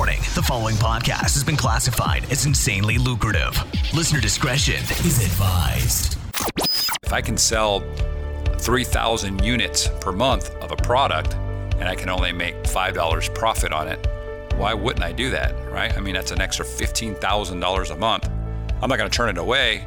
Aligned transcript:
Warning 0.00 0.20
the 0.34 0.42
following 0.42 0.76
podcast 0.76 1.34
has 1.34 1.44
been 1.44 1.58
classified 1.58 2.24
as 2.32 2.46
insanely 2.46 2.96
lucrative. 2.96 3.54
Listener 3.92 4.18
discretion 4.18 4.82
is 5.04 5.22
advised. 5.22 6.16
If 7.02 7.12
I 7.12 7.20
can 7.20 7.36
sell 7.36 7.80
3,000 8.60 9.44
units 9.44 9.90
per 10.00 10.10
month 10.10 10.48
of 10.62 10.72
a 10.72 10.76
product 10.76 11.34
and 11.34 11.86
I 11.86 11.94
can 11.96 12.08
only 12.08 12.32
make 12.32 12.54
$5 12.62 13.34
profit 13.34 13.74
on 13.74 13.88
it, 13.88 14.06
why 14.54 14.72
wouldn't 14.72 15.04
I 15.04 15.12
do 15.12 15.28
that, 15.32 15.70
right? 15.70 15.94
I 15.94 16.00
mean, 16.00 16.14
that's 16.14 16.30
an 16.30 16.40
extra 16.40 16.64
$15,000 16.64 17.90
a 17.90 17.96
month. 17.96 18.26
I'm 18.80 18.88
not 18.88 18.96
going 18.96 19.10
to 19.10 19.14
turn 19.14 19.28
it 19.28 19.36
away. 19.36 19.86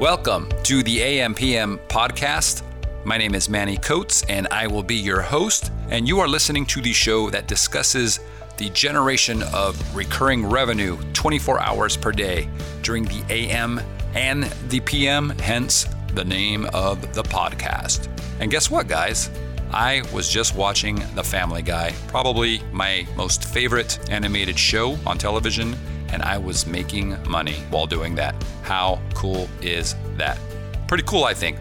Welcome 0.00 0.50
to 0.64 0.82
the 0.82 0.98
AMPM 0.98 1.78
podcast. 1.88 2.60
My 3.06 3.16
name 3.16 3.34
is 3.34 3.48
Manny 3.48 3.78
Coates, 3.78 4.24
and 4.24 4.46
I 4.48 4.66
will 4.66 4.82
be 4.82 4.94
your 4.94 5.22
host. 5.22 5.72
And 5.88 6.06
you 6.06 6.20
are 6.20 6.28
listening 6.28 6.66
to 6.66 6.82
the 6.82 6.92
show 6.92 7.30
that 7.30 7.48
discusses 7.48 8.20
the 8.58 8.68
generation 8.68 9.42
of 9.54 9.96
recurring 9.96 10.44
revenue 10.44 10.98
24 11.14 11.60
hours 11.62 11.96
per 11.96 12.12
day 12.12 12.46
during 12.82 13.04
the 13.04 13.24
AM 13.30 13.80
and 14.14 14.42
the 14.68 14.80
PM, 14.80 15.30
hence 15.30 15.86
the 16.12 16.26
name 16.26 16.66
of 16.74 17.14
the 17.14 17.22
podcast. 17.22 18.10
And 18.38 18.50
guess 18.50 18.70
what, 18.70 18.88
guys? 18.88 19.30
I 19.70 20.02
was 20.12 20.28
just 20.28 20.54
watching 20.54 21.02
The 21.14 21.24
Family 21.24 21.62
Guy, 21.62 21.94
probably 22.08 22.60
my 22.70 23.06
most 23.16 23.46
favorite 23.46 23.98
animated 24.10 24.58
show 24.58 24.98
on 25.06 25.16
television, 25.16 25.74
and 26.10 26.22
I 26.22 26.38
was 26.38 26.66
making 26.66 27.16
money 27.28 27.54
while 27.70 27.86
doing 27.86 28.14
that. 28.16 28.34
How 28.62 29.00
cool 29.14 29.48
is 29.60 29.94
that? 30.16 30.38
Pretty 30.88 31.04
cool, 31.04 31.24
I 31.24 31.34
think. 31.34 31.58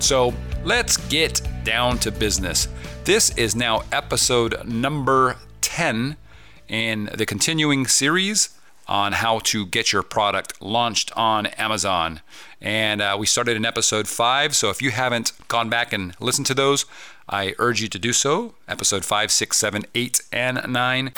So 0.00 0.32
let's 0.64 0.96
get 1.08 1.40
down 1.64 1.98
to 1.98 2.10
business. 2.10 2.68
This 3.04 3.30
is 3.36 3.56
now 3.56 3.82
episode 3.92 4.66
number 4.66 5.36
10 5.60 6.16
in 6.68 7.10
the 7.14 7.26
continuing 7.26 7.86
series 7.86 8.50
on 8.86 9.12
how 9.12 9.38
to 9.40 9.66
get 9.66 9.92
your 9.92 10.02
product 10.02 10.60
launched 10.62 11.12
on 11.16 11.46
Amazon. 11.46 12.20
And 12.60 13.02
uh, 13.02 13.16
we 13.18 13.26
started 13.26 13.56
in 13.56 13.64
episode 13.64 14.08
five. 14.08 14.56
So 14.56 14.70
if 14.70 14.80
you 14.80 14.90
haven't 14.90 15.32
gone 15.48 15.68
back 15.68 15.92
and 15.92 16.14
listened 16.20 16.46
to 16.46 16.54
those, 16.54 16.86
I 17.28 17.54
urge 17.58 17.82
you 17.82 17.88
to 17.88 17.98
do 17.98 18.12
so. 18.12 18.54
Episode 18.66 19.04
five, 19.04 19.30
six, 19.30 19.58
seven, 19.58 19.84
eight, 19.94 20.22
and 20.32 20.66
nine. 20.66 21.12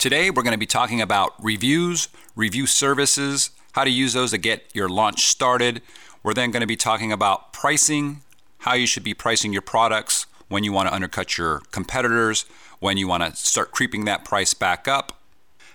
Today, 0.00 0.30
we're 0.30 0.42
going 0.42 0.52
to 0.52 0.58
be 0.58 0.64
talking 0.64 1.02
about 1.02 1.34
reviews, 1.44 2.08
review 2.34 2.66
services, 2.66 3.50
how 3.72 3.84
to 3.84 3.90
use 3.90 4.14
those 4.14 4.30
to 4.30 4.38
get 4.38 4.64
your 4.72 4.88
launch 4.88 5.26
started. 5.26 5.82
We're 6.22 6.32
then 6.32 6.50
going 6.50 6.62
to 6.62 6.66
be 6.66 6.74
talking 6.74 7.12
about 7.12 7.52
pricing, 7.52 8.22
how 8.60 8.72
you 8.72 8.86
should 8.86 9.04
be 9.04 9.12
pricing 9.12 9.52
your 9.52 9.60
products 9.60 10.24
when 10.48 10.64
you 10.64 10.72
want 10.72 10.88
to 10.88 10.94
undercut 10.94 11.36
your 11.36 11.60
competitors, 11.70 12.46
when 12.78 12.96
you 12.96 13.06
want 13.08 13.24
to 13.24 13.36
start 13.36 13.72
creeping 13.72 14.06
that 14.06 14.24
price 14.24 14.54
back 14.54 14.88
up. 14.88 15.20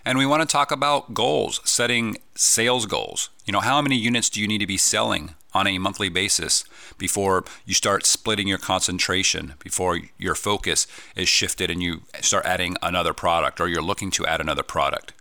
And 0.04 0.18
we 0.18 0.26
want 0.26 0.42
to 0.42 0.48
talk 0.48 0.72
about 0.72 1.14
goals, 1.14 1.62
setting 1.64 2.18
sales 2.34 2.88
goals. 2.88 3.30
You 3.46 3.52
know, 3.52 3.60
how 3.60 3.80
many 3.80 3.96
units 3.96 4.32
do 4.32 4.42
you 4.42 4.48
need 4.48 4.58
to 4.58 4.66
be 4.66 4.78
selling 4.78 5.36
on 5.56 5.66
a 5.66 5.80
monthly 5.80 6.10
basis 6.10 6.66
before 6.98 7.46
you 7.66 7.74
start 7.74 8.06
splitting 8.06 8.48
your 8.48 8.58
concentration, 8.58 9.54
before 9.60 10.00
your 10.18 10.36
focus 10.36 10.86
is 11.16 11.30
shifted 11.30 11.72
and 11.72 11.82
you 11.82 12.02
start 12.22 12.46
adding 12.46 12.76
another 12.82 13.14
product 13.14 13.62
or 13.62 13.70
you're 13.70 13.82
looking 13.82 14.12
to 14.12 14.26
add 14.26 14.42
another 14.42 14.64
product? 14.64 15.14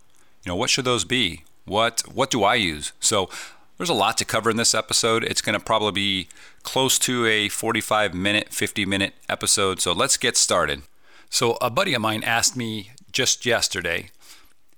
You 0.45 0.51
know, 0.51 0.57
what 0.57 0.71
should 0.71 0.85
those 0.85 1.05
be? 1.05 1.45
What 1.65 2.03
what 2.13 2.31
do 2.31 2.43
I 2.43 2.57
use? 2.57 2.93
So 3.01 3.31
there's 3.79 3.89
a 3.89 3.95
lot 3.95 4.19
to 4.19 4.25
cover 4.25 4.51
in 4.51 4.57
this 4.57 4.75
episode. 4.75 5.25
It's 5.25 5.41
going 5.41 5.59
to 5.59 5.65
probably 5.65 5.93
be 5.93 6.29
close 6.65 6.99
to 7.01 7.27
a 7.27 7.49
45 7.49 8.13
minute, 8.13 8.53
50 8.53 8.85
minute 8.85 9.15
episode. 9.29 9.81
So 9.81 9.93
let's 9.93 10.17
get 10.17 10.37
started. 10.37 10.83
So 11.31 11.57
a 11.61 11.71
buddy 11.71 11.95
of 11.95 12.03
mine 12.03 12.23
asked 12.25 12.57
me 12.57 12.91
just 13.13 13.47
yesterday, 13.47 14.11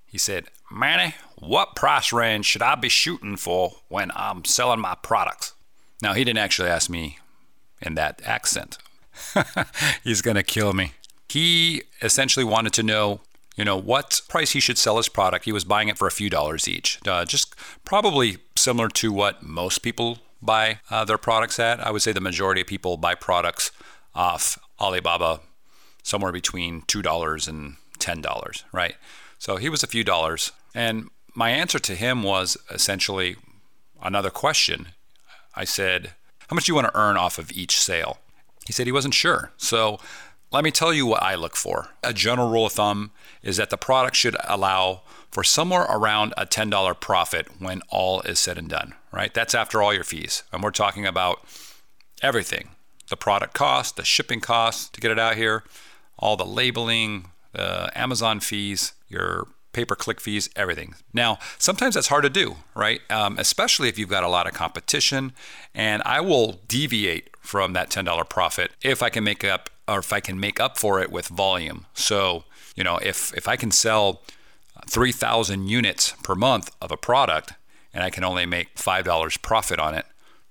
he 0.06 0.18
said, 0.18 0.46
Manny, 0.70 1.14
what 1.36 1.76
price 1.76 2.12
range 2.12 2.46
should 2.46 2.62
I 2.62 2.74
be 2.74 2.88
shooting 2.88 3.36
for 3.36 3.76
when 3.88 4.10
I'm 4.14 4.44
selling 4.44 4.80
my 4.80 4.94
products? 4.94 5.54
Now, 6.02 6.14
he 6.14 6.24
didn't 6.24 6.38
actually 6.38 6.68
ask 6.68 6.90
me 6.90 7.18
in 7.80 7.94
that 7.94 8.20
accent. 8.24 8.78
He's 10.04 10.22
going 10.22 10.36
to 10.36 10.42
kill 10.42 10.72
me. 10.72 10.92
He 11.28 11.82
essentially 12.02 12.44
wanted 12.44 12.72
to 12.74 12.82
know, 12.82 13.20
you 13.56 13.64
know, 13.64 13.76
what 13.76 14.22
price 14.28 14.52
he 14.52 14.60
should 14.60 14.78
sell 14.78 14.96
his 14.96 15.08
product. 15.08 15.44
He 15.44 15.52
was 15.52 15.64
buying 15.64 15.88
it 15.88 15.98
for 15.98 16.06
a 16.06 16.10
few 16.10 16.30
dollars 16.30 16.68
each, 16.68 17.00
uh, 17.06 17.24
just 17.24 17.54
probably 17.84 18.38
similar 18.56 18.88
to 18.88 19.12
what 19.12 19.42
most 19.42 19.82
people 19.82 20.18
buy 20.40 20.80
uh, 20.90 21.04
their 21.04 21.18
products 21.18 21.58
at. 21.58 21.80
I 21.80 21.90
would 21.90 22.02
say 22.02 22.12
the 22.12 22.20
majority 22.20 22.60
of 22.62 22.66
people 22.66 22.96
buy 22.96 23.14
products 23.14 23.70
off 24.14 24.58
Alibaba 24.80 25.40
somewhere 26.02 26.32
between 26.32 26.82
$2 26.82 27.48
and 27.48 27.76
$10, 27.98 28.64
right? 28.72 28.94
So 29.38 29.56
he 29.56 29.68
was 29.68 29.82
a 29.82 29.86
few 29.86 30.04
dollars. 30.04 30.52
And 30.74 31.08
my 31.36 31.50
answer 31.50 31.78
to 31.78 31.94
him 31.94 32.22
was 32.22 32.56
essentially 32.70 33.36
another 34.02 34.30
question. 34.30 34.88
I 35.54 35.64
said, 35.64 36.12
How 36.48 36.54
much 36.54 36.64
do 36.64 36.70
you 36.70 36.74
want 36.74 36.88
to 36.88 36.98
earn 36.98 37.16
off 37.16 37.38
of 37.38 37.52
each 37.52 37.78
sale? 37.78 38.18
He 38.66 38.72
said 38.72 38.86
he 38.86 38.92
wasn't 38.92 39.14
sure. 39.14 39.52
So 39.56 40.00
let 40.50 40.64
me 40.64 40.70
tell 40.70 40.92
you 40.92 41.06
what 41.06 41.22
I 41.22 41.34
look 41.34 41.54
for. 41.54 41.90
A 42.02 42.12
general 42.12 42.50
rule 42.50 42.66
of 42.66 42.72
thumb 42.72 43.12
is 43.42 43.58
that 43.58 43.70
the 43.70 43.76
product 43.76 44.16
should 44.16 44.36
allow 44.44 45.02
for 45.30 45.44
somewhere 45.44 45.82
around 45.82 46.32
a 46.36 46.46
$10 46.46 47.00
profit 47.00 47.48
when 47.60 47.82
all 47.90 48.22
is 48.22 48.38
said 48.38 48.56
and 48.56 48.68
done, 48.68 48.94
right? 49.12 49.32
That's 49.34 49.54
after 49.54 49.82
all 49.82 49.92
your 49.92 50.04
fees. 50.04 50.42
And 50.52 50.62
we're 50.62 50.70
talking 50.70 51.06
about 51.06 51.40
everything 52.22 52.70
the 53.08 53.16
product 53.16 53.54
cost, 53.54 53.96
the 53.96 54.04
shipping 54.04 54.40
cost 54.40 54.92
to 54.94 55.00
get 55.00 55.12
it 55.12 55.18
out 55.18 55.36
here, 55.36 55.62
all 56.18 56.36
the 56.36 56.46
labeling, 56.46 57.30
the 57.52 57.90
Amazon 57.94 58.40
fees, 58.40 58.94
your 59.08 59.46
pay 59.76 59.84
per 59.84 59.94
click 59.94 60.22
fees, 60.22 60.48
everything. 60.56 60.94
Now, 61.12 61.38
sometimes 61.58 61.96
that's 61.96 62.08
hard 62.08 62.24
to 62.24 62.30
do, 62.30 62.56
right? 62.74 63.00
Um, 63.10 63.38
especially 63.38 63.90
if 63.90 63.98
you've 63.98 64.08
got 64.08 64.24
a 64.24 64.28
lot 64.28 64.46
of 64.46 64.54
competition. 64.54 65.32
And 65.74 66.02
I 66.06 66.22
will 66.22 66.60
deviate 66.66 67.28
from 67.40 67.74
that 67.74 67.90
$10 67.90 68.28
profit 68.30 68.70
if 68.82 69.02
I 69.02 69.10
can 69.10 69.22
make 69.22 69.44
up 69.44 69.68
or 69.86 69.98
if 69.98 70.14
I 70.14 70.20
can 70.20 70.40
make 70.40 70.58
up 70.58 70.78
for 70.78 70.98
it 71.02 71.12
with 71.12 71.28
volume. 71.28 71.84
So, 71.92 72.44
you 72.74 72.84
know, 72.84 72.96
if, 72.96 73.34
if 73.34 73.46
I 73.46 73.56
can 73.56 73.70
sell 73.70 74.22
3,000 74.88 75.68
units 75.68 76.14
per 76.22 76.34
month 76.34 76.74
of 76.80 76.90
a 76.90 76.96
product 76.96 77.52
and 77.92 78.02
I 78.02 78.08
can 78.08 78.24
only 78.24 78.46
make 78.46 78.76
$5 78.76 79.42
profit 79.42 79.78
on 79.78 79.94
it, 79.94 80.06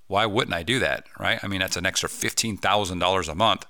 why 0.08 0.28
wouldn't 0.28 0.53
I 0.53 0.62
do 0.62 0.78
that, 0.80 1.08
right? 1.19 1.40
I 1.44 1.47
mean, 1.47 1.62
that's 1.62 1.78
an 1.78 1.88
extra 1.88 2.08
$15,000 2.08 3.28
a 3.28 3.35
month. 3.35 3.66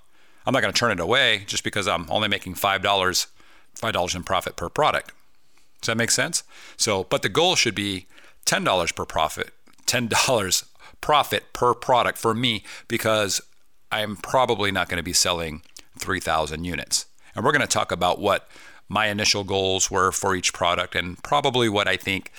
I'm 0.46 0.54
not 0.54 0.62
going 0.62 0.74
to 0.74 0.78
turn 0.78 0.92
it 0.92 1.00
away 1.00 1.44
just 1.48 1.64
because 1.64 1.88
I'm 1.88 2.06
only 2.12 2.28
making 2.28 2.56
$5, 2.56 2.82
$5 2.82 4.16
in 4.16 4.24
profit 4.24 4.58
per 4.58 4.68
product. 4.68 5.14
Does 5.86 5.92
that 5.92 5.98
make 5.98 6.10
sense? 6.10 6.42
So, 6.78 7.04
but 7.04 7.22
the 7.22 7.30
goal 7.30 7.56
should 7.56 7.76
be 7.76 8.08
$10 8.48 8.96
per 8.96 9.06
profit, 9.06 9.52
$10 9.86 10.66
profit 11.00 11.54
per 11.54 11.76
product 11.76 12.18
for 12.18 12.34
me 12.34 12.64
because 12.88 13.40
I'm 13.92 14.16
probably 14.16 14.72
not 14.72 14.90
going 14.90 14.98
to 14.98 15.04
be 15.04 15.14
selling 15.14 15.62
3,000 16.00 16.64
units. 16.64 17.06
And 17.36 17.46
we're 17.46 17.52
going 17.52 17.62
to 17.62 17.68
talk 17.68 17.92
about 17.92 18.20
what 18.20 18.50
my 18.90 19.10
initial 19.10 19.44
goals 19.44 19.92
were 19.92 20.12
for 20.12 20.36
each 20.36 20.54
product 20.54 20.96
and 20.96 21.22
probably 21.22 21.70
what 21.70 21.88
I 21.88 21.98
think 21.98 22.32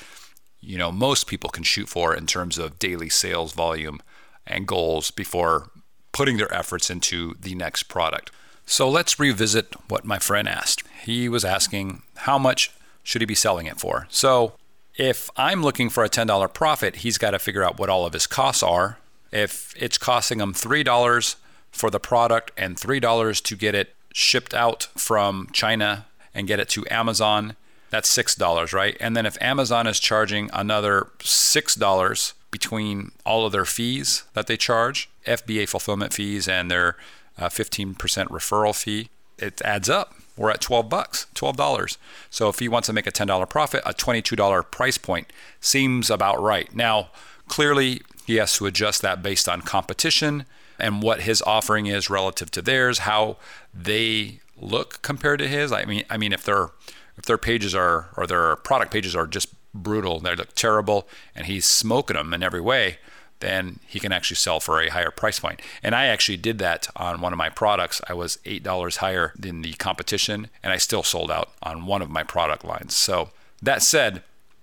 you 0.60 0.76
know 0.76 0.90
most 0.90 1.28
people 1.28 1.50
can 1.50 1.62
shoot 1.62 1.88
for 1.88 2.14
in 2.14 2.26
terms 2.26 2.58
of 2.58 2.80
daily 2.80 3.08
sales 3.08 3.52
volume 3.52 4.00
and 4.44 4.66
goals 4.66 5.12
before 5.12 5.70
putting 6.10 6.36
their 6.36 6.52
efforts 6.52 6.90
into 6.90 7.34
the 7.40 7.54
next 7.54 7.84
product. 7.84 8.32
So 8.64 8.88
let's 8.88 9.20
revisit 9.20 9.74
what 9.88 10.04
my 10.04 10.18
friend 10.18 10.48
asked. 10.48 10.82
He 11.04 11.28
was 11.28 11.44
asking 11.44 12.02
how 12.16 12.38
much 12.38 12.72
should 13.06 13.22
he 13.22 13.26
be 13.26 13.36
selling 13.36 13.66
it 13.66 13.78
for? 13.78 14.08
So 14.10 14.54
if 14.96 15.30
I'm 15.36 15.62
looking 15.62 15.90
for 15.90 16.02
a 16.02 16.08
$10 16.08 16.52
profit, 16.52 16.96
he's 16.96 17.18
got 17.18 17.30
to 17.30 17.38
figure 17.38 17.62
out 17.62 17.78
what 17.78 17.88
all 17.88 18.04
of 18.04 18.12
his 18.12 18.26
costs 18.26 18.64
are. 18.64 18.98
If 19.30 19.72
it's 19.76 19.96
costing 19.96 20.40
him 20.40 20.52
$3 20.52 21.36
for 21.70 21.88
the 21.88 22.00
product 22.00 22.50
and 22.56 22.76
$3 22.76 23.42
to 23.44 23.56
get 23.56 23.76
it 23.76 23.94
shipped 24.12 24.52
out 24.52 24.88
from 24.96 25.48
China 25.52 26.06
and 26.34 26.48
get 26.48 26.58
it 26.58 26.68
to 26.70 26.84
Amazon, 26.90 27.54
that's 27.90 28.12
$6, 28.12 28.72
right? 28.72 28.96
And 28.98 29.16
then 29.16 29.24
if 29.24 29.40
Amazon 29.40 29.86
is 29.86 30.00
charging 30.00 30.50
another 30.52 31.06
$6 31.20 32.32
between 32.50 33.12
all 33.24 33.46
of 33.46 33.52
their 33.52 33.64
fees 33.64 34.24
that 34.34 34.48
they 34.48 34.56
charge, 34.56 35.08
FBA 35.26 35.68
fulfillment 35.68 36.12
fees 36.12 36.48
and 36.48 36.68
their 36.72 36.96
uh, 37.38 37.48
15% 37.48 37.94
referral 37.94 38.74
fee, 38.74 39.10
it 39.38 39.62
adds 39.62 39.88
up. 39.88 40.12
We're 40.36 40.50
at 40.50 40.60
12 40.60 40.88
bucks, 40.88 41.26
$12. 41.34 41.96
So 42.30 42.48
if 42.48 42.58
he 42.58 42.68
wants 42.68 42.86
to 42.86 42.92
make 42.92 43.06
a 43.06 43.12
$10 43.12 43.48
profit, 43.48 43.82
a 43.86 43.94
$22 43.94 44.70
price 44.70 44.98
point 44.98 45.32
seems 45.60 46.10
about 46.10 46.40
right. 46.40 46.74
Now, 46.74 47.08
clearly, 47.48 48.02
he 48.26 48.36
has 48.36 48.54
to 48.56 48.66
adjust 48.66 49.02
that 49.02 49.22
based 49.22 49.48
on 49.48 49.62
competition 49.62 50.44
and 50.78 51.02
what 51.02 51.22
his 51.22 51.40
offering 51.42 51.86
is 51.86 52.10
relative 52.10 52.50
to 52.52 52.62
theirs, 52.62 52.98
how 53.00 53.36
they 53.72 54.40
look 54.60 55.00
compared 55.02 55.38
to 55.38 55.48
his. 55.48 55.72
I 55.72 55.84
mean, 55.84 56.04
I 56.10 56.16
mean, 56.16 56.32
if 56.32 56.44
their 56.44 56.70
if 57.16 57.24
their 57.24 57.38
pages 57.38 57.74
are 57.74 58.08
or 58.16 58.26
their 58.26 58.56
product 58.56 58.92
pages 58.92 59.16
are 59.16 59.26
just 59.26 59.48
brutal, 59.72 60.20
they 60.20 60.34
look 60.34 60.54
terrible, 60.54 61.08
and 61.34 61.46
he's 61.46 61.66
smoking 61.66 62.16
them 62.16 62.34
in 62.34 62.42
every 62.42 62.60
way, 62.60 62.98
then 63.40 63.80
he 63.86 64.00
can 64.00 64.12
actually 64.12 64.36
sell 64.36 64.60
for 64.60 64.80
a 64.80 64.88
higher 64.88 65.10
price 65.10 65.40
point. 65.40 65.60
And 65.82 65.94
I 65.94 66.06
actually 66.06 66.38
did 66.38 66.58
that 66.58 66.88
on 66.96 67.20
one 67.20 67.32
of 67.32 67.38
my 67.38 67.48
products. 67.50 68.00
I 68.08 68.14
was 68.14 68.38
eight 68.44 68.62
dollars 68.62 68.96
higher 68.96 69.32
than 69.38 69.62
the 69.62 69.74
competition, 69.74 70.48
and 70.62 70.72
I 70.72 70.76
still 70.76 71.02
sold 71.02 71.30
out 71.30 71.50
on 71.62 71.86
one 71.86 72.02
of 72.02 72.10
my 72.10 72.22
product 72.22 72.64
lines. 72.64 72.96
So 72.96 73.30
that 73.62 73.82
said, 73.82 74.22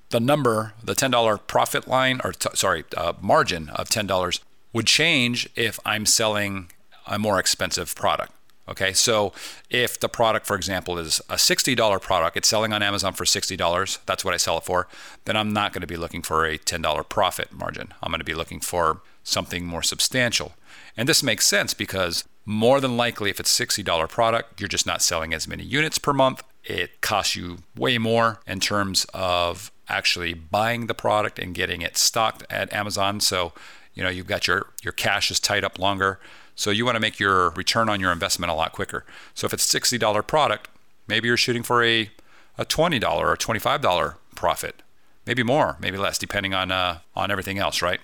the 0.09 0.19
number, 0.19 0.73
the 0.83 0.93
$10 0.93 1.39
profit 1.47 1.87
line, 1.87 2.21
or 2.23 2.33
t- 2.33 2.49
sorry, 2.53 2.83
uh, 2.95 3.13
margin 3.19 3.69
of 3.69 3.89
$10 3.89 4.39
would 4.71 4.85
change 4.85 5.49
if 5.55 5.79
I'm 5.85 6.05
selling 6.05 6.69
a 7.07 7.17
more 7.17 7.39
expensive 7.39 7.95
product. 7.95 8.31
Okay, 8.67 8.93
so 8.93 9.33
if 9.69 9.99
the 9.99 10.07
product, 10.07 10.45
for 10.45 10.55
example, 10.55 10.97
is 10.97 11.19
a 11.29 11.35
$60 11.35 12.01
product, 12.01 12.37
it's 12.37 12.47
selling 12.47 12.71
on 12.71 12.81
Amazon 12.81 13.11
for 13.11 13.25
$60, 13.25 13.99
that's 14.05 14.23
what 14.23 14.33
I 14.33 14.37
sell 14.37 14.57
it 14.57 14.63
for, 14.63 14.87
then 15.25 15.35
I'm 15.35 15.51
not 15.51 15.73
going 15.73 15.81
to 15.81 15.87
be 15.87 15.97
looking 15.97 16.21
for 16.21 16.45
a 16.45 16.57
$10 16.57 17.09
profit 17.09 17.51
margin. 17.51 17.93
I'm 18.01 18.09
going 18.09 18.19
to 18.19 18.25
be 18.25 18.33
looking 18.33 18.61
for 18.61 19.01
something 19.23 19.65
more 19.65 19.83
substantial. 19.83 20.53
And 20.95 21.09
this 21.09 21.21
makes 21.23 21.45
sense 21.45 21.73
because 21.73 22.23
more 22.45 22.79
than 22.79 22.95
likely, 22.95 23.29
if 23.29 23.39
it's 23.39 23.57
$60 23.57 24.09
product, 24.09 24.61
you're 24.61 24.67
just 24.67 24.85
not 24.85 25.01
selling 25.01 25.33
as 25.33 25.47
many 25.47 25.63
units 25.63 25.97
per 25.97 26.13
month. 26.13 26.43
It 26.63 27.01
costs 27.01 27.35
you 27.35 27.59
way 27.75 27.97
more 27.97 28.39
in 28.47 28.59
terms 28.59 29.05
of 29.13 29.71
actually 29.89 30.33
buying 30.33 30.87
the 30.87 30.93
product 30.93 31.39
and 31.39 31.53
getting 31.53 31.81
it 31.81 31.97
stocked 31.97 32.45
at 32.49 32.71
Amazon. 32.71 33.19
So, 33.19 33.53
you 33.93 34.03
know, 34.03 34.09
you've 34.09 34.27
got 34.27 34.47
your, 34.47 34.67
your 34.83 34.93
cash 34.93 35.31
is 35.31 35.39
tied 35.39 35.63
up 35.63 35.79
longer. 35.79 36.19
So 36.55 36.69
you 36.69 36.85
want 36.85 36.95
to 36.95 36.99
make 36.99 37.19
your 37.19 37.49
return 37.51 37.89
on 37.89 37.99
your 37.99 38.11
investment 38.11 38.51
a 38.51 38.55
lot 38.55 38.71
quicker. 38.71 39.05
So 39.33 39.45
if 39.45 39.53
it's 39.53 39.71
$60 39.71 40.27
product, 40.27 40.69
maybe 41.07 41.27
you're 41.27 41.37
shooting 41.37 41.63
for 41.63 41.83
a, 41.83 42.09
a 42.57 42.65
$20 42.65 43.03
or 43.03 43.35
$25 43.35 44.15
profit, 44.35 44.81
maybe 45.25 45.43
more, 45.43 45.77
maybe 45.79 45.97
less, 45.97 46.17
depending 46.17 46.53
on, 46.53 46.71
uh, 46.71 46.99
on 47.15 47.31
everything 47.31 47.57
else, 47.57 47.81
right? 47.81 47.99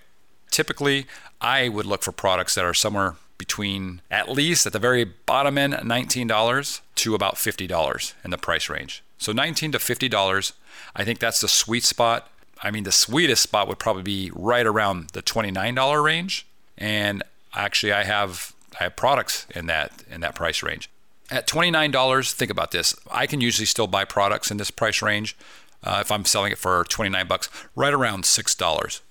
Typically, 0.52 1.06
I 1.40 1.70
would 1.70 1.86
look 1.86 2.04
for 2.04 2.12
products 2.12 2.56
that 2.56 2.66
are 2.66 2.74
somewhere 2.74 3.16
between 3.38 4.02
at 4.12 4.30
least 4.30 4.66
at 4.66 4.74
the 4.74 4.80
very 4.80 5.04
bottom 5.04 5.58
end, 5.58 5.74
$19 5.74 6.82
to 6.96 7.16
about 7.16 7.36
$50 7.36 8.14
in 8.24 8.32
the 8.32 8.38
price 8.38 8.70
range. 8.70 9.04
So 9.18 9.32
19 9.32 9.72
to 9.72 9.78
$50, 9.78 10.54
I 10.96 11.04
think 11.04 11.20
that's 11.20 11.42
the 11.42 11.48
sweet 11.48 11.84
spot. 11.84 12.30
I 12.62 12.72
mean, 12.72 12.84
the 12.84 12.92
sweetest 12.92 13.42
spot 13.44 13.68
would 13.68 13.80
probably 13.80 14.04
be 14.04 14.32
right 14.34 14.66
around 14.66 15.12
the 15.12 15.22
$29 15.22 16.04
range. 16.04 16.46
And 16.78 17.24
actually 17.54 17.94
I 17.94 18.04
have 18.04 18.54
I 18.80 18.84
have 18.84 18.96
products 18.96 19.46
in 19.56 19.66
that 19.68 20.04
in 20.10 20.22
that 20.22 20.36
price 20.36 20.64
range. 20.64 20.90
At 21.32 21.46
$29, 21.46 22.34
think 22.34 22.50
about 22.50 22.72
this. 22.72 22.96
I 23.12 23.28
can 23.28 23.40
usually 23.40 23.68
still 23.68 23.86
buy 23.86 24.04
products 24.04 24.50
in 24.50 24.58
this 24.58 24.72
price 24.72 25.02
range 25.02 25.38
uh, 25.84 26.00
if 26.02 26.12
I'm 26.12 26.26
selling 26.26 26.52
it 26.52 26.58
for 26.58 26.84
29 26.90 27.28
bucks, 27.28 27.50
right 27.76 27.94
around 27.94 28.24
$6. 28.24 29.02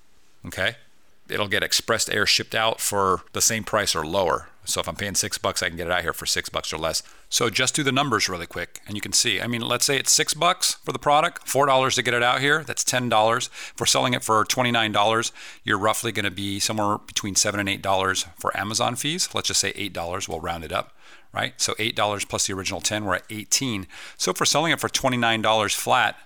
Okay? 0.47 0.77
It'll 1.29 1.49
get 1.49 1.63
expressed 1.63 2.11
air 2.11 2.27
shipped 2.27 2.55
out 2.55 2.81
for 2.81 3.23
the 3.33 3.41
same 3.41 3.63
price 3.63 3.95
or 3.95 4.05
lower. 4.05 4.49
So 4.69 4.81
if 4.81 4.89
I'm 4.89 4.97
paying 4.97 5.15
6 5.15 5.39
bucks, 5.39 5.63
I 5.63 5.69
can 5.69 5.79
get 5.79 5.87
it 5.87 5.93
out 5.93 6.03
here 6.03 6.13
for 6.13 6.27
6 6.27 6.49
bucks 6.51 6.75
or 6.75 6.79
less. 6.79 7.03
So 7.31 7.49
just 7.49 7.75
do 7.75 7.83
the 7.83 7.91
numbers 7.91 8.29
really 8.29 8.47
quick 8.47 8.81
and 8.87 8.97
you 8.97 9.01
can 9.01 9.13
see. 9.15 9.41
I 9.41 9.47
mean, 9.47 9.63
let's 9.63 9.87
say 9.87 9.97
it's 9.97 10.13
6 10.13 10.35
bucks 10.35 10.75
for 10.85 10.93
the 10.93 10.99
product, 10.99 11.47
$4 11.47 11.95
to 11.95 12.03
get 12.03 12.13
it 12.13 12.23
out 12.23 12.41
here, 12.41 12.63
that's 12.65 12.85
$10. 12.85 13.47
If 13.47 13.75
we're 13.81 13.87
selling 13.87 14.13
it 14.13 14.23
for 14.23 14.45
$29, 14.45 15.33
you're 15.65 15.79
roughly 15.79 16.13
going 16.13 16.27
to 16.27 16.31
be 16.31 16.61
somewhere 16.61 16.99
between 16.99 17.35
7 17.35 17.59
and 17.59 17.83
$8 17.83 18.27
for 18.37 18.55
Amazon 18.57 18.95
fees. 18.95 19.31
Let's 19.35 19.49
just 19.49 19.61
say 19.61 19.73
$8, 19.73 20.29
we'll 20.29 20.41
round 20.41 20.65
it 20.65 20.73
up, 20.73 20.95
right? 21.33 21.59
So 21.59 21.73
$8 21.75 22.29
plus 22.29 22.47
the 22.47 22.53
original 22.53 22.83
10, 22.83 23.07
we're 23.07 23.15
at 23.17 23.25
18. 23.31 23.87
So 24.19 24.33
if 24.33 24.41
we're 24.41 24.45
selling 24.45 24.73
it 24.73 24.81
for 24.81 24.91
$29 24.91 25.75
flat, 25.75 26.17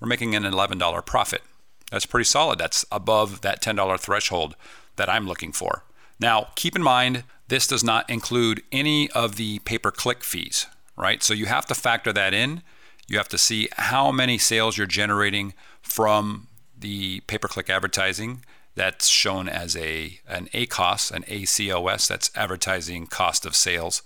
we're 0.00 0.08
making 0.08 0.34
an 0.34 0.44
$11 0.44 1.04
profit. 1.04 1.42
That's 1.90 2.06
pretty 2.06 2.24
solid. 2.24 2.58
That's 2.58 2.86
above 2.90 3.42
that 3.42 3.60
$10 3.60 4.00
threshold 4.00 4.56
that 4.96 5.10
I'm 5.10 5.26
looking 5.26 5.52
for. 5.52 5.84
Now, 6.18 6.48
keep 6.54 6.76
in 6.76 6.82
mind, 6.82 7.24
this 7.50 7.66
does 7.66 7.82
not 7.82 8.08
include 8.08 8.62
any 8.70 9.10
of 9.10 9.34
the 9.34 9.58
pay 9.60 9.76
per 9.76 9.90
click 9.90 10.22
fees, 10.22 10.66
right? 10.96 11.22
So 11.22 11.34
you 11.34 11.46
have 11.46 11.66
to 11.66 11.74
factor 11.74 12.12
that 12.12 12.32
in. 12.32 12.62
You 13.08 13.18
have 13.18 13.28
to 13.28 13.38
see 13.38 13.68
how 13.76 14.12
many 14.12 14.38
sales 14.38 14.78
you're 14.78 14.86
generating 14.86 15.52
from 15.82 16.46
the 16.78 17.20
pay 17.26 17.38
per 17.38 17.48
click 17.48 17.68
advertising. 17.68 18.44
That's 18.76 19.08
shown 19.08 19.48
as 19.48 19.76
a 19.76 20.20
an 20.28 20.48
ACOS, 20.54 21.10
an 21.10 21.24
ACOS, 21.24 22.06
that's 22.06 22.30
advertising 22.36 23.08
cost 23.08 23.44
of 23.44 23.56
sales. 23.56 24.02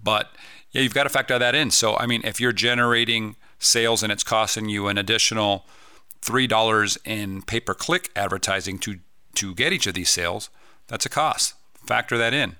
But 0.00 0.30
yeah, 0.70 0.82
you've 0.82 0.94
got 0.94 1.02
to 1.02 1.08
factor 1.08 1.36
that 1.36 1.56
in. 1.56 1.72
So, 1.72 1.96
I 1.96 2.06
mean, 2.06 2.20
if 2.22 2.40
you're 2.40 2.52
generating 2.52 3.34
sales 3.58 4.04
and 4.04 4.12
it's 4.12 4.22
costing 4.22 4.68
you 4.68 4.86
an 4.86 4.98
additional 4.98 5.66
$3 6.22 6.98
in 7.04 7.42
pay 7.42 7.58
per 7.58 7.74
click 7.74 8.10
advertising 8.14 8.78
to, 8.78 9.00
to 9.34 9.52
get 9.56 9.72
each 9.72 9.88
of 9.88 9.94
these 9.94 10.10
sales, 10.10 10.48
that's 10.86 11.06
a 11.06 11.08
cost. 11.08 11.54
Factor 11.84 12.16
that 12.16 12.32
in. 12.32 12.54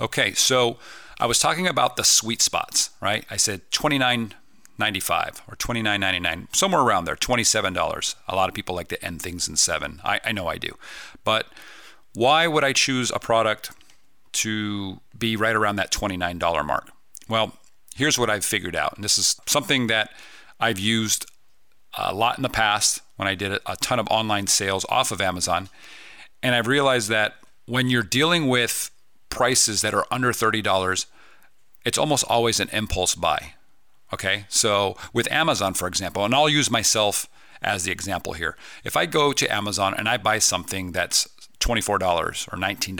Okay, 0.00 0.32
so 0.34 0.78
I 1.20 1.26
was 1.26 1.38
talking 1.38 1.66
about 1.66 1.96
the 1.96 2.04
sweet 2.04 2.42
spots, 2.42 2.90
right? 3.00 3.24
I 3.30 3.36
said 3.36 3.70
29.95 3.70 5.40
or 5.48 5.56
29.99, 5.56 6.54
somewhere 6.54 6.82
around 6.82 7.04
there, 7.04 7.16
$27. 7.16 8.14
A 8.28 8.34
lot 8.36 8.48
of 8.48 8.54
people 8.54 8.74
like 8.74 8.88
to 8.88 9.04
end 9.04 9.22
things 9.22 9.48
in 9.48 9.56
seven. 9.56 10.00
I, 10.04 10.20
I 10.24 10.32
know 10.32 10.48
I 10.48 10.58
do. 10.58 10.76
But 11.22 11.46
why 12.14 12.46
would 12.46 12.64
I 12.64 12.72
choose 12.72 13.10
a 13.12 13.18
product 13.18 13.70
to 14.32 15.00
be 15.16 15.36
right 15.36 15.54
around 15.54 15.76
that 15.76 15.92
$29 15.92 16.66
mark? 16.66 16.90
Well, 17.28 17.56
here's 17.94 18.18
what 18.18 18.30
I've 18.30 18.44
figured 18.44 18.74
out. 18.74 18.94
And 18.96 19.04
this 19.04 19.18
is 19.18 19.40
something 19.46 19.86
that 19.86 20.10
I've 20.58 20.78
used 20.78 21.26
a 21.96 22.12
lot 22.12 22.36
in 22.36 22.42
the 22.42 22.48
past 22.48 23.00
when 23.16 23.28
I 23.28 23.36
did 23.36 23.52
a 23.52 23.76
ton 23.80 24.00
of 24.00 24.08
online 24.10 24.48
sales 24.48 24.84
off 24.88 25.12
of 25.12 25.20
Amazon. 25.20 25.68
And 26.42 26.54
I've 26.54 26.66
realized 26.66 27.08
that 27.10 27.34
when 27.66 27.88
you're 27.88 28.02
dealing 28.02 28.48
with 28.48 28.90
prices 29.34 29.82
that 29.82 29.92
are 29.92 30.06
under 30.10 30.32
$30, 30.32 31.06
it's 31.84 31.98
almost 31.98 32.24
always 32.24 32.60
an 32.60 32.70
impulse 32.72 33.14
buy. 33.14 33.54
Okay. 34.12 34.46
So 34.48 34.96
with 35.12 35.30
Amazon, 35.30 35.74
for 35.74 35.88
example, 35.88 36.24
and 36.24 36.34
I'll 36.34 36.48
use 36.48 36.70
myself 36.70 37.28
as 37.60 37.84
the 37.84 37.92
example 37.92 38.34
here. 38.34 38.56
If 38.84 38.96
I 38.96 39.06
go 39.06 39.32
to 39.32 39.52
Amazon 39.52 39.94
and 39.96 40.08
I 40.08 40.16
buy 40.16 40.38
something 40.38 40.92
that's 40.92 41.28
$24 41.60 42.52
or 42.52 42.56
$19, 42.58 42.96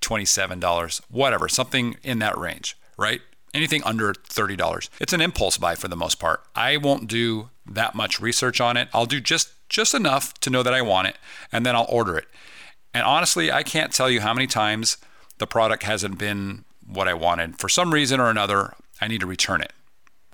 $27, 0.00 1.00
whatever, 1.10 1.48
something 1.48 1.96
in 2.02 2.18
that 2.20 2.38
range, 2.38 2.76
right? 2.96 3.20
Anything 3.52 3.82
under 3.84 4.12
$30. 4.12 4.88
It's 5.00 5.12
an 5.12 5.20
impulse 5.20 5.56
buy 5.58 5.74
for 5.74 5.88
the 5.88 5.96
most 5.96 6.20
part. 6.20 6.42
I 6.54 6.76
won't 6.76 7.08
do 7.08 7.50
that 7.66 7.94
much 7.94 8.20
research 8.20 8.60
on 8.60 8.76
it. 8.76 8.88
I'll 8.92 9.06
do 9.06 9.20
just 9.20 9.50
just 9.68 9.94
enough 9.94 10.34
to 10.34 10.50
know 10.50 10.62
that 10.62 10.74
I 10.74 10.82
want 10.82 11.08
it 11.08 11.16
and 11.50 11.64
then 11.64 11.74
I'll 11.74 11.86
order 11.88 12.16
it. 12.16 12.26
And 12.92 13.02
honestly, 13.02 13.50
I 13.50 13.62
can't 13.62 13.92
tell 13.92 14.08
you 14.08 14.20
how 14.20 14.34
many 14.34 14.46
times 14.46 14.98
the 15.38 15.46
product 15.46 15.82
hasn't 15.82 16.18
been 16.18 16.64
what 16.86 17.08
I 17.08 17.14
wanted. 17.14 17.58
For 17.58 17.68
some 17.68 17.92
reason 17.92 18.20
or 18.20 18.30
another, 18.30 18.74
I 19.00 19.08
need 19.08 19.20
to 19.20 19.26
return 19.26 19.60
it. 19.60 19.72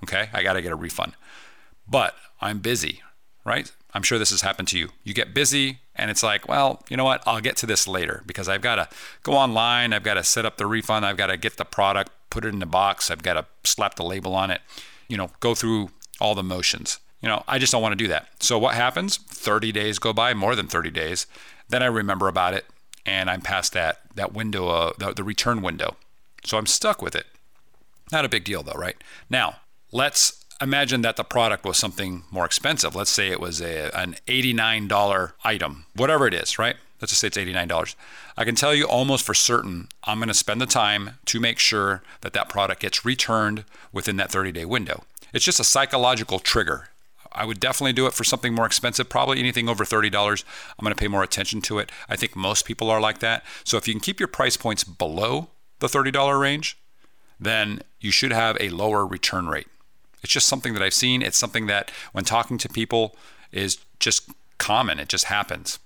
Okay, 0.03 0.29
I 0.33 0.43
got 0.43 0.53
to 0.53 0.61
get 0.61 0.71
a 0.71 0.75
refund. 0.75 1.13
But 1.87 2.15
I'm 2.39 2.59
busy, 2.59 3.01
right? 3.45 3.71
I'm 3.93 4.03
sure 4.03 4.17
this 4.17 4.31
has 4.31 4.41
happened 4.41 4.67
to 4.69 4.79
you. 4.79 4.89
You 5.03 5.13
get 5.13 5.33
busy 5.33 5.79
and 5.95 6.09
it's 6.09 6.23
like, 6.23 6.47
well, 6.47 6.83
you 6.89 6.97
know 6.97 7.03
what? 7.03 7.21
I'll 7.25 7.41
get 7.41 7.57
to 7.57 7.65
this 7.65 7.87
later 7.87 8.23
because 8.25 8.47
I've 8.47 8.61
got 8.61 8.75
to 8.75 8.87
go 9.23 9.33
online. 9.33 9.93
I've 9.93 10.03
got 10.03 10.13
to 10.15 10.23
set 10.23 10.45
up 10.45 10.57
the 10.57 10.65
refund. 10.65 11.05
I've 11.05 11.17
got 11.17 11.27
to 11.27 11.37
get 11.37 11.57
the 11.57 11.65
product, 11.65 12.11
put 12.29 12.45
it 12.45 12.49
in 12.49 12.59
the 12.59 12.65
box. 12.65 13.11
I've 13.11 13.23
got 13.23 13.33
to 13.33 13.45
slap 13.69 13.95
the 13.95 14.03
label 14.03 14.33
on 14.33 14.49
it, 14.49 14.61
you 15.07 15.17
know, 15.17 15.31
go 15.39 15.53
through 15.53 15.89
all 16.19 16.35
the 16.35 16.43
motions. 16.43 16.99
You 17.21 17.29
know, 17.29 17.43
I 17.47 17.59
just 17.59 17.71
don't 17.71 17.81
want 17.81 17.91
to 17.91 17.97
do 17.97 18.07
that. 18.07 18.29
So 18.39 18.57
what 18.57 18.75
happens? 18.75 19.17
30 19.17 19.71
days 19.71 19.99
go 19.99 20.13
by, 20.13 20.33
more 20.33 20.55
than 20.55 20.67
30 20.67 20.89
days. 20.89 21.27
Then 21.69 21.83
I 21.83 21.87
remember 21.87 22.27
about 22.27 22.53
it 22.53 22.65
and 23.05 23.29
I'm 23.29 23.41
past 23.41 23.73
that 23.73 24.01
that 24.15 24.33
window, 24.33 24.69
uh, 24.69 24.93
the, 24.97 25.13
the 25.13 25.23
return 25.23 25.61
window. 25.61 25.95
So 26.43 26.57
I'm 26.57 26.65
stuck 26.65 27.01
with 27.01 27.15
it. 27.15 27.27
Not 28.11 28.25
a 28.25 28.29
big 28.29 28.43
deal 28.43 28.63
though, 28.63 28.73
right? 28.73 28.95
Now 29.29 29.57
let's 29.91 30.45
imagine 30.61 31.01
that 31.01 31.15
the 31.15 31.23
product 31.23 31.65
was 31.65 31.77
something 31.77 32.23
more 32.29 32.45
expensive. 32.45 32.95
Let's 32.95 33.09
say 33.09 33.29
it 33.29 33.39
was 33.39 33.61
a, 33.61 33.89
an 33.97 34.15
$89 34.27 35.33
item, 35.43 35.85
whatever 35.95 36.27
it 36.27 36.33
is, 36.33 36.59
right? 36.59 36.75
Let's 37.01 37.11
just 37.11 37.21
say 37.21 37.27
it's 37.27 37.37
$89. 37.37 37.95
I 38.37 38.45
can 38.45 38.53
tell 38.53 38.75
you 38.75 38.85
almost 38.85 39.25
for 39.25 39.33
certain 39.33 39.87
I'm 40.03 40.19
going 40.19 40.27
to 40.27 40.33
spend 40.35 40.61
the 40.61 40.67
time 40.67 41.17
to 41.25 41.39
make 41.39 41.57
sure 41.57 42.03
that 42.21 42.33
that 42.33 42.47
product 42.47 42.81
gets 42.81 43.03
returned 43.03 43.65
within 43.91 44.17
that 44.17 44.31
30 44.31 44.51
day 44.51 44.65
window. 44.65 45.03
It's 45.33 45.45
just 45.45 45.59
a 45.59 45.63
psychological 45.63 46.39
trigger. 46.39 46.89
I 47.33 47.45
would 47.45 47.59
definitely 47.59 47.93
do 47.93 48.07
it 48.07 48.13
for 48.13 48.23
something 48.23 48.53
more 48.53 48.65
expensive, 48.65 49.09
probably 49.09 49.39
anything 49.39 49.69
over 49.69 49.83
$30. 49.83 50.43
I'm 50.77 50.83
going 50.83 50.93
to 50.93 50.99
pay 50.99 51.07
more 51.07 51.23
attention 51.23 51.61
to 51.61 51.79
it. 51.79 51.91
I 52.09 52.15
think 52.15 52.35
most 52.35 52.65
people 52.65 52.89
are 52.89 52.99
like 52.99 53.19
that. 53.19 53.43
So 53.63 53.77
if 53.77 53.87
you 53.87 53.93
can 53.93 54.01
keep 54.01 54.19
your 54.19 54.27
price 54.27 54.57
points 54.57 54.83
below 54.83 55.49
the 55.79 55.87
$30 55.87 56.39
range, 56.39 56.77
then 57.39 57.81
you 57.99 58.11
should 58.11 58.31
have 58.31 58.57
a 58.59 58.69
lower 58.69 59.05
return 59.05 59.47
rate. 59.47 59.67
It's 60.23 60.33
just 60.33 60.47
something 60.47 60.73
that 60.73 60.83
I've 60.83 60.93
seen. 60.93 61.21
It's 61.21 61.37
something 61.37 61.67
that 61.67 61.91
when 62.11 62.23
talking 62.23 62.57
to 62.59 62.69
people 62.69 63.15
is 63.51 63.79
just 63.99 64.29
common. 64.57 64.99
It 64.99 65.09
just 65.09 65.25
happens. 65.25 65.79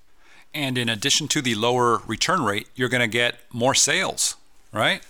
And 0.53 0.77
in 0.77 0.89
addition 0.89 1.27
to 1.29 1.41
the 1.41 1.55
lower 1.55 2.01
return 2.07 2.43
rate, 2.43 2.67
you're 2.75 2.89
going 2.89 3.01
to 3.01 3.07
get 3.07 3.39
more 3.51 3.73
sales, 3.73 4.35
right? 4.71 5.01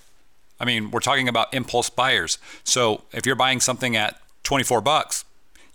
I 0.59 0.65
mean, 0.65 0.91
we're 0.91 0.99
talking 0.99 1.27
about 1.27 1.53
impulse 1.53 1.89
buyers. 1.89 2.37
So 2.63 3.01
if 3.11 3.25
you're 3.25 3.35
buying 3.35 3.59
something 3.59 3.95
at 3.95 4.19
24 4.43 4.81
bucks, 4.81 5.24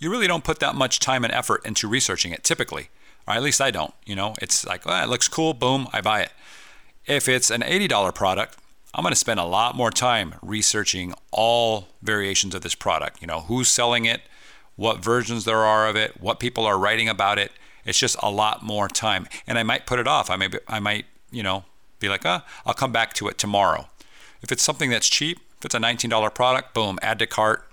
you 0.01 0.11
really 0.11 0.27
don't 0.27 0.45
put 0.45 0.59
that 0.59 0.75
much 0.75 0.99
time 0.99 1.25
and 1.25 1.33
effort 1.33 1.65
into 1.65 1.87
researching 1.87 2.33
it 2.33 2.43
typically. 2.43 2.89
Or 3.29 3.35
at 3.35 3.43
least 3.43 3.61
I 3.61 3.71
don't. 3.71 3.95
You 4.05 4.17
know, 4.17 4.35
it's 4.43 4.67
like, 4.67 4.85
well, 4.85 5.05
it 5.05 5.09
looks 5.09 5.29
cool, 5.29 5.55
boom, 5.55 5.87
I 5.93 6.01
buy 6.01 6.23
it. 6.23 6.33
If 7.07 7.29
it's 7.29 7.51
an 7.51 7.61
$80 7.61 8.15
product, 8.15 8.57
I'm 8.93 9.03
going 9.03 9.13
to 9.13 9.17
spend 9.17 9.39
a 9.39 9.45
lot 9.45 9.77
more 9.77 9.91
time 9.91 10.35
researching 10.43 11.15
all 11.31 11.89
variations 12.03 12.55
of 12.55 12.63
this 12.63 12.75
product. 12.75 13.21
You 13.21 13.29
know, 13.29 13.41
who's 13.41 13.69
selling 13.69 14.05
it, 14.05 14.23
what 14.75 15.05
versions 15.05 15.45
there 15.45 15.59
are 15.59 15.87
of 15.87 15.95
it, 15.97 16.21
what 16.21 16.41
people 16.41 16.65
are 16.65 16.79
writing 16.79 17.09
about 17.09 17.39
it. 17.39 17.53
It's 17.85 17.99
just 17.99 18.17
a 18.23 18.31
lot 18.31 18.63
more 18.63 18.89
time. 18.89 19.29
And 19.47 19.59
I 19.59 19.63
might 19.63 19.87
put 19.87 19.99
it 19.99 20.09
off. 20.09 20.31
I 20.31 20.37
may, 20.37 20.49
I 20.67 20.81
might, 20.81 21.07
you 21.31 21.43
know, 21.43 21.65
be 21.99 22.09
like, 22.09 22.25
ah, 22.25 22.45
I'll 22.67 22.75
come 22.75 22.93
back 22.93 23.13
to 23.15 23.29
it 23.29 23.39
tomorrow. 23.39 23.89
If 24.43 24.51
it's 24.51 24.63
something 24.63 24.91
that's 24.91 25.09
cheap, 25.09 25.39
if 25.59 25.67
it's 25.67 25.75
a 25.75 25.79
$19 25.79 26.35
product, 26.35 26.75
boom, 26.75 26.99
add 27.03 27.19
to 27.19 27.27
cart. 27.27 27.70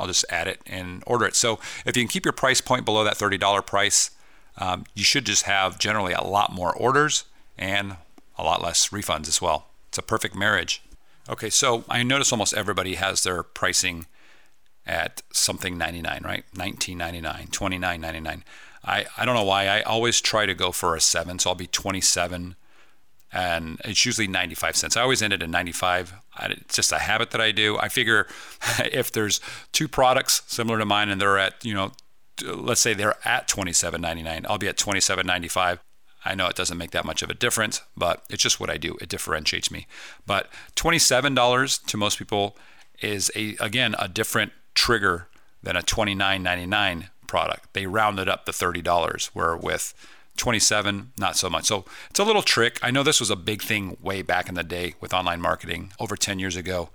I'll 0.00 0.06
just 0.06 0.24
add 0.30 0.48
it 0.48 0.60
and 0.66 1.02
order 1.06 1.26
it. 1.26 1.34
So 1.34 1.58
if 1.84 1.96
you 1.96 2.02
can 2.02 2.08
keep 2.08 2.24
your 2.24 2.32
price 2.32 2.60
point 2.60 2.84
below 2.84 3.04
that 3.04 3.16
$30 3.16 3.66
price, 3.66 4.10
um, 4.58 4.84
you 4.94 5.04
should 5.04 5.26
just 5.26 5.44
have 5.44 5.78
generally 5.78 6.12
a 6.12 6.22
lot 6.22 6.52
more 6.52 6.74
orders 6.74 7.24
and 7.58 7.96
a 8.36 8.42
lot 8.42 8.62
less 8.62 8.88
refunds 8.88 9.28
as 9.28 9.40
well. 9.40 9.66
It's 9.88 9.98
a 9.98 10.02
perfect 10.02 10.34
marriage. 10.34 10.82
Okay, 11.28 11.50
so 11.50 11.84
I 11.88 12.02
notice 12.02 12.32
almost 12.32 12.54
everybody 12.54 12.94
has 12.94 13.22
their 13.22 13.42
pricing 13.42 14.06
at 14.86 15.22
something 15.32 15.76
99, 15.76 16.22
right? 16.24 16.44
19.99, 16.54 17.50
29.99. 17.50 18.42
I, 18.82 19.04
I 19.16 19.24
don't 19.24 19.34
know 19.34 19.44
why 19.44 19.66
I 19.66 19.82
always 19.82 20.20
try 20.20 20.46
to 20.46 20.54
go 20.54 20.72
for 20.72 20.96
a 20.96 21.00
7, 21.00 21.38
so 21.38 21.50
I'll 21.50 21.56
be 21.56 21.66
27 21.66 22.56
and 23.32 23.80
it's 23.84 24.04
usually 24.04 24.26
95 24.26 24.76
cents. 24.76 24.96
I 24.96 25.02
always 25.02 25.22
end 25.22 25.32
it 25.32 25.42
at 25.42 25.50
95. 25.50 26.14
It's 26.42 26.74
just 26.74 26.92
a 26.92 26.98
habit 26.98 27.30
that 27.30 27.40
I 27.40 27.52
do. 27.52 27.78
I 27.78 27.88
figure 27.88 28.26
if 28.78 29.12
there's 29.12 29.40
two 29.72 29.88
products 29.88 30.42
similar 30.46 30.78
to 30.78 30.84
mine 30.84 31.08
and 31.08 31.20
they're 31.20 31.38
at, 31.38 31.64
you 31.64 31.74
know, 31.74 31.92
let's 32.44 32.80
say 32.80 32.94
they're 32.94 33.16
at 33.24 33.48
27.99, 33.48 34.46
I'll 34.48 34.58
be 34.58 34.68
at 34.68 34.76
27.95. 34.76 35.78
I 36.24 36.34
know 36.34 36.48
it 36.48 36.56
doesn't 36.56 36.76
make 36.76 36.90
that 36.90 37.04
much 37.04 37.22
of 37.22 37.30
a 37.30 37.34
difference, 37.34 37.80
but 37.96 38.24
it's 38.28 38.42
just 38.42 38.60
what 38.60 38.68
I 38.68 38.76
do. 38.76 38.96
It 39.00 39.08
differentiates 39.08 39.70
me. 39.70 39.86
But 40.26 40.50
$27 40.76 41.86
to 41.86 41.96
most 41.96 42.18
people 42.18 42.56
is 43.00 43.30
a 43.34 43.56
again 43.60 43.94
a 43.98 44.08
different 44.08 44.52
trigger 44.74 45.28
than 45.62 45.76
a 45.76 45.82
$29.99 45.82 47.08
product. 47.26 47.72
They 47.72 47.86
rounded 47.86 48.28
up 48.28 48.44
the 48.44 48.52
$30 48.52 49.26
where 49.28 49.56
with 49.56 49.94
27 50.40 51.12
not 51.18 51.36
so 51.36 51.50
much. 51.50 51.66
So 51.66 51.84
it's 52.08 52.18
a 52.18 52.24
little 52.24 52.42
trick. 52.42 52.78
I 52.82 52.90
know 52.90 53.02
this 53.02 53.20
was 53.20 53.30
a 53.30 53.36
big 53.36 53.62
thing 53.62 53.98
way 54.00 54.22
back 54.22 54.48
in 54.48 54.54
the 54.54 54.64
day 54.64 54.94
with 54.98 55.12
online 55.12 55.40
marketing 55.40 55.92
over 56.00 56.16
10 56.16 56.38
years 56.38 56.56
ago. 56.56 56.88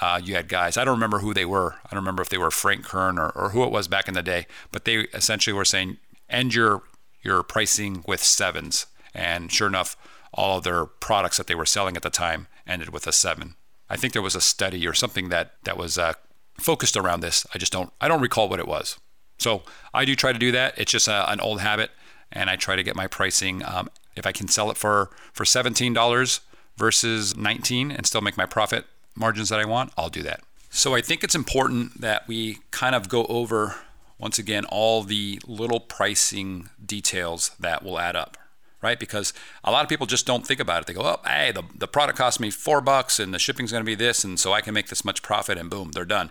Uh, 0.00 0.20
you 0.22 0.34
had 0.34 0.48
guys 0.48 0.78
i 0.78 0.84
don't 0.84 0.94
remember 0.94 1.18
who 1.18 1.34
they 1.34 1.44
were. 1.44 1.76
I 1.86 1.90
don't 1.90 2.02
remember 2.02 2.22
if 2.22 2.28
they 2.28 2.38
were 2.38 2.50
frank 2.50 2.84
kern 2.84 3.18
or, 3.18 3.30
or 3.30 3.50
who 3.50 3.62
it 3.64 3.70
was 3.70 3.88
back 3.88 4.08
in 4.08 4.14
the 4.14 4.22
day 4.22 4.46
but 4.70 4.84
they 4.84 4.96
essentially 5.14 5.54
were 5.54 5.64
saying 5.64 5.98
end 6.28 6.54
your 6.54 6.82
your 7.22 7.42
pricing 7.42 8.04
with 8.06 8.22
sevens. 8.22 8.86
And 9.14 9.50
sure 9.50 9.68
enough 9.68 9.96
all 10.34 10.58
of 10.58 10.64
their 10.64 10.84
products 10.84 11.36
that 11.38 11.46
they 11.46 11.54
were 11.54 11.66
selling 11.66 11.96
at 11.96 12.02
the 12.02 12.10
time 12.10 12.46
ended 12.66 12.90
with 12.90 13.06
a 13.06 13.12
seven. 13.12 13.54
I 13.88 13.96
think 13.96 14.12
there 14.12 14.22
was 14.22 14.34
a 14.34 14.40
study 14.40 14.86
or 14.86 14.94
something 14.94 15.30
that 15.30 15.54
that 15.64 15.78
was 15.78 15.96
uh, 15.96 16.14
focused 16.58 16.96
around 16.96 17.20
this. 17.20 17.46
I 17.54 17.58
just 17.58 17.72
don't 17.72 17.90
i 18.02 18.08
don't 18.08 18.20
recall 18.20 18.50
what 18.50 18.60
it 18.60 18.68
was. 18.68 18.98
So 19.38 19.62
i 19.94 20.04
do 20.04 20.14
try 20.14 20.32
to 20.34 20.38
do 20.38 20.52
that. 20.52 20.74
It's 20.76 20.92
just 20.92 21.08
a, 21.08 21.30
an 21.30 21.40
old 21.40 21.60
habit 21.62 21.90
and 22.32 22.50
I 22.50 22.56
try 22.56 22.76
to 22.76 22.82
get 22.82 22.96
my 22.96 23.06
pricing. 23.06 23.62
Um, 23.64 23.90
if 24.16 24.26
I 24.26 24.32
can 24.32 24.48
sell 24.48 24.70
it 24.70 24.76
for 24.76 25.10
for 25.32 25.44
seventeen 25.44 25.92
dollars 25.92 26.40
versus 26.76 27.36
nineteen 27.36 27.90
and 27.90 28.06
still 28.06 28.20
make 28.20 28.36
my 28.36 28.46
profit 28.46 28.86
margins 29.14 29.48
that 29.50 29.60
I 29.60 29.64
want, 29.64 29.92
I'll 29.96 30.08
do 30.08 30.22
that. 30.22 30.42
So 30.70 30.94
I 30.94 31.00
think 31.00 31.22
it's 31.22 31.34
important 31.34 32.00
that 32.00 32.26
we 32.26 32.58
kind 32.70 32.94
of 32.94 33.08
go 33.08 33.26
over 33.26 33.76
once 34.18 34.38
again 34.38 34.64
all 34.66 35.02
the 35.02 35.40
little 35.46 35.80
pricing 35.80 36.70
details 36.84 37.50
that 37.60 37.82
will 37.82 37.98
add 37.98 38.16
up 38.16 38.38
right? 38.82 38.98
Because 38.98 39.32
a 39.64 39.70
lot 39.70 39.84
of 39.84 39.88
people 39.88 40.06
just 40.06 40.26
don't 40.26 40.46
think 40.46 40.60
about 40.60 40.82
it. 40.82 40.86
They 40.86 40.92
go, 40.92 41.02
oh, 41.02 41.20
hey, 41.24 41.52
the, 41.52 41.62
the 41.74 41.88
product 41.88 42.18
cost 42.18 42.40
me 42.40 42.50
four 42.50 42.80
bucks 42.80 43.18
and 43.18 43.32
the 43.32 43.38
shipping's 43.38 43.70
going 43.70 43.82
to 43.82 43.86
be 43.86 43.94
this, 43.94 44.24
and 44.24 44.38
so 44.38 44.52
I 44.52 44.60
can 44.60 44.74
make 44.74 44.88
this 44.88 45.04
much 45.04 45.22
profit, 45.22 45.56
and 45.56 45.70
boom, 45.70 45.92
they're 45.92 46.04
done. 46.04 46.30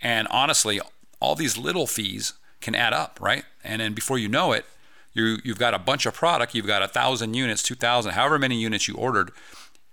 And 0.00 0.28
honestly, 0.30 0.80
all 1.20 1.34
these 1.34 1.58
little 1.58 1.86
fees 1.86 2.34
can 2.60 2.74
add 2.74 2.92
up, 2.92 3.18
right? 3.20 3.44
And 3.64 3.80
then 3.80 3.92
before 3.92 4.18
you 4.18 4.28
know 4.28 4.52
it, 4.52 4.64
you 5.18 5.38
you've 5.44 5.58
got 5.58 5.74
a 5.74 5.78
bunch 5.78 6.06
of 6.06 6.14
product, 6.14 6.54
you've 6.54 6.66
got 6.66 6.82
a 6.82 6.88
thousand 6.88 7.34
units, 7.34 7.62
two 7.62 7.74
thousand, 7.74 8.12
however 8.12 8.38
many 8.38 8.60
units 8.60 8.88
you 8.88 8.94
ordered 8.94 9.30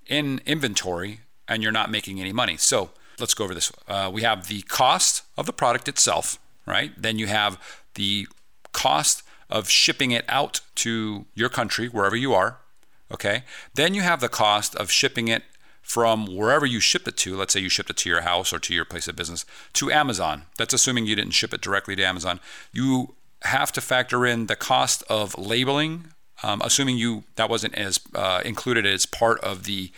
in 0.08 0.40
inventory, 0.46 1.22
and 1.48 1.64
you're 1.64 1.72
not 1.72 1.90
making 1.92 2.22
any 2.22 2.32
money. 2.32 2.58
So 2.58 2.92
let's 3.20 3.34
go 3.34 3.44
over 3.44 3.54
this. 3.54 3.72
Uh, 3.88 4.10
we 4.14 4.22
have 4.22 4.48
the 4.48 4.62
cost 4.64 5.24
of 5.38 5.46
the 5.46 5.54
product 5.54 5.88
itself, 5.88 6.38
right? 6.66 6.92
Then 6.98 7.18
you 7.20 7.28
have 7.28 7.60
the 7.96 8.28
cost 8.72 9.24
of 9.50 9.70
shipping 9.70 10.12
it 10.12 10.26
out 10.28 10.62
to 10.76 11.26
your 11.34 11.50
country, 11.50 11.88
wherever 11.88 12.16
you 12.16 12.34
are. 12.34 12.58
Okay. 13.12 13.44
Then 13.76 13.94
you 13.94 14.02
have 14.02 14.20
the 14.20 14.30
cost 14.30 14.76
of 14.76 14.90
shipping 14.92 15.28
it 15.28 15.44
from 15.82 16.26
wherever 16.26 16.66
you 16.66 16.80
shipped 16.80 17.08
it 17.08 17.16
to. 17.18 17.38
Let's 17.38 17.54
say 17.54 17.60
you 17.60 17.70
shipped 17.70 17.92
it 17.92 17.98
to 17.98 18.10
your 18.10 18.22
house 18.22 18.52
or 18.52 18.60
to 18.60 18.74
your 18.74 18.86
place 18.86 19.08
of 19.08 19.16
business 19.16 19.46
to 19.74 19.92
Amazon. 19.92 20.44
That's 20.58 20.74
assuming 20.74 21.06
you 21.06 21.16
didn't 21.16 21.34
ship 21.34 21.54
it 21.54 21.62
directly 21.62 21.96
to 21.96 22.04
Amazon. 22.04 22.40
You 22.74 23.14
have 23.46 23.72
to 23.74 23.82
factor 23.82 24.26
in 24.26 24.48
the 24.48 24.56
cost 24.56 25.04
of 25.10 25.38
labeling, 25.38 26.08
um, 26.44 26.62
assuming 26.64 26.98
you 26.98 27.24
that 27.36 27.50
wasn't 27.50 27.76
as 27.76 28.00
uh, 28.14 28.42
included 28.44 28.86
as 28.86 29.06
part 29.06 29.40
of 29.42 29.64
the 29.64 29.92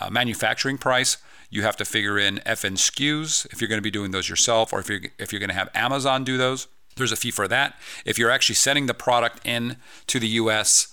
uh, 0.00 0.10
manufacturing 0.10 0.78
price. 0.78 1.18
You 1.50 1.62
have 1.62 1.76
to 1.76 1.84
figure 1.84 2.18
in 2.18 2.38
FN 2.38 2.76
SKUs 2.76 3.46
if 3.52 3.60
you're 3.60 3.68
going 3.68 3.78
to 3.78 3.82
be 3.82 3.90
doing 3.90 4.10
those 4.10 4.28
yourself, 4.28 4.72
or 4.72 4.80
if 4.80 4.88
you're 4.88 5.00
if 5.18 5.32
you're 5.32 5.40
going 5.40 5.48
to 5.50 5.54
have 5.54 5.70
Amazon 5.74 6.24
do 6.24 6.36
those. 6.36 6.68
There's 6.96 7.12
a 7.12 7.16
fee 7.16 7.30
for 7.30 7.46
that. 7.46 7.78
If 8.04 8.18
you're 8.18 8.30
actually 8.30 8.56
sending 8.56 8.86
the 8.86 8.94
product 8.94 9.46
in 9.46 9.76
to 10.08 10.18
the 10.18 10.28
U.S 10.28 10.88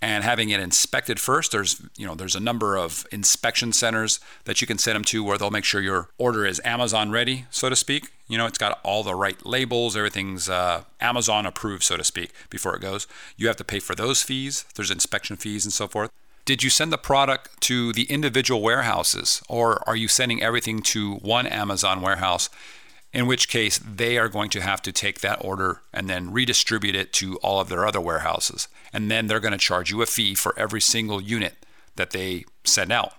and 0.00 0.22
having 0.24 0.50
it 0.50 0.60
inspected 0.60 1.18
first 1.18 1.52
there's 1.52 1.82
you 1.96 2.06
know 2.06 2.14
there's 2.14 2.36
a 2.36 2.40
number 2.40 2.76
of 2.76 3.06
inspection 3.10 3.72
centers 3.72 4.20
that 4.44 4.60
you 4.60 4.66
can 4.66 4.78
send 4.78 4.96
them 4.96 5.04
to 5.04 5.24
where 5.24 5.36
they'll 5.36 5.50
make 5.50 5.64
sure 5.64 5.80
your 5.80 6.08
order 6.18 6.46
is 6.46 6.60
amazon 6.64 7.10
ready 7.10 7.46
so 7.50 7.68
to 7.68 7.76
speak. 7.76 8.10
You 8.28 8.38
know 8.38 8.46
it's 8.46 8.58
got 8.58 8.78
all 8.82 9.02
the 9.02 9.14
right 9.14 9.44
labels 9.44 9.96
everything's 9.96 10.48
uh, 10.48 10.84
amazon 11.00 11.46
approved 11.46 11.82
so 11.82 11.96
to 11.96 12.04
speak 12.04 12.30
before 12.50 12.76
it 12.76 12.82
goes. 12.82 13.06
You 13.36 13.46
have 13.48 13.56
to 13.56 13.64
pay 13.64 13.80
for 13.80 13.94
those 13.94 14.22
fees. 14.22 14.64
There's 14.74 14.90
inspection 14.90 15.36
fees 15.36 15.64
and 15.64 15.72
so 15.72 15.88
forth. 15.88 16.10
Did 16.44 16.62
you 16.62 16.70
send 16.70 16.92
the 16.92 16.98
product 16.98 17.60
to 17.62 17.92
the 17.92 18.04
individual 18.04 18.62
warehouses 18.62 19.42
or 19.48 19.86
are 19.88 19.96
you 19.96 20.08
sending 20.08 20.42
everything 20.42 20.82
to 20.82 21.14
one 21.16 21.46
amazon 21.46 22.00
warehouse 22.00 22.48
in 23.12 23.26
which 23.26 23.48
case 23.48 23.78
they 23.78 24.18
are 24.18 24.28
going 24.28 24.50
to 24.50 24.60
have 24.60 24.82
to 24.82 24.92
take 24.92 25.20
that 25.20 25.42
order 25.42 25.80
and 25.92 26.08
then 26.08 26.32
redistribute 26.32 26.94
it 26.94 27.12
to 27.14 27.36
all 27.38 27.60
of 27.60 27.68
their 27.68 27.86
other 27.86 28.00
warehouses. 28.00 28.68
And 28.92 29.10
then 29.10 29.26
they're 29.26 29.40
going 29.40 29.52
to 29.52 29.58
charge 29.58 29.90
you 29.90 30.02
a 30.02 30.06
fee 30.06 30.34
for 30.34 30.58
every 30.58 30.80
single 30.80 31.20
unit 31.20 31.66
that 31.96 32.10
they 32.10 32.44
send 32.64 32.92
out. 32.92 33.14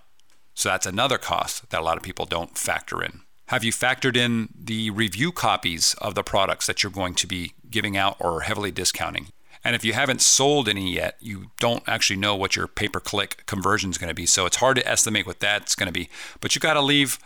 So 0.54 0.70
that's 0.70 0.86
another 0.86 1.18
cost 1.18 1.70
that 1.70 1.82
a 1.82 1.84
lot 1.84 1.98
of 1.98 2.04
people 2.04 2.26
don't 2.26 2.58
factor 2.58 3.04
in. 3.04 3.22
Have 3.48 3.64
you 3.64 3.72
factored 3.72 4.16
in 4.16 4.50
the 4.56 4.92
review 4.92 5.32
copies 5.32 5.96
of 5.96 6.14
the 6.14 6.22
products 6.22 6.68
that 6.68 6.84
you're 6.84 6.92
going 6.92 7.16
to 7.16 7.26
be 7.26 7.54
giving 7.70 7.98
out 7.98 8.16
or 8.20 8.42
heavily 8.42 8.70
discounting? 8.70 9.28
And 9.64 9.76
if 9.76 9.84
you 9.84 9.94
haven't 9.94 10.22
sold 10.22 10.70
any 10.70 10.94
yet, 10.94 11.16
you 11.20 11.52
don't 11.60 11.84
actually 11.88 12.18
know 12.18 12.36
what 12.36 12.56
your 12.56 12.68
pay 12.68 12.88
per 12.88 13.00
click 13.00 13.44
conversion 13.46 13.90
is 13.90 13.98
going 13.98 14.10
to 14.10 14.14
be. 14.14 14.26
So 14.26 14.46
it's 14.46 14.58
hard 14.58 14.78
to 14.78 14.88
estimate 14.88 15.26
what 15.26 15.40
that's 15.40 15.76
going 15.76 15.88
to 15.88 15.94
be. 15.94 16.10
But 16.40 16.56
you 16.56 16.62
got 16.62 16.76
to 16.76 16.82
leave 16.82 17.20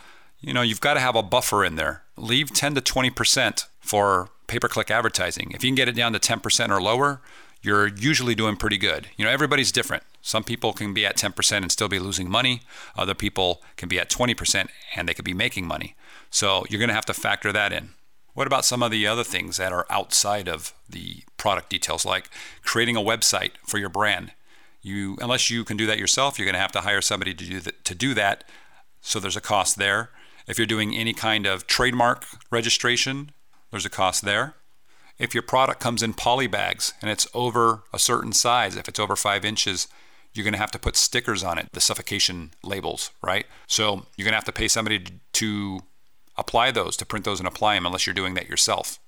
you 0.46 0.52
know, 0.52 0.62
you've 0.62 0.80
got 0.80 0.94
to 0.94 1.00
have 1.00 1.16
a 1.16 1.22
buffer 1.22 1.64
in 1.64 1.76
there. 1.76 2.02
Leave 2.16 2.52
10 2.52 2.74
to 2.74 2.80
20% 2.80 3.66
for 3.80 4.30
pay 4.46 4.58
per 4.58 4.68
click 4.68 4.90
advertising. 4.90 5.50
If 5.52 5.64
you 5.64 5.68
can 5.68 5.74
get 5.74 5.88
it 5.88 5.96
down 5.96 6.12
to 6.12 6.18
10% 6.18 6.70
or 6.70 6.82
lower, 6.82 7.20
you're 7.62 7.86
usually 7.86 8.34
doing 8.34 8.56
pretty 8.56 8.76
good. 8.76 9.08
You 9.16 9.24
know, 9.24 9.30
everybody's 9.30 9.72
different. 9.72 10.02
Some 10.20 10.44
people 10.44 10.74
can 10.74 10.92
be 10.92 11.06
at 11.06 11.16
10% 11.16 11.56
and 11.56 11.72
still 11.72 11.88
be 11.88 11.98
losing 11.98 12.30
money. 12.30 12.60
Other 12.96 13.14
people 13.14 13.62
can 13.76 13.88
be 13.88 13.98
at 13.98 14.10
20% 14.10 14.68
and 14.96 15.08
they 15.08 15.14
could 15.14 15.24
be 15.24 15.34
making 15.34 15.66
money. 15.66 15.96
So 16.30 16.64
you're 16.68 16.78
going 16.78 16.88
to 16.88 16.94
have 16.94 17.06
to 17.06 17.14
factor 17.14 17.52
that 17.52 17.72
in. 17.72 17.90
What 18.34 18.46
about 18.46 18.64
some 18.64 18.82
of 18.82 18.90
the 18.90 19.06
other 19.06 19.24
things 19.24 19.56
that 19.56 19.72
are 19.72 19.86
outside 19.88 20.48
of 20.48 20.74
the 20.88 21.22
product 21.36 21.70
details, 21.70 22.04
like 22.04 22.28
creating 22.64 22.96
a 22.96 23.00
website 23.00 23.52
for 23.64 23.78
your 23.78 23.88
brand? 23.88 24.32
You, 24.82 25.16
unless 25.22 25.48
you 25.48 25.64
can 25.64 25.78
do 25.78 25.86
that 25.86 25.98
yourself, 25.98 26.38
you're 26.38 26.44
going 26.44 26.54
to 26.54 26.60
have 26.60 26.72
to 26.72 26.82
hire 26.82 27.00
somebody 27.00 27.32
to 27.32 27.44
do 27.44 27.60
that. 27.60 27.84
To 27.86 27.94
do 27.94 28.12
that, 28.14 28.44
so 29.00 29.20
there's 29.20 29.36
a 29.36 29.40
cost 29.40 29.78
there. 29.78 30.10
If 30.46 30.58
you're 30.58 30.66
doing 30.66 30.94
any 30.94 31.12
kind 31.12 31.46
of 31.46 31.66
trademark 31.66 32.26
registration, 32.50 33.30
there's 33.70 33.86
a 33.86 33.90
cost 33.90 34.24
there. 34.24 34.54
If 35.18 35.32
your 35.32 35.42
product 35.42 35.80
comes 35.80 36.02
in 36.02 36.14
poly 36.14 36.46
bags 36.46 36.92
and 37.00 37.10
it's 37.10 37.26
over 37.34 37.82
a 37.92 37.98
certain 37.98 38.32
size, 38.32 38.76
if 38.76 38.88
it's 38.88 38.98
over 38.98 39.16
five 39.16 39.44
inches, 39.44 39.86
you're 40.32 40.44
going 40.44 40.52
to 40.52 40.58
have 40.58 40.72
to 40.72 40.78
put 40.78 40.96
stickers 40.96 41.44
on 41.44 41.58
it, 41.58 41.68
the 41.72 41.80
suffocation 41.80 42.50
labels, 42.62 43.10
right? 43.22 43.46
So 43.68 44.06
you're 44.16 44.24
going 44.24 44.32
to 44.32 44.36
have 44.36 44.44
to 44.44 44.52
pay 44.52 44.68
somebody 44.68 45.04
to 45.34 45.80
apply 46.36 46.72
those, 46.72 46.96
to 46.96 47.06
print 47.06 47.24
those 47.24 47.38
and 47.38 47.46
apply 47.46 47.74
them, 47.74 47.86
unless 47.86 48.06
you're 48.06 48.14
doing 48.14 48.34
that 48.34 48.48
yourself. 48.48 48.98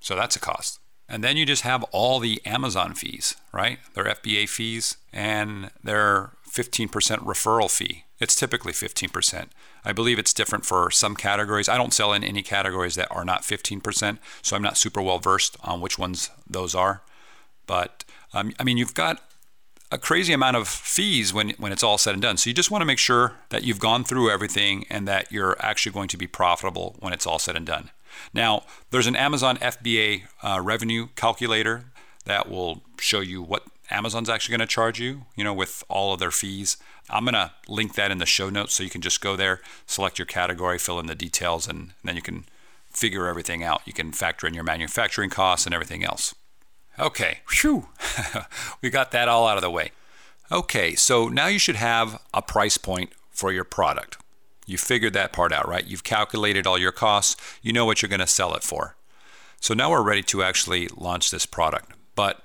So 0.00 0.16
that's 0.16 0.36
a 0.36 0.40
cost. 0.40 0.80
And 1.08 1.22
then 1.22 1.36
you 1.36 1.44
just 1.44 1.62
have 1.62 1.82
all 1.90 2.20
the 2.20 2.40
Amazon 2.46 2.94
fees, 2.94 3.34
right? 3.52 3.78
Their 3.94 4.04
FBA 4.04 4.48
fees 4.48 4.96
and 5.12 5.70
their 5.82 6.30
15% 6.50 6.88
referral 7.18 7.70
fee. 7.70 8.04
It's 8.18 8.36
typically 8.36 8.72
15%. 8.72 9.48
I 9.84 9.92
believe 9.92 10.18
it's 10.18 10.34
different 10.34 10.66
for 10.66 10.90
some 10.90 11.16
categories. 11.16 11.68
I 11.68 11.76
don't 11.76 11.94
sell 11.94 12.12
in 12.12 12.22
any 12.22 12.42
categories 12.42 12.96
that 12.96 13.10
are 13.10 13.24
not 13.24 13.42
15%, 13.42 14.18
so 14.42 14.56
I'm 14.56 14.62
not 14.62 14.76
super 14.76 15.00
well 15.00 15.18
versed 15.18 15.56
on 15.62 15.80
which 15.80 15.98
ones 15.98 16.30
those 16.48 16.74
are. 16.74 17.02
But 17.66 18.04
um, 18.34 18.52
I 18.58 18.64
mean, 18.64 18.76
you've 18.76 18.94
got 18.94 19.22
a 19.92 19.98
crazy 19.98 20.32
amount 20.32 20.56
of 20.56 20.68
fees 20.68 21.32
when 21.32 21.50
when 21.50 21.72
it's 21.72 21.82
all 21.82 21.98
said 21.98 22.14
and 22.14 22.22
done. 22.22 22.36
So 22.36 22.50
you 22.50 22.54
just 22.54 22.70
want 22.70 22.82
to 22.82 22.86
make 22.86 22.98
sure 22.98 23.34
that 23.48 23.64
you've 23.64 23.80
gone 23.80 24.04
through 24.04 24.30
everything 24.30 24.86
and 24.88 25.08
that 25.08 25.32
you're 25.32 25.56
actually 25.60 25.92
going 25.92 26.08
to 26.08 26.16
be 26.16 26.26
profitable 26.26 26.96
when 27.00 27.12
it's 27.12 27.26
all 27.26 27.38
said 27.38 27.56
and 27.56 27.66
done. 27.66 27.90
Now, 28.34 28.64
there's 28.90 29.06
an 29.06 29.16
Amazon 29.16 29.56
FBA 29.58 30.22
uh, 30.42 30.60
revenue 30.62 31.08
calculator 31.16 31.84
that 32.24 32.48
will 32.48 32.82
show 32.98 33.20
you 33.20 33.42
what 33.42 33.64
Amazon's 33.90 34.28
actually 34.28 34.52
going 34.56 34.66
to 34.66 34.72
charge 34.72 35.00
you, 35.00 35.26
you 35.36 35.44
know, 35.44 35.54
with 35.54 35.82
all 35.88 36.14
of 36.14 36.20
their 36.20 36.30
fees. 36.30 36.76
I'm 37.08 37.24
going 37.24 37.34
to 37.34 37.52
link 37.68 37.94
that 37.94 38.10
in 38.10 38.18
the 38.18 38.26
show 38.26 38.48
notes 38.48 38.74
so 38.74 38.82
you 38.82 38.90
can 38.90 39.00
just 39.00 39.20
go 39.20 39.36
there, 39.36 39.60
select 39.86 40.18
your 40.18 40.26
category, 40.26 40.78
fill 40.78 41.00
in 41.00 41.06
the 41.06 41.14
details, 41.14 41.66
and, 41.66 41.78
and 41.80 41.92
then 42.04 42.16
you 42.16 42.22
can 42.22 42.44
figure 42.90 43.26
everything 43.26 43.62
out. 43.62 43.82
You 43.84 43.92
can 43.92 44.12
factor 44.12 44.46
in 44.46 44.54
your 44.54 44.64
manufacturing 44.64 45.30
costs 45.30 45.66
and 45.66 45.74
everything 45.74 46.04
else. 46.04 46.34
Okay, 46.98 47.38
whew, 47.60 47.88
we 48.82 48.90
got 48.90 49.10
that 49.12 49.28
all 49.28 49.46
out 49.46 49.56
of 49.56 49.62
the 49.62 49.70
way. 49.70 49.92
Okay, 50.52 50.94
so 50.94 51.28
now 51.28 51.46
you 51.46 51.58
should 51.58 51.76
have 51.76 52.20
a 52.34 52.42
price 52.42 52.76
point 52.76 53.10
for 53.30 53.52
your 53.52 53.64
product. 53.64 54.18
You 54.66 54.76
figured 54.76 55.14
that 55.14 55.32
part 55.32 55.52
out, 55.52 55.68
right? 55.68 55.86
You've 55.86 56.04
calculated 56.04 56.66
all 56.66 56.78
your 56.78 56.92
costs, 56.92 57.36
you 57.62 57.72
know 57.72 57.84
what 57.84 58.02
you're 58.02 58.08
going 58.08 58.20
to 58.20 58.26
sell 58.26 58.54
it 58.54 58.62
for. 58.62 58.96
So 59.60 59.74
now 59.74 59.90
we're 59.90 60.02
ready 60.02 60.22
to 60.24 60.42
actually 60.42 60.88
launch 60.88 61.30
this 61.30 61.46
product. 61.46 61.92
But 62.14 62.42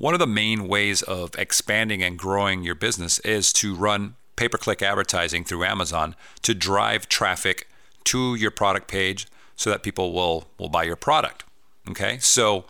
one 0.00 0.14
of 0.14 0.18
the 0.18 0.26
main 0.26 0.66
ways 0.66 1.02
of 1.02 1.34
expanding 1.36 2.02
and 2.02 2.18
growing 2.18 2.64
your 2.64 2.74
business 2.74 3.18
is 3.18 3.52
to 3.52 3.74
run 3.74 4.14
pay 4.34 4.48
per 4.48 4.56
click 4.56 4.80
advertising 4.80 5.44
through 5.44 5.62
Amazon 5.62 6.16
to 6.40 6.54
drive 6.54 7.06
traffic 7.06 7.68
to 8.04 8.34
your 8.34 8.50
product 8.50 8.88
page 8.88 9.28
so 9.56 9.68
that 9.68 9.82
people 9.82 10.14
will, 10.14 10.48
will 10.58 10.70
buy 10.70 10.84
your 10.84 10.96
product. 10.96 11.44
Okay, 11.90 12.16
so 12.18 12.64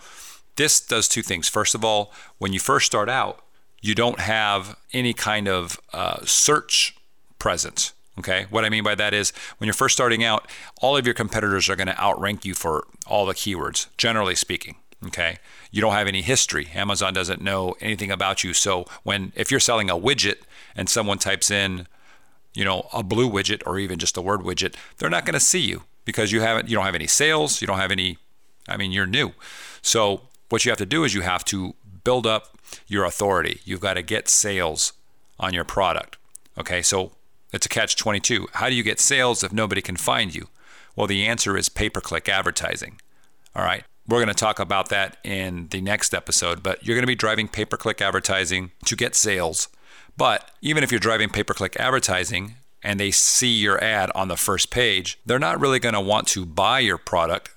this 0.56 0.80
does 0.80 1.06
two 1.06 1.22
things. 1.22 1.48
First 1.48 1.76
of 1.76 1.84
all, 1.84 2.12
when 2.38 2.52
you 2.52 2.58
first 2.58 2.86
start 2.86 3.08
out, 3.08 3.44
you 3.80 3.94
don't 3.94 4.18
have 4.18 4.76
any 4.92 5.12
kind 5.12 5.46
of 5.46 5.78
uh, 5.92 6.24
search 6.24 6.96
presence. 7.38 7.92
Okay, 8.18 8.46
what 8.50 8.64
I 8.64 8.70
mean 8.70 8.82
by 8.82 8.96
that 8.96 9.14
is 9.14 9.32
when 9.58 9.68
you're 9.68 9.74
first 9.74 9.94
starting 9.94 10.24
out, 10.24 10.50
all 10.82 10.96
of 10.96 11.06
your 11.06 11.14
competitors 11.14 11.68
are 11.68 11.76
going 11.76 11.86
to 11.86 11.98
outrank 12.02 12.44
you 12.44 12.54
for 12.54 12.88
all 13.06 13.24
the 13.24 13.34
keywords, 13.34 13.86
generally 13.96 14.34
speaking. 14.34 14.79
Okay, 15.06 15.38
you 15.70 15.80
don't 15.80 15.94
have 15.94 16.06
any 16.06 16.20
history. 16.20 16.68
Amazon 16.74 17.14
doesn't 17.14 17.40
know 17.40 17.74
anything 17.80 18.10
about 18.10 18.44
you. 18.44 18.52
So 18.52 18.84
when 19.02 19.32
if 19.34 19.50
you're 19.50 19.60
selling 19.60 19.88
a 19.88 19.96
widget 19.96 20.42
and 20.76 20.90
someone 20.90 21.18
types 21.18 21.50
in, 21.50 21.86
you 22.52 22.64
know, 22.64 22.88
a 22.92 23.02
blue 23.02 23.30
widget 23.30 23.62
or 23.66 23.78
even 23.78 23.98
just 23.98 24.14
the 24.14 24.22
word 24.22 24.40
widget, 24.40 24.74
they're 24.98 25.08
not 25.08 25.24
going 25.24 25.34
to 25.34 25.40
see 25.40 25.60
you 25.60 25.84
because 26.04 26.32
you 26.32 26.42
haven't 26.42 26.68
you 26.68 26.76
don't 26.76 26.84
have 26.84 26.94
any 26.94 27.06
sales, 27.06 27.60
you 27.60 27.66
don't 27.66 27.78
have 27.78 27.90
any. 27.90 28.18
I 28.68 28.76
mean, 28.76 28.92
you're 28.92 29.06
new. 29.06 29.32
So 29.80 30.22
what 30.50 30.64
you 30.64 30.70
have 30.70 30.78
to 30.78 30.86
do 30.86 31.04
is 31.04 31.14
you 31.14 31.22
have 31.22 31.44
to 31.46 31.74
build 32.04 32.26
up 32.26 32.58
your 32.86 33.04
authority. 33.04 33.60
You've 33.64 33.80
got 33.80 33.94
to 33.94 34.02
get 34.02 34.28
sales 34.28 34.92
on 35.38 35.54
your 35.54 35.64
product. 35.64 36.18
Okay, 36.58 36.82
so 36.82 37.12
it's 37.52 37.66
a 37.66 37.68
catch 37.68 37.96
22. 37.96 38.48
How 38.54 38.68
do 38.68 38.74
you 38.74 38.82
get 38.82 39.00
sales 39.00 39.42
if 39.42 39.52
nobody 39.52 39.80
can 39.80 39.96
find 39.96 40.34
you? 40.34 40.48
Well, 40.94 41.06
the 41.06 41.26
answer 41.26 41.56
is 41.56 41.68
pay 41.68 41.88
per 41.88 42.00
click 42.00 42.28
advertising. 42.28 43.00
All 43.54 43.64
right, 43.64 43.84
we're 44.10 44.18
going 44.18 44.28
to 44.28 44.34
talk 44.34 44.58
about 44.58 44.88
that 44.88 45.18
in 45.24 45.68
the 45.70 45.80
next 45.80 46.12
episode, 46.14 46.62
but 46.62 46.84
you're 46.84 46.96
going 46.96 47.02
to 47.02 47.06
be 47.06 47.14
driving 47.14 47.48
pay 47.48 47.64
per 47.64 47.76
click 47.76 48.00
advertising 48.00 48.72
to 48.84 48.96
get 48.96 49.14
sales. 49.14 49.68
But 50.16 50.50
even 50.60 50.82
if 50.82 50.90
you're 50.90 51.00
driving 51.00 51.28
pay 51.28 51.44
per 51.44 51.54
click 51.54 51.76
advertising 51.78 52.54
and 52.82 52.98
they 52.98 53.10
see 53.10 53.58
your 53.58 53.82
ad 53.82 54.10
on 54.14 54.28
the 54.28 54.36
first 54.36 54.70
page, 54.70 55.18
they're 55.24 55.38
not 55.38 55.60
really 55.60 55.78
going 55.78 55.94
to 55.94 56.00
want 56.00 56.26
to 56.28 56.44
buy 56.44 56.80
your 56.80 56.98
product 56.98 57.50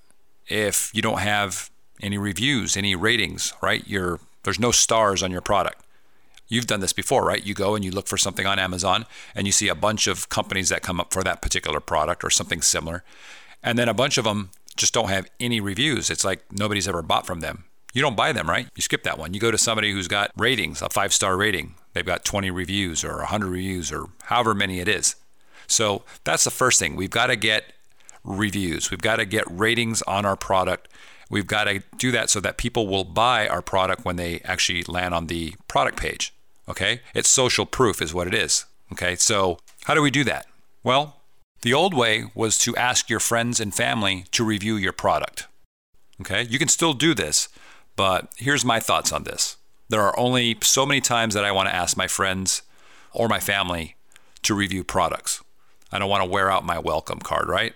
if 0.48 0.92
you 0.94 1.02
don't 1.02 1.20
have 1.20 1.70
any 2.02 2.18
reviews, 2.18 2.76
any 2.76 2.96
ratings, 2.96 3.54
right? 3.62 3.88
You're, 3.88 4.20
there's 4.44 4.60
no 4.60 4.72
stars 4.72 5.24
on 5.24 5.32
your 5.32 5.42
product. 5.42 5.84
You've 6.48 6.68
done 6.68 6.82
this 6.82 6.94
before, 6.94 7.26
right? 7.26 7.44
You 7.44 7.54
go 7.54 7.74
and 7.74 7.84
you 7.84 7.92
look 7.92 8.08
for 8.08 8.18
something 8.18 8.46
on 8.46 8.60
Amazon 8.60 9.06
and 9.34 9.48
you 9.48 9.52
see 9.54 9.70
a 9.70 9.76
bunch 9.76 10.08
of 10.08 10.30
companies 10.30 10.70
that 10.70 10.84
come 10.84 11.00
up 11.00 11.13
for 11.13 11.24
that 11.24 11.42
particular 11.42 11.80
product 11.80 12.24
or 12.24 12.30
something 12.30 12.62
similar. 12.62 13.04
And 13.63 13.80
then 13.80 13.88
a 13.88 13.94
bunch 13.94 14.18
of 14.18 14.26
them 14.26 14.50
just 14.76 14.94
don't 14.94 15.10
have 15.10 15.30
any 15.40 15.60
reviews. 15.60 16.10
It's 16.10 16.26
like 16.26 16.44
nobody's 16.52 16.88
ever 16.88 17.02
bought 17.02 17.26
from 17.26 17.40
them. 17.40 17.66
You 17.94 18.02
don't 18.02 18.16
buy 18.16 18.32
them, 18.32 18.50
right? 18.50 18.68
You 18.76 18.82
skip 18.82 19.04
that 19.04 19.20
one. 19.20 19.34
You 19.34 19.40
go 19.40 19.52
to 19.52 19.58
somebody 19.58 19.92
who's 19.92 20.08
got 20.08 20.32
ratings, 20.36 20.82
a 20.82 20.90
five 20.90 21.14
star 21.14 21.38
rating. 21.38 21.76
They've 21.94 22.06
got 22.06 22.26
20 22.26 22.50
reviews 22.50 23.04
or 23.04 23.18
100 23.18 23.48
reviews 23.48 23.92
or 23.92 24.08
however 24.24 24.56
many 24.56 24.80
it 24.80 24.88
is. 24.88 25.16
So 25.68 26.04
that's 26.24 26.44
the 26.44 26.52
first 26.52 26.80
thing. 26.80 26.96
We've 26.96 27.10
got 27.10 27.28
to 27.28 27.36
get 27.36 27.74
reviews, 28.24 28.90
we've 28.90 29.02
got 29.02 29.18
to 29.18 29.26
get 29.26 29.44
ratings 29.50 30.02
on 30.04 30.26
our 30.26 30.38
product 30.38 30.88
We've 31.34 31.48
got 31.48 31.64
to 31.64 31.82
do 31.98 32.12
that 32.12 32.30
so 32.30 32.40
that 32.42 32.58
people 32.58 32.88
will 32.88 33.04
buy 33.04 33.48
our 33.48 33.64
product 33.64 34.06
when 34.06 34.18
they 34.18 34.40
actually 34.42 34.84
land 34.84 35.16
on 35.16 35.26
the 35.26 35.56
product 35.68 35.98
page. 35.98 36.32
Okay? 36.70 37.02
It's 37.16 37.28
social 37.28 37.66
proof, 37.66 38.04
is 38.04 38.14
what 38.14 38.28
it 38.28 38.36
is. 38.36 38.66
Okay? 38.92 39.16
So, 39.16 39.58
how 39.86 39.96
do 39.96 40.04
we 40.04 40.12
do 40.12 40.24
that? 40.26 40.46
Well, 40.84 41.18
the 41.63 41.73
old 41.73 41.93
way 41.93 42.26
was 42.36 42.58
to 42.60 42.76
ask 42.76 43.10
your 43.10 43.19
friends 43.19 43.60
and 43.60 43.73
family 43.73 44.26
to 44.32 44.43
review 44.43 44.76
your 44.76 44.93
product. 44.93 45.47
Okay? 46.21 46.43
You 46.43 46.60
can 46.60 46.67
still 46.67 46.93
do 46.93 47.13
this, 47.13 47.49
but 47.95 48.28
here's 48.38 48.63
my 48.63 48.80
thoughts 48.80 49.12
on 49.12 49.23
this. 49.23 49.58
There 49.89 50.02
are 50.02 50.17
only 50.19 50.58
so 50.62 50.86
many 50.86 51.02
times 51.02 51.34
that 51.34 51.45
I 51.45 51.52
want 51.52 51.69
to 51.69 51.76
ask 51.76 51.95
my 51.97 52.08
friends 52.08 52.63
or 53.13 53.28
my 53.28 53.39
family 53.39 53.95
to 54.43 54.54
review 54.54 54.84
products. 54.84 55.41
I 55.91 55.99
don't 55.99 56.10
want 56.10 56.23
to 56.23 56.30
wear 56.30 56.52
out 56.52 56.65
my 56.65 56.80
welcome 56.80 57.19
card, 57.19 57.47
right? 57.47 57.73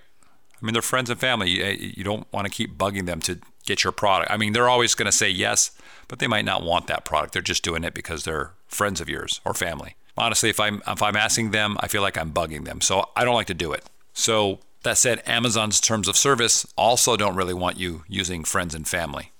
I 0.62 0.66
mean, 0.66 0.74
they're 0.74 0.82
friends 0.82 1.10
and 1.10 1.20
family. 1.20 1.50
You, 1.50 1.64
eh, 1.64 1.78
you 1.80 2.04
don't 2.04 2.32
want 2.34 2.46
to 2.46 2.52
keep 2.52 2.78
bugging 2.78 3.06
them 3.06 3.22
to 3.22 3.40
get 3.66 3.84
your 3.84 3.94
product. 3.94 4.32
I 4.32 4.38
mean, 4.38 4.54
they're 4.54 4.70
always 4.70 4.96
going 4.96 5.06
to 5.06 5.12
say 5.12 5.30
yes, 5.30 5.72
but 6.08 6.20
they 6.20 6.28
might 6.28 6.46
not 6.46 6.64
want 6.64 6.88
that 6.88 7.06
product. 7.06 7.34
They're 7.34 7.42
just 7.42 7.64
doing 7.64 7.84
it 7.84 7.94
because 7.94 8.24
they're 8.24 8.54
friends 8.68 9.00
of 9.00 9.08
yours 9.08 9.40
or 9.46 9.54
family. 9.54 9.96
Honestly, 10.18 10.50
if 10.50 10.60
I'm 10.60 10.82
if 10.88 11.02
I'm 11.02 11.16
asking 11.16 11.52
them, 11.52 11.78
I 11.80 11.88
feel 11.88 12.02
like 12.02 12.18
I'm 12.18 12.32
bugging 12.32 12.66
them. 12.66 12.82
So 12.82 13.10
I 13.16 13.24
don't 13.24 13.36
like 13.36 13.48
to 13.48 13.54
do 13.54 13.72
it. 13.72 13.84
So 14.14 14.60
that 14.84 14.98
said, 14.98 15.22
Amazon's 15.26 15.80
terms 15.80 16.08
of 16.08 16.16
service 16.16 16.66
also 16.78 17.18
don't 17.18 17.36
really 17.36 17.54
want 17.54 17.78
you 17.78 18.04
using 18.08 18.44
friends 18.44 18.74
and 18.74 18.88
family. 18.88 19.32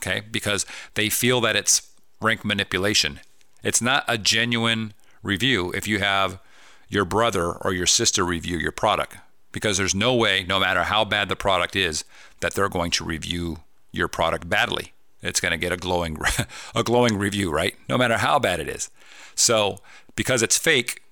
Okay? 0.00 0.22
Because 0.30 0.66
they 0.94 1.08
feel 1.08 1.40
that 1.42 1.56
it's 1.56 1.90
rank 2.20 2.44
manipulation. 2.44 3.20
It's 3.62 3.82
not 3.82 4.04
a 4.08 4.18
genuine 4.18 4.94
review 5.22 5.72
if 5.72 5.86
you 5.86 6.00
have 6.00 6.40
your 6.88 7.04
brother 7.04 7.52
or 7.52 7.72
your 7.72 7.86
sister 7.86 8.24
review 8.24 8.58
your 8.58 8.72
product 8.72 9.16
because 9.52 9.76
there's 9.76 9.94
no 9.94 10.14
way, 10.14 10.44
no 10.44 10.58
matter 10.58 10.84
how 10.84 11.04
bad 11.04 11.28
the 11.28 11.36
product 11.36 11.76
is, 11.76 12.04
that 12.40 12.54
they're 12.54 12.68
going 12.68 12.90
to 12.90 13.04
review 13.04 13.60
your 13.92 14.08
product 14.08 14.48
badly. 14.48 14.91
It's 15.22 15.40
going 15.40 15.52
to 15.52 15.58
get 15.58 15.72
a 15.72 15.76
glowing, 15.76 16.18
a 16.74 16.82
glowing 16.82 17.16
review, 17.16 17.50
right? 17.50 17.74
No 17.88 17.96
matter 17.96 18.18
how 18.18 18.38
bad 18.38 18.60
it 18.60 18.68
is. 18.68 18.90
So, 19.34 19.78
because 20.16 20.42
it's 20.42 20.58
fake, 20.58 21.02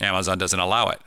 Amazon 0.00 0.38
doesn't 0.38 0.58
allow 0.58 0.88
it. 0.88 1.00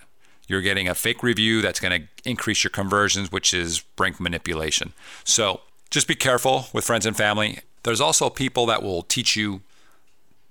You're 0.48 0.62
getting 0.62 0.88
a 0.88 0.94
fake 0.94 1.24
review 1.24 1.62
that's 1.62 1.80
going 1.80 2.02
to 2.02 2.30
increase 2.30 2.64
your 2.64 2.72
conversions, 2.72 3.32
which 3.32 3.54
is 3.54 3.84
rank 3.98 4.20
manipulation. 4.20 4.94
So, 5.24 5.62
just 5.90 6.08
be 6.08 6.16
careful 6.16 6.68
with 6.74 6.86
friends 6.86 7.06
and 7.06 7.16
family. 7.16 7.60
There's 7.84 8.02
also 8.02 8.30
people 8.30 8.66
that 8.68 8.84
will 8.84 9.04
teach 9.04 9.36
you 9.36 9.62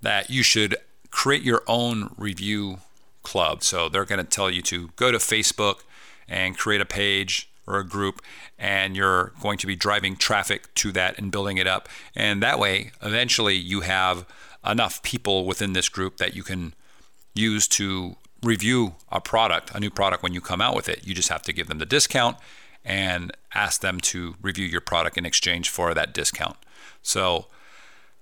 that 0.03 0.31
you 0.31 0.43
should 0.43 0.77
create 1.11 1.43
your 1.43 1.63
own 1.67 2.15
review 2.17 2.79
club. 3.23 3.63
So, 3.63 3.89
they're 3.89 4.05
going 4.05 4.19
to 4.19 4.25
tell 4.25 4.51
you 4.51 4.63
to 4.63 4.89
go 4.97 5.13
to 5.13 5.19
Facebook 5.19 5.81
and 6.29 6.57
create 6.57 6.81
a 6.81 6.87
page 6.87 7.49
or 7.67 7.79
a 7.79 7.87
group 7.87 8.21
and 8.59 8.97
you're 8.97 9.33
going 9.41 9.59
to 9.59 9.67
be 9.67 9.77
driving 9.77 10.17
traffic 10.17 10.73
to 10.75 10.93
that 10.93 11.19
and 11.19 11.31
building 11.31 11.59
it 11.59 11.67
up. 11.67 11.89
And 12.15 12.43
that 12.43 12.59
way 12.59 12.93
eventually 13.03 13.55
you 13.55 13.81
have 13.81 14.27
enough 14.67 15.03
people 15.03 15.45
within 15.45 15.73
this 15.73 15.89
group 15.89 16.17
that 16.19 16.35
you 16.35 16.43
can 16.43 16.75
use 17.35 17.67
to 17.67 18.17
review 18.43 18.95
a 19.11 19.21
product 19.21 19.75
a 19.75 19.81
new 19.81 19.91
product 19.91 20.23
when 20.23 20.35
you 20.35 20.41
come 20.41 20.61
out 20.61 20.77
with 20.77 20.89
it. 20.89 21.07
You 21.07 21.15
just 21.15 21.29
have 21.31 21.43
to 21.43 21.53
give 21.53 21.69
them 21.69 21.79
the 21.79 21.87
discount 21.87 22.37
and 22.85 23.33
ask 23.55 23.81
them 23.81 23.99
to 23.99 24.35
review 24.43 24.67
your 24.67 24.81
product 24.81 25.17
in 25.17 25.25
exchange 25.25 25.71
for 25.71 25.95
that 25.95 26.13
discount. 26.13 26.57
So 27.03 27.47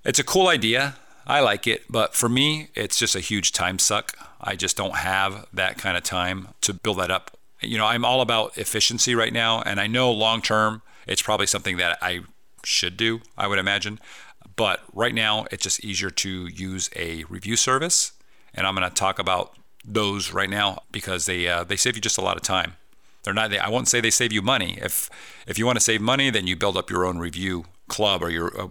it's 0.05 0.19
a 0.19 0.25
cool 0.25 0.49
idea. 0.49 0.97
I 1.27 1.41
like 1.41 1.67
it, 1.67 1.85
but 1.89 2.15
for 2.15 2.29
me, 2.29 2.69
it's 2.75 2.99
just 2.99 3.15
a 3.15 3.21
huge 3.21 3.53
time 3.53 3.79
suck. 3.79 4.17
I 4.41 4.57
just 4.57 4.77
don't 4.77 4.97
have 4.97 5.47
that 5.53 5.79
kind 5.79 5.97
of 5.97 6.03
time 6.03 6.49
to 6.63 6.75
build 6.75 6.99
that 6.99 7.11
up 7.11 7.37
you 7.63 7.79
know, 7.79 7.87
I'm 7.87 8.05
all 8.05 8.21
about 8.21 8.57
efficiency 8.59 9.15
right 9.15 9.33
now, 9.33 9.63
and 9.63 9.81
I 9.81 9.87
know 9.87 10.11
long 10.11 10.43
term 10.43 10.83
it's 11.07 11.23
probably 11.23 11.47
something 11.47 11.77
that 11.79 11.99
I 12.01 12.21
should 12.65 12.97
do, 12.97 13.21
I 13.37 13.47
would 13.47 13.59
imagine. 13.59 13.99
But 14.55 14.81
right 14.93 15.15
now, 15.15 15.47
it's 15.51 15.63
just 15.63 15.85
easier 15.85 16.11
to 16.11 16.47
use 16.47 16.91
a 16.95 17.25
review 17.25 17.57
service, 17.57 18.13
and 18.55 18.67
I'm 18.67 18.75
going 18.75 18.89
to 18.89 18.95
talk 18.95 19.19
about 19.19 19.57
those 19.85 20.33
right 20.33 20.51
now 20.51 20.83
because 20.93 21.27
they 21.27 21.49
uh, 21.49 21.65
they 21.65 21.77
save 21.77 21.97
you 21.97 22.01
just 22.01 22.19
a 22.19 22.23
lot 22.23 22.37
of 22.37 22.43
time. 22.43 22.77
they're 23.25 23.35
not. 23.35 23.51
They, 23.51 23.59
I 23.59 23.69
won't 23.69 23.89
say 23.89 24.01
they 24.01 24.11
save 24.11 24.33
you 24.33 24.43
money. 24.43 24.79
If 24.81 25.11
if 25.47 25.59
you 25.59 25.67
want 25.67 25.77
to 25.77 25.85
save 25.85 26.01
money, 26.01 26.31
then 26.31 26.47
you 26.47 26.57
build 26.57 26.77
up 26.77 26.91
your 26.91 27.05
own 27.05 27.19
review 27.19 27.65
club 27.89 28.23
or 28.23 28.31
your 28.31 28.59
uh, 28.61 28.69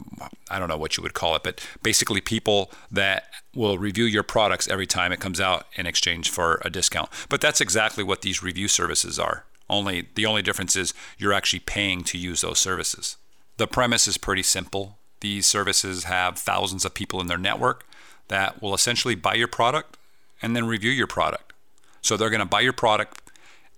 I 0.50 0.60
don't 0.60 0.69
know 0.69 0.78
what 0.78 0.97
you 0.97 1.04
would 1.04 1.13
call 1.13 1.36
it, 1.36 1.43
but 1.43 1.65
basically 1.84 2.21
people 2.21 2.71
that 2.91 3.26
will 3.56 3.78
review 3.78 4.06
your 4.06 4.24
products 4.24 4.67
every 4.67 4.88
time 4.88 5.12
it 5.12 5.19
comes 5.19 5.39
out 5.39 5.67
in 5.76 5.86
exchange 5.86 6.30
for 6.30 6.62
a 6.63 6.69
discount. 6.69 7.10
But 7.30 7.41
that's 7.41 7.62
exactly 7.62 8.04
what 8.04 8.21
these 8.21 8.41
review 8.41 8.67
services 8.67 9.19
are. 9.19 9.45
Only 9.69 10.08
the 10.15 10.26
only 10.26 10.41
difference 10.41 10.76
is 10.76 10.93
you're 11.17 11.34
actually 11.34 11.60
paying 11.60 12.04
to 12.06 12.17
use 12.17 12.41
those 12.41 12.60
services. 12.60 13.17
The 13.58 13.67
premise 13.67 14.08
is 14.08 14.17
pretty 14.17 14.43
simple. 14.43 14.97
These 15.21 15.45
services 15.45 16.06
have 16.06 16.38
thousands 16.38 16.84
of 16.84 16.93
people 16.93 17.21
in 17.21 17.28
their 17.28 17.38
network 17.38 17.86
that 18.28 18.62
will 18.62 18.74
essentially 18.74 19.15
buy 19.15 19.36
your 19.36 19.47
product 19.47 19.97
and 20.41 20.56
then 20.56 20.65
review 20.65 20.91
your 20.91 21.08
product. 21.08 21.54
So 22.02 22.17
they're 22.17 22.30
going 22.32 22.39
to 22.39 22.45
buy 22.45 22.62
your 22.62 22.74
product 22.74 23.21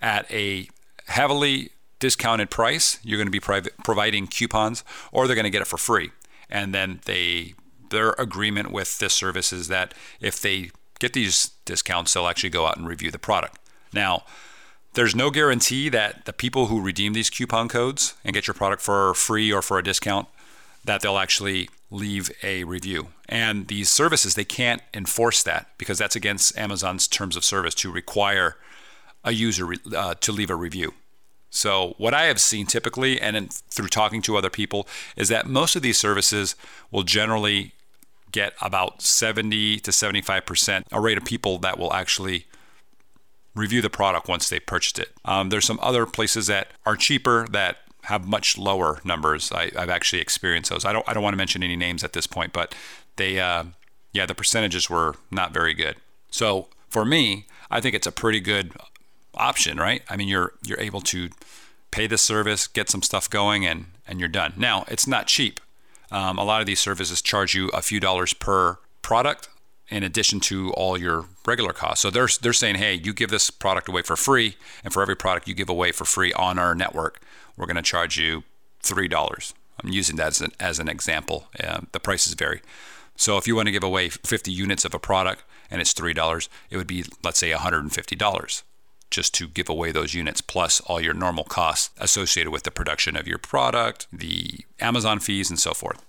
at 0.02 0.30
a 0.32 0.70
heavily 1.08 1.72
discounted 2.04 2.50
price. 2.50 3.00
You're 3.02 3.18
going 3.18 3.32
to 3.32 3.40
be 3.40 3.40
providing 3.40 4.28
coupons, 4.28 4.84
or 5.14 5.26
they're 5.26 5.38
going 5.38 5.46
to 5.46 5.50
get 5.50 5.62
it 5.62 5.68
for 5.68 5.78
free. 5.78 6.12
And 6.50 6.76
then 6.76 7.00
they 7.06 7.54
their 7.92 8.10
agreement 8.18 8.74
with 8.74 9.00
this 9.00 9.14
service 9.14 9.54
is 9.54 9.70
that 9.70 9.94
if 10.20 10.42
they 10.42 10.72
get 11.00 11.14
these 11.14 11.52
discounts, 11.64 12.14
they'll 12.14 12.28
actually 12.28 12.50
go 12.50 12.66
out 12.66 12.76
and 12.76 12.86
review 12.86 13.10
the 13.10 13.20
product. 13.20 13.58
Now, 13.94 14.24
there's 14.96 15.16
no 15.16 15.30
guarantee 15.30 15.88
that 15.90 16.26
the 16.26 16.34
people 16.34 16.66
who 16.66 16.82
redeem 16.82 17.14
these 17.14 17.30
coupon 17.30 17.70
codes 17.70 18.16
and 18.26 18.34
get 18.34 18.48
your 18.48 18.54
product 18.54 18.82
for 18.82 19.14
free 19.14 19.54
or 19.54 19.62
for 19.62 19.78
a 19.78 19.84
discount 19.84 20.28
that 20.84 21.00
they'll 21.02 21.18
actually 21.18 21.70
leave 21.90 22.30
a 22.44 22.66
review. 22.66 23.08
And 23.30 23.70
these 23.70 23.90
services, 23.90 24.36
they 24.36 24.44
can't 24.44 24.82
enforce 24.94 25.42
that 25.44 25.68
because 25.78 25.98
that's 26.00 26.18
against 26.18 26.58
Amazon's 26.58 27.08
terms 27.08 27.38
of 27.38 27.46
service 27.46 27.76
to 27.76 27.90
require 27.90 28.58
a 29.24 29.32
user 29.32 29.74
uh, 29.96 30.16
to 30.16 30.32
leave 30.34 30.50
a 30.50 30.56
review. 30.56 30.94
So, 31.56 31.94
what 32.00 32.16
I 32.16 32.24
have 32.24 32.42
seen 32.42 32.66
typically, 32.66 33.22
and 33.22 33.36
in, 33.36 33.48
through 33.48 33.90
talking 33.90 34.24
to 34.24 34.38
other 34.38 34.50
people, 34.50 34.88
is 35.16 35.30
that 35.30 35.46
most 35.46 35.76
of 35.76 35.84
these 35.84 36.00
services 36.00 36.56
will 36.90 37.04
generally 37.04 37.74
get 38.32 38.54
about 38.60 39.04
70 39.04 39.80
to 39.82 39.92
75% 39.92 40.84
a 40.92 41.00
rate 41.00 41.16
of 41.16 41.24
people 41.24 41.60
that 41.60 41.78
will 41.78 41.94
actually 41.94 42.48
review 43.54 43.84
the 43.84 43.90
product 43.90 44.28
once 44.28 44.50
they 44.50 44.60
purchased 44.60 44.98
it. 44.98 45.12
Um, 45.26 45.50
there's 45.50 45.66
some 45.66 45.80
other 45.80 46.08
places 46.08 46.48
that 46.48 46.70
are 46.88 46.96
cheaper 46.96 47.46
that 47.52 47.78
have 48.06 48.28
much 48.28 48.58
lower 48.58 49.00
numbers. 49.04 49.52
I, 49.52 49.70
have 49.76 49.92
actually 49.92 50.24
experienced 50.24 50.72
those. 50.72 50.86
I 50.86 50.92
don't 50.92 51.08
I 51.08 51.14
don't 51.14 51.22
want 51.22 51.34
to 51.34 51.38
mention 51.38 51.62
any 51.62 51.76
names 51.76 52.04
at 52.04 52.14
this 52.14 52.26
point, 52.26 52.52
but 52.52 52.74
they 53.18 53.40
uh, 53.40 53.66
yeah 54.12 54.26
the 54.26 54.34
percentages 54.34 54.90
were 54.90 55.16
not 55.30 55.54
very 55.54 55.76
good. 55.76 55.98
So 56.32 56.68
for 56.90 57.06
me, 57.06 57.46
I 57.70 57.80
think 57.80 57.94
it's 57.94 58.08
a 58.08 58.12
pretty 58.12 58.40
good 58.40 58.74
option, 59.36 59.78
right? 59.78 60.04
I 60.10 60.18
mean, 60.18 60.28
you're 60.28 60.54
you're 60.64 60.80
able 60.80 61.02
to 61.02 61.30
pay 61.92 62.08
the 62.08 62.18
service, 62.18 62.68
get 62.68 62.90
some 62.90 63.02
stuff 63.02 63.30
going, 63.30 63.66
and 63.66 63.86
and 64.08 64.20
you're 64.20 64.30
done. 64.30 64.54
Now, 64.58 64.86
it's 64.88 65.08
not 65.08 65.28
cheap. 65.28 65.60
Um, 66.12 66.38
a 66.38 66.44
lot 66.44 66.62
of 66.62 66.68
these 66.68 66.80
services 66.80 67.22
charge 67.22 67.56
you 67.56 67.70
a 67.70 67.82
few 67.82 68.00
dollars 68.00 68.34
per 68.34 68.78
product 69.02 69.50
in 69.90 70.04
addition 70.04 70.40
to 70.40 70.72
all 70.74 70.98
your 70.98 71.26
regular 71.46 71.74
costs. 71.74 72.02
So 72.02 72.10
they're 72.10 72.30
they're 72.42 72.54
saying, 72.54 72.76
hey, 72.76 72.96
you 72.96 73.14
give 73.14 73.30
this 73.30 73.50
product 73.50 73.88
away 73.88 74.02
for 74.02 74.16
free, 74.16 74.56
and 74.84 74.94
for 74.94 75.02
every 75.02 75.16
product 75.16 75.48
you 75.48 75.54
give 75.54 75.70
away 75.70 75.92
for 75.92 76.06
free 76.06 76.34
on 76.34 76.58
our 76.58 76.76
network, 76.76 77.22
we're 77.58 77.66
going 77.66 77.76
to 77.76 77.82
charge 77.82 78.18
you 78.18 78.44
three 78.82 79.08
dollars. 79.08 79.54
I'm 79.84 79.90
using 79.90 80.16
that 80.18 80.28
as 80.28 80.42
an, 80.42 80.52
as 80.60 80.80
an 80.80 80.88
example. 80.88 81.48
Uh, 81.62 81.82
the 81.92 82.00
prices 82.00 82.34
vary. 82.34 82.62
So 83.16 83.38
if 83.38 83.48
you 83.48 83.56
want 83.56 83.68
to 83.68 83.72
give 83.72 83.84
away 83.84 84.10
50 84.10 84.52
units 84.52 84.86
of 84.86 84.94
a 84.94 85.00
product 85.00 85.44
and 85.70 85.82
it's 85.82 85.94
three 85.94 86.14
dollars, 86.14 86.50
it 86.70 86.78
would 86.78 86.88
be 86.88 87.06
let's 87.24 87.40
say 87.40 87.52
150 87.52 88.16
dollars 88.16 88.64
just 89.14 89.34
to 89.36 89.48
give 89.48 89.70
away 89.70 89.92
those 89.92 90.14
units, 90.14 90.42
plus 90.42 90.82
all 90.82 91.00
your 91.00 91.14
normal 91.14 91.44
costs 91.44 91.92
associated 91.98 92.52
with 92.52 92.64
the 92.64 92.72
production 92.72 93.16
of 93.16 93.28
your 93.28 93.38
product, 93.38 94.08
the 94.12 94.66
Amazon 94.80 95.20
fees, 95.20 95.50
and 95.50 95.60
so 95.60 95.74
forth. 95.74 96.04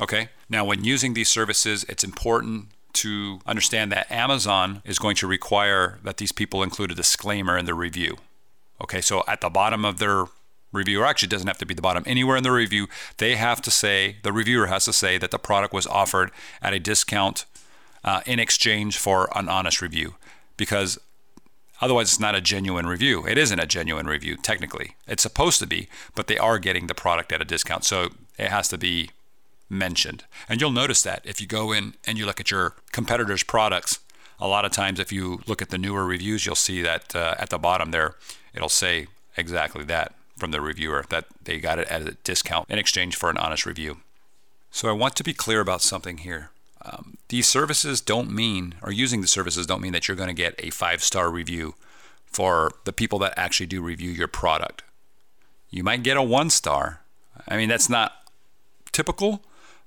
Okay, 0.00 0.28
now 0.48 0.64
when 0.64 0.84
using 0.84 1.14
these 1.14 1.28
services, 1.28 1.84
it's 1.88 2.04
important 2.04 2.66
to 2.92 3.40
understand 3.46 3.92
that 3.92 4.10
Amazon 4.10 4.82
is 4.84 4.98
going 4.98 5.14
to 5.16 5.26
require 5.26 6.00
that 6.02 6.16
these 6.16 6.32
people 6.32 6.62
include 6.62 6.90
a 6.90 6.94
disclaimer 6.94 7.56
in 7.56 7.66
the 7.66 7.74
review. 7.74 8.16
Okay, 8.82 9.00
so 9.00 9.22
at 9.28 9.40
the 9.40 9.50
bottom 9.50 9.84
of 9.84 9.98
their 9.98 10.24
review, 10.72 11.02
or 11.02 11.06
actually 11.06 11.28
doesn't 11.28 11.46
have 11.46 11.58
to 11.58 11.66
be 11.66 11.74
the 11.74 11.82
bottom, 11.82 12.02
anywhere 12.06 12.36
in 12.36 12.42
the 12.42 12.50
review, 12.50 12.88
they 13.18 13.36
have 13.36 13.60
to 13.62 13.70
say, 13.70 14.16
the 14.22 14.32
reviewer 14.32 14.66
has 14.66 14.84
to 14.86 14.92
say 14.92 15.18
that 15.18 15.30
the 15.30 15.38
product 15.38 15.72
was 15.72 15.86
offered 15.86 16.30
at 16.60 16.72
a 16.72 16.80
discount 16.80 17.44
uh, 18.02 18.22
in 18.26 18.40
exchange 18.40 18.98
for 18.98 19.28
an 19.36 19.48
honest 19.48 19.80
review. 19.80 20.14
Because 20.56 20.98
Otherwise, 21.80 22.08
it's 22.08 22.20
not 22.20 22.34
a 22.34 22.40
genuine 22.40 22.86
review. 22.86 23.26
It 23.26 23.38
isn't 23.38 23.58
a 23.58 23.66
genuine 23.66 24.06
review, 24.06 24.36
technically. 24.36 24.96
It's 25.06 25.22
supposed 25.22 25.60
to 25.60 25.66
be, 25.66 25.88
but 26.14 26.26
they 26.26 26.38
are 26.38 26.58
getting 26.58 26.86
the 26.86 26.94
product 26.94 27.32
at 27.32 27.40
a 27.40 27.44
discount. 27.44 27.84
So 27.84 28.10
it 28.38 28.48
has 28.48 28.68
to 28.68 28.78
be 28.78 29.10
mentioned. 29.68 30.24
And 30.48 30.60
you'll 30.60 30.70
notice 30.72 31.02
that 31.02 31.22
if 31.24 31.40
you 31.40 31.46
go 31.46 31.72
in 31.72 31.94
and 32.06 32.18
you 32.18 32.26
look 32.26 32.40
at 32.40 32.50
your 32.50 32.74
competitors' 32.92 33.44
products, 33.44 34.00
a 34.38 34.48
lot 34.48 34.64
of 34.64 34.72
times 34.72 34.98
if 34.98 35.12
you 35.12 35.40
look 35.46 35.62
at 35.62 35.70
the 35.70 35.78
newer 35.78 36.04
reviews, 36.04 36.44
you'll 36.44 36.54
see 36.54 36.82
that 36.82 37.14
uh, 37.14 37.34
at 37.38 37.50
the 37.50 37.58
bottom 37.58 37.90
there, 37.90 38.16
it'll 38.54 38.68
say 38.68 39.06
exactly 39.36 39.84
that 39.84 40.14
from 40.36 40.50
the 40.50 40.60
reviewer 40.60 41.04
that 41.10 41.26
they 41.44 41.58
got 41.58 41.78
it 41.78 41.88
at 41.88 42.02
a 42.02 42.16
discount 42.24 42.68
in 42.68 42.78
exchange 42.78 43.14
for 43.16 43.30
an 43.30 43.36
honest 43.36 43.64
review. 43.66 43.98
So 44.70 44.88
I 44.88 44.92
want 44.92 45.16
to 45.16 45.24
be 45.24 45.34
clear 45.34 45.60
about 45.60 45.82
something 45.82 46.18
here. 46.18 46.50
Um, 46.82 47.18
these 47.28 47.46
services 47.46 48.00
don't 48.00 48.30
mean, 48.30 48.74
or 48.82 48.90
using 48.90 49.20
the 49.20 49.26
services 49.26 49.66
don't 49.66 49.82
mean 49.82 49.92
that 49.92 50.08
you're 50.08 50.16
going 50.16 50.28
to 50.28 50.34
get 50.34 50.54
a 50.58 50.70
five 50.70 51.02
star 51.02 51.30
review 51.30 51.74
for 52.24 52.72
the 52.84 52.92
people 52.92 53.18
that 53.20 53.34
actually 53.36 53.66
do 53.66 53.82
review 53.82 54.10
your 54.10 54.28
product. 54.28 54.82
You 55.68 55.84
might 55.84 56.02
get 56.02 56.16
a 56.16 56.22
one 56.22 56.50
star. 56.50 57.02
I 57.46 57.56
mean, 57.56 57.68
that's 57.68 57.88
not 57.88 58.12
typical, 58.92 59.42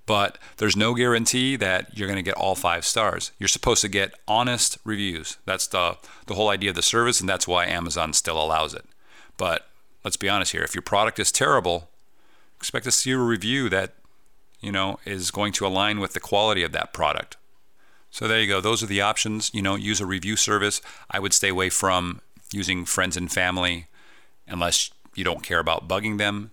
but 0.05 0.37
there's 0.57 0.75
no 0.75 0.93
guarantee 0.93 1.55
that 1.55 1.97
you're 1.97 2.07
going 2.07 2.17
to 2.17 2.23
get 2.23 2.35
all 2.35 2.55
five 2.55 2.85
stars. 2.85 3.31
You're 3.39 3.47
supposed 3.47 3.81
to 3.81 3.87
get 3.87 4.13
honest 4.27 4.77
reviews. 4.83 5.37
That's 5.45 5.67
the, 5.67 5.97
the 6.27 6.35
whole 6.35 6.49
idea 6.49 6.71
of 6.71 6.75
the 6.75 6.81
service, 6.81 7.19
and 7.19 7.29
that's 7.29 7.47
why 7.47 7.65
Amazon 7.65 8.13
still 8.13 8.41
allows 8.41 8.73
it. 8.73 8.85
But 9.37 9.67
let's 10.03 10.17
be 10.17 10.29
honest 10.29 10.51
here 10.51 10.63
if 10.63 10.75
your 10.75 10.81
product 10.81 11.19
is 11.19 11.31
terrible, 11.31 11.89
expect 12.57 12.85
to 12.85 12.91
see 12.91 13.11
a 13.11 13.17
review 13.17 13.69
that 13.69 13.93
you 14.63 14.71
know, 14.71 14.99
is 15.05 15.29
going 15.29 15.53
to 15.53 15.67
align 15.67 15.99
with 15.99 16.13
the 16.13 16.19
quality 16.19 16.63
of 16.63 16.71
that 16.71 16.93
product. 16.93 17.37
So 18.09 18.27
there 18.27 18.39
you 18.39 18.47
go. 18.47 18.61
Those 18.61 18.81
are 18.81 18.87
the 18.87 19.01
options. 19.01 19.51
You 19.53 19.61
know, 19.61 19.75
use 19.75 19.99
a 19.99 20.05
review 20.05 20.35
service. 20.35 20.81
I 21.11 21.19
would 21.19 21.33
stay 21.33 21.49
away 21.49 21.69
from 21.69 22.21
using 22.51 22.85
friends 22.85 23.17
and 23.17 23.31
family 23.31 23.87
unless 24.47 24.91
you 25.15 25.23
don't 25.23 25.43
care 25.43 25.59
about 25.59 25.87
bugging 25.87 26.17
them. 26.17 26.51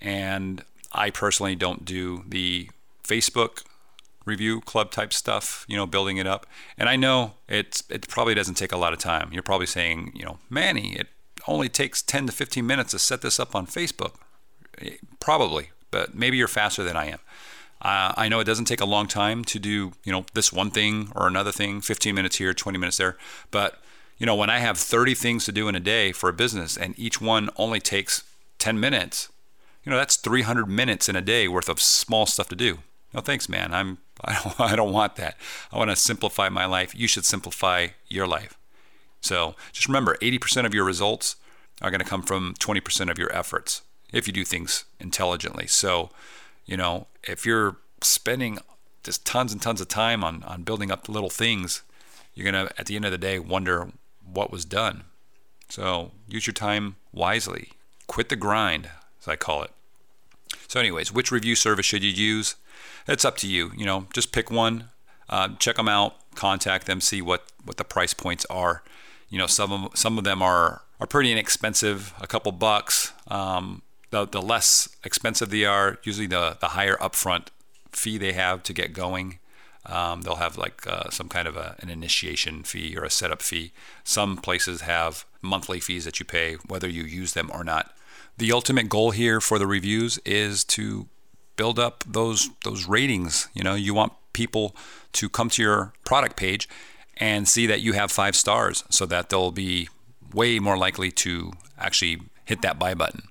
And 0.00 0.64
I 0.92 1.10
personally 1.10 1.54
don't 1.54 1.84
do 1.84 2.24
the 2.26 2.70
Facebook 3.04 3.64
review 4.24 4.60
club 4.60 4.90
type 4.90 5.12
stuff, 5.12 5.64
you 5.68 5.76
know, 5.76 5.86
building 5.86 6.16
it 6.16 6.26
up. 6.26 6.46
And 6.78 6.88
I 6.88 6.96
know 6.96 7.34
it's 7.48 7.82
it 7.90 8.08
probably 8.08 8.34
doesn't 8.34 8.54
take 8.54 8.72
a 8.72 8.76
lot 8.76 8.92
of 8.92 8.98
time. 8.98 9.30
You're 9.32 9.42
probably 9.42 9.66
saying, 9.66 10.12
you 10.14 10.24
know, 10.24 10.38
Manny, 10.48 10.94
it 10.94 11.08
only 11.46 11.68
takes 11.68 12.02
10 12.02 12.26
to 12.26 12.32
15 12.32 12.66
minutes 12.66 12.92
to 12.92 12.98
set 12.98 13.22
this 13.22 13.40
up 13.40 13.54
on 13.54 13.66
Facebook. 13.66 14.14
Eh, 14.78 14.96
probably, 15.20 15.70
but 15.90 16.14
maybe 16.14 16.36
you're 16.36 16.48
faster 16.48 16.82
than 16.84 16.96
I 16.96 17.06
am. 17.06 17.18
Uh, 17.82 18.12
I 18.16 18.28
know 18.28 18.38
it 18.38 18.44
doesn't 18.44 18.66
take 18.66 18.80
a 18.80 18.86
long 18.86 19.08
time 19.08 19.44
to 19.46 19.58
do, 19.58 19.92
you 20.04 20.12
know, 20.12 20.24
this 20.34 20.52
one 20.52 20.70
thing 20.70 21.10
or 21.16 21.26
another 21.26 21.50
thing, 21.50 21.80
15 21.80 22.14
minutes 22.14 22.36
here, 22.36 22.54
20 22.54 22.78
minutes 22.78 22.96
there. 22.96 23.16
But, 23.50 23.82
you 24.18 24.24
know, 24.24 24.36
when 24.36 24.50
I 24.50 24.58
have 24.58 24.78
30 24.78 25.14
things 25.14 25.44
to 25.46 25.52
do 25.52 25.66
in 25.66 25.74
a 25.74 25.80
day 25.80 26.12
for 26.12 26.28
a 26.28 26.32
business 26.32 26.76
and 26.76 26.96
each 26.96 27.20
one 27.20 27.50
only 27.56 27.80
takes 27.80 28.22
10 28.58 28.78
minutes, 28.78 29.30
you 29.82 29.90
know, 29.90 29.98
that's 29.98 30.16
300 30.16 30.66
minutes 30.66 31.08
in 31.08 31.16
a 31.16 31.20
day 31.20 31.48
worth 31.48 31.68
of 31.68 31.80
small 31.80 32.24
stuff 32.24 32.48
to 32.50 32.56
do. 32.56 32.78
No, 33.12 33.20
thanks, 33.20 33.48
man. 33.48 33.74
I'm, 33.74 33.98
I 34.24 34.40
don't, 34.40 34.60
I 34.60 34.76
don't 34.76 34.92
want 34.92 35.16
that. 35.16 35.36
I 35.72 35.78
want 35.78 35.90
to 35.90 35.96
simplify 35.96 36.48
my 36.48 36.66
life. 36.66 36.94
You 36.94 37.08
should 37.08 37.24
simplify 37.24 37.88
your 38.06 38.28
life. 38.28 38.56
So 39.20 39.56
just 39.72 39.88
remember 39.88 40.16
80% 40.22 40.66
of 40.66 40.74
your 40.74 40.84
results 40.84 41.34
are 41.80 41.90
going 41.90 42.00
to 42.00 42.06
come 42.06 42.22
from 42.22 42.54
20% 42.60 43.10
of 43.10 43.18
your 43.18 43.32
efforts 43.34 43.82
if 44.12 44.28
you 44.28 44.32
do 44.32 44.44
things 44.44 44.84
intelligently. 45.00 45.66
So, 45.66 46.10
you 46.64 46.76
know, 46.76 47.08
if 47.26 47.46
you're 47.46 47.76
spending 48.02 48.58
just 49.02 49.26
tons 49.26 49.52
and 49.52 49.60
tons 49.60 49.80
of 49.80 49.88
time 49.88 50.22
on, 50.22 50.42
on 50.44 50.62
building 50.62 50.90
up 50.90 51.08
little 51.08 51.30
things, 51.30 51.82
you're 52.34 52.50
going 52.50 52.66
to, 52.66 52.72
at 52.78 52.86
the 52.86 52.96
end 52.96 53.04
of 53.04 53.10
the 53.10 53.18
day, 53.18 53.38
wonder 53.38 53.88
what 54.24 54.50
was 54.50 54.64
done. 54.64 55.04
So 55.68 56.12
use 56.28 56.46
your 56.46 56.54
time 56.54 56.96
wisely. 57.12 57.70
Quit 58.06 58.28
the 58.28 58.36
grind, 58.36 58.90
as 59.20 59.28
I 59.28 59.36
call 59.36 59.62
it. 59.62 59.70
So, 60.68 60.80
anyways, 60.80 61.12
which 61.12 61.30
review 61.30 61.54
service 61.54 61.86
should 61.86 62.02
you 62.02 62.10
use? 62.10 62.56
It's 63.06 63.24
up 63.24 63.36
to 63.38 63.48
you. 63.48 63.72
You 63.76 63.84
know, 63.84 64.06
just 64.12 64.32
pick 64.32 64.50
one, 64.50 64.88
uh, 65.28 65.50
check 65.58 65.76
them 65.76 65.88
out, 65.88 66.16
contact 66.34 66.86
them, 66.86 67.00
see 67.00 67.22
what, 67.22 67.44
what 67.64 67.76
the 67.76 67.84
price 67.84 68.14
points 68.14 68.46
are. 68.48 68.82
You 69.28 69.38
know, 69.38 69.46
some 69.46 69.72
of, 69.72 69.96
some 69.96 70.18
of 70.18 70.24
them 70.24 70.42
are, 70.42 70.82
are 71.00 71.06
pretty 71.06 71.32
inexpensive, 71.32 72.14
a 72.20 72.26
couple 72.26 72.52
bucks. 72.52 73.12
Um, 73.28 73.82
the, 74.12 74.26
the 74.26 74.42
less 74.42 74.88
expensive 75.04 75.50
they 75.50 75.64
are, 75.64 75.98
usually 76.04 76.26
the, 76.26 76.56
the 76.60 76.68
higher 76.68 76.96
upfront 76.98 77.48
fee 77.90 78.18
they 78.18 78.32
have 78.32 78.62
to 78.62 78.72
get 78.72 78.92
going. 78.92 79.38
Um, 79.86 80.20
they'll 80.22 80.36
have 80.36 80.56
like 80.56 80.86
uh, 80.86 81.10
some 81.10 81.28
kind 81.28 81.48
of 81.48 81.56
a, 81.56 81.74
an 81.80 81.88
initiation 81.88 82.62
fee 82.62 82.96
or 82.96 83.04
a 83.04 83.10
setup 83.10 83.42
fee. 83.42 83.72
Some 84.04 84.36
places 84.36 84.82
have 84.82 85.24
monthly 85.40 85.80
fees 85.80 86.04
that 86.04 86.20
you 86.20 86.26
pay 86.26 86.54
whether 86.68 86.88
you 86.88 87.02
use 87.02 87.32
them 87.32 87.50
or 87.52 87.64
not. 87.64 87.96
The 88.36 88.52
ultimate 88.52 88.88
goal 88.88 89.10
here 89.10 89.40
for 89.40 89.58
the 89.58 89.66
reviews 89.66 90.18
is 90.24 90.62
to 90.64 91.08
build 91.56 91.78
up 91.78 92.04
those 92.06 92.50
those 92.64 92.86
ratings. 92.86 93.48
You 93.54 93.64
know, 93.64 93.74
you 93.74 93.92
want 93.92 94.12
people 94.32 94.76
to 95.14 95.28
come 95.28 95.48
to 95.50 95.62
your 95.62 95.92
product 96.04 96.36
page 96.36 96.68
and 97.16 97.48
see 97.48 97.66
that 97.66 97.80
you 97.80 97.94
have 97.94 98.12
five 98.12 98.36
stars 98.36 98.84
so 98.88 99.04
that 99.06 99.30
they'll 99.30 99.52
be 99.52 99.88
way 100.32 100.58
more 100.58 100.76
likely 100.76 101.10
to 101.10 101.52
actually 101.78 102.20
hit 102.44 102.62
that 102.62 102.78
buy 102.78 102.94
button. 102.94 103.22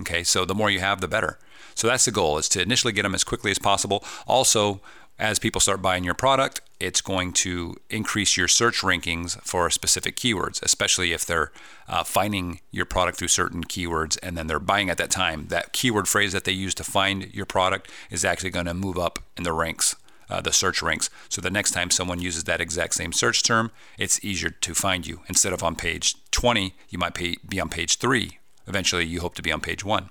Okay, 0.00 0.24
so 0.24 0.44
the 0.44 0.54
more 0.54 0.70
you 0.70 0.80
have, 0.80 1.00
the 1.00 1.08
better. 1.08 1.38
So 1.74 1.86
that's 1.86 2.04
the 2.04 2.10
goal 2.10 2.38
is 2.38 2.48
to 2.50 2.62
initially 2.62 2.92
get 2.92 3.02
them 3.02 3.14
as 3.14 3.24
quickly 3.24 3.50
as 3.50 3.58
possible. 3.58 4.04
Also, 4.26 4.80
as 5.18 5.38
people 5.38 5.60
start 5.60 5.82
buying 5.82 6.04
your 6.04 6.14
product, 6.14 6.60
it's 6.80 7.00
going 7.00 7.32
to 7.32 7.76
increase 7.90 8.36
your 8.36 8.48
search 8.48 8.80
rankings 8.80 9.40
for 9.42 9.70
specific 9.70 10.16
keywords, 10.16 10.60
especially 10.62 11.12
if 11.12 11.24
they're 11.24 11.52
uh, 11.86 12.02
finding 12.02 12.60
your 12.72 12.84
product 12.84 13.18
through 13.18 13.28
certain 13.28 13.62
keywords 13.62 14.18
and 14.22 14.36
then 14.36 14.48
they're 14.48 14.58
buying 14.58 14.90
at 14.90 14.96
that 14.96 15.10
time. 15.10 15.46
That 15.48 15.72
keyword 15.72 16.08
phrase 16.08 16.32
that 16.32 16.44
they 16.44 16.52
use 16.52 16.74
to 16.74 16.84
find 16.84 17.32
your 17.32 17.46
product 17.46 17.88
is 18.10 18.24
actually 18.24 18.50
going 18.50 18.66
to 18.66 18.74
move 18.74 18.98
up 18.98 19.20
in 19.36 19.44
the 19.44 19.52
ranks, 19.52 19.94
uh, 20.28 20.40
the 20.40 20.52
search 20.52 20.82
ranks. 20.82 21.08
So 21.28 21.40
the 21.40 21.50
next 21.50 21.70
time 21.70 21.90
someone 21.90 22.20
uses 22.20 22.44
that 22.44 22.60
exact 22.60 22.94
same 22.94 23.12
search 23.12 23.44
term, 23.44 23.70
it's 23.98 24.24
easier 24.24 24.50
to 24.50 24.74
find 24.74 25.06
you. 25.06 25.20
Instead 25.28 25.52
of 25.52 25.62
on 25.62 25.76
page 25.76 26.16
20, 26.32 26.74
you 26.88 26.98
might 26.98 27.14
be 27.14 27.60
on 27.60 27.68
page 27.68 27.98
3. 27.98 28.38
Eventually, 28.66 29.04
you 29.04 29.20
hope 29.20 29.34
to 29.34 29.42
be 29.42 29.52
on 29.52 29.60
page 29.60 29.84
1. 29.84 30.10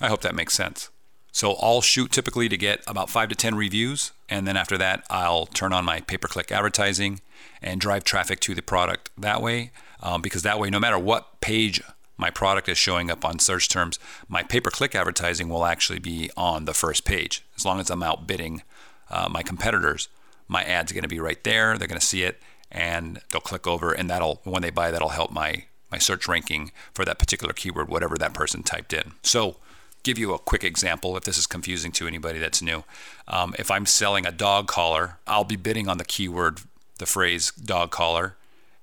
I 0.00 0.08
hope 0.08 0.22
that 0.22 0.34
makes 0.34 0.54
sense. 0.54 0.90
So 1.32 1.54
I'll 1.54 1.80
shoot 1.80 2.12
typically 2.12 2.48
to 2.48 2.56
get 2.56 2.82
about 2.86 3.08
five 3.08 3.30
to 3.30 3.34
10 3.34 3.54
reviews. 3.54 4.12
And 4.28 4.46
then 4.46 4.56
after 4.56 4.76
that, 4.78 5.04
I'll 5.08 5.46
turn 5.46 5.72
on 5.72 5.84
my 5.84 6.00
pay 6.00 6.18
per 6.18 6.28
click 6.28 6.52
advertising 6.52 7.20
and 7.62 7.80
drive 7.80 8.04
traffic 8.04 8.38
to 8.40 8.54
the 8.54 8.62
product 8.62 9.10
that 9.16 9.40
way. 9.40 9.70
Um, 10.02 10.20
because 10.20 10.42
that 10.42 10.58
way, 10.58 10.68
no 10.68 10.80
matter 10.80 10.98
what 10.98 11.40
page 11.40 11.80
my 12.18 12.28
product 12.28 12.68
is 12.68 12.76
showing 12.76 13.10
up 13.10 13.24
on 13.24 13.38
search 13.38 13.68
terms, 13.68 13.98
my 14.28 14.42
pay 14.42 14.60
per 14.60 14.70
click 14.70 14.94
advertising 14.94 15.48
will 15.48 15.64
actually 15.64 15.98
be 15.98 16.30
on 16.36 16.66
the 16.66 16.74
first 16.74 17.04
page. 17.04 17.44
As 17.56 17.64
long 17.64 17.80
as 17.80 17.88
I'm 17.88 18.02
outbidding 18.02 18.62
uh, 19.10 19.28
my 19.30 19.42
competitors, 19.42 20.08
my 20.48 20.62
ad's 20.64 20.92
going 20.92 21.02
to 21.02 21.08
be 21.08 21.20
right 21.20 21.42
there. 21.44 21.78
They're 21.78 21.88
going 21.88 22.00
to 22.00 22.06
see 22.06 22.24
it 22.24 22.40
and 22.70 23.20
they'll 23.30 23.40
click 23.40 23.66
over. 23.66 23.92
And 23.92 24.10
that'll, 24.10 24.40
when 24.44 24.62
they 24.62 24.70
buy, 24.70 24.90
that'll 24.90 25.10
help 25.10 25.30
my, 25.30 25.64
my 25.92 25.98
search 25.98 26.26
ranking 26.26 26.72
for 26.94 27.04
that 27.04 27.18
particular 27.18 27.52
keyword, 27.52 27.88
whatever 27.88 28.16
that 28.16 28.34
person 28.34 28.62
typed 28.62 28.92
in. 28.92 29.12
So, 29.22 29.56
give 30.02 30.18
you 30.18 30.34
a 30.34 30.38
quick 30.38 30.64
example 30.64 31.16
if 31.16 31.24
this 31.24 31.38
is 31.38 31.46
confusing 31.46 31.92
to 31.92 32.08
anybody 32.08 32.38
that's 32.38 32.62
new. 32.62 32.82
Um, 33.28 33.54
if 33.58 33.70
I'm 33.70 33.86
selling 33.86 34.26
a 34.26 34.32
dog 34.32 34.66
collar, 34.66 35.18
I'll 35.26 35.44
be 35.44 35.56
bidding 35.56 35.88
on 35.88 35.98
the 35.98 36.04
keyword, 36.04 36.60
the 36.98 37.06
phrase 37.06 37.52
dog 37.52 37.90
collar. 37.90 38.36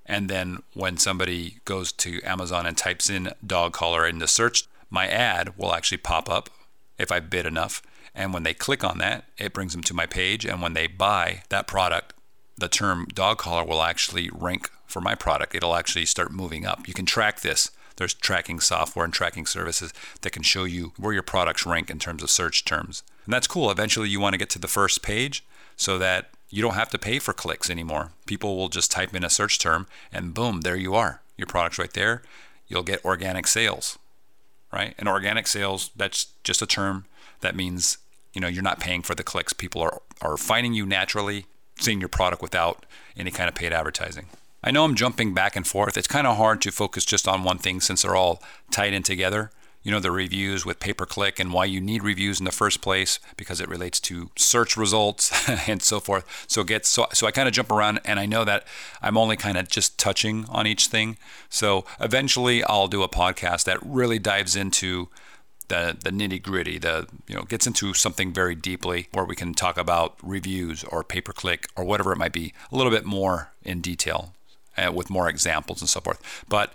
And 0.06 0.28
then 0.28 0.62
when 0.74 0.96
somebody 0.96 1.58
goes 1.64 1.92
to 1.92 2.22
Amazon 2.24 2.66
and 2.66 2.76
types 2.76 3.10
in 3.10 3.32
dog 3.46 3.72
collar 3.72 4.06
in 4.06 4.18
the 4.18 4.26
search, 4.26 4.64
my 4.88 5.06
ad 5.06 5.56
will 5.56 5.74
actually 5.74 5.98
pop 5.98 6.28
up 6.28 6.50
if 6.98 7.12
I 7.12 7.20
bid 7.20 7.46
enough. 7.46 7.82
And 8.14 8.34
when 8.34 8.42
they 8.42 8.54
click 8.54 8.82
on 8.82 8.98
that, 8.98 9.24
it 9.38 9.52
brings 9.52 9.72
them 9.72 9.82
to 9.84 9.94
my 9.94 10.06
page. 10.06 10.44
And 10.44 10.60
when 10.60 10.72
they 10.72 10.86
buy 10.86 11.42
that 11.48 11.68
product, 11.68 12.12
the 12.58 12.68
term 12.68 13.06
dog 13.14 13.38
collar 13.38 13.64
will 13.64 13.82
actually 13.82 14.30
rank 14.32 14.70
for 14.90 15.00
my 15.00 15.14
product. 15.14 15.54
It'll 15.54 15.74
actually 15.74 16.06
start 16.06 16.32
moving 16.32 16.66
up. 16.66 16.86
You 16.86 16.94
can 16.94 17.06
track 17.06 17.40
this 17.40 17.70
there's 18.00 18.14
tracking 18.14 18.60
software 18.60 19.04
and 19.04 19.12
tracking 19.12 19.44
services 19.44 19.92
that 20.22 20.30
can 20.30 20.42
show 20.42 20.64
you 20.64 20.94
where 20.96 21.12
your 21.12 21.22
products 21.22 21.66
rank 21.66 21.90
in 21.90 21.98
terms 21.98 22.22
of 22.22 22.30
search 22.30 22.64
terms. 22.64 23.02
And 23.26 23.34
that's 23.34 23.46
cool. 23.46 23.70
Eventually, 23.70 24.08
you 24.08 24.18
want 24.18 24.32
to 24.32 24.38
get 24.38 24.48
to 24.50 24.58
the 24.58 24.68
first 24.68 25.02
page 25.02 25.44
so 25.76 25.98
that 25.98 26.30
you 26.48 26.62
don't 26.62 26.76
have 26.76 26.88
to 26.90 26.98
pay 26.98 27.18
for 27.18 27.34
clicks 27.34 27.68
anymore. 27.68 28.12
People 28.24 28.56
will 28.56 28.70
just 28.70 28.90
type 28.90 29.14
in 29.14 29.22
a 29.22 29.28
search 29.28 29.58
term 29.58 29.86
and 30.10 30.32
boom, 30.32 30.62
there 30.62 30.76
you 30.76 30.94
are. 30.94 31.20
Your 31.36 31.46
product's 31.46 31.78
right 31.78 31.92
there. 31.92 32.22
You'll 32.68 32.84
get 32.84 33.04
organic 33.04 33.46
sales, 33.46 33.98
right? 34.72 34.94
And 34.98 35.06
organic 35.06 35.46
sales, 35.46 35.90
that's 35.94 36.28
just 36.42 36.62
a 36.62 36.66
term 36.66 37.04
that 37.42 37.54
means, 37.54 37.98
you 38.32 38.40
know, 38.40 38.48
you're 38.48 38.62
not 38.62 38.80
paying 38.80 39.02
for 39.02 39.14
the 39.14 39.22
clicks. 39.22 39.52
People 39.52 39.82
are, 39.82 40.00
are 40.22 40.38
finding 40.38 40.72
you 40.72 40.86
naturally, 40.86 41.44
seeing 41.78 42.00
your 42.00 42.08
product 42.08 42.40
without 42.40 42.86
any 43.14 43.30
kind 43.30 43.50
of 43.50 43.54
paid 43.54 43.74
advertising. 43.74 44.28
I 44.62 44.70
know 44.70 44.84
I'm 44.84 44.94
jumping 44.94 45.32
back 45.32 45.56
and 45.56 45.66
forth. 45.66 45.96
It's 45.96 46.06
kind 46.06 46.26
of 46.26 46.36
hard 46.36 46.60
to 46.62 46.70
focus 46.70 47.04
just 47.04 47.26
on 47.26 47.44
one 47.44 47.58
thing 47.58 47.80
since 47.80 48.02
they're 48.02 48.16
all 48.16 48.42
tied 48.70 48.92
in 48.92 49.02
together. 49.02 49.50
You 49.82 49.90
know, 49.90 50.00
the 50.00 50.10
reviews 50.10 50.66
with 50.66 50.78
pay 50.78 50.92
per 50.92 51.06
click 51.06 51.40
and 51.40 51.54
why 51.54 51.64
you 51.64 51.80
need 51.80 52.02
reviews 52.02 52.38
in 52.38 52.44
the 52.44 52.52
first 52.52 52.82
place 52.82 53.18
because 53.38 53.62
it 53.62 53.68
relates 53.70 53.98
to 54.00 54.30
search 54.36 54.76
results 54.76 55.48
and 55.68 55.82
so 55.82 56.00
forth. 56.00 56.44
So 56.46 56.62
get 56.62 56.84
so 56.84 57.06
so 57.14 57.26
I 57.26 57.30
kind 57.30 57.48
of 57.48 57.54
jump 57.54 57.72
around 57.72 58.00
and 58.04 58.20
I 58.20 58.26
know 58.26 58.44
that 58.44 58.66
I'm 59.00 59.16
only 59.16 59.36
kind 59.36 59.56
of 59.56 59.68
just 59.68 59.98
touching 59.98 60.44
on 60.50 60.66
each 60.66 60.88
thing. 60.88 61.16
So 61.48 61.86
eventually 61.98 62.62
I'll 62.64 62.88
do 62.88 63.02
a 63.02 63.08
podcast 63.08 63.64
that 63.64 63.78
really 63.82 64.18
dives 64.18 64.54
into 64.54 65.08
the, 65.68 65.96
the 66.02 66.10
nitty 66.10 66.42
gritty, 66.42 66.76
the 66.76 67.06
you 67.26 67.34
know 67.34 67.44
gets 67.44 67.66
into 67.66 67.94
something 67.94 68.34
very 68.34 68.54
deeply 68.54 69.08
where 69.12 69.24
we 69.24 69.34
can 69.34 69.54
talk 69.54 69.78
about 69.78 70.16
reviews 70.22 70.84
or 70.84 71.02
pay 71.02 71.22
per 71.22 71.32
click 71.32 71.68
or 71.74 71.84
whatever 71.84 72.12
it 72.12 72.18
might 72.18 72.34
be 72.34 72.52
a 72.70 72.76
little 72.76 72.92
bit 72.92 73.06
more 73.06 73.52
in 73.62 73.80
detail 73.80 74.34
uh, 74.80 74.92
with 74.92 75.10
more 75.10 75.28
examples 75.28 75.80
and 75.80 75.88
so 75.88 76.00
forth. 76.00 76.20
But 76.48 76.72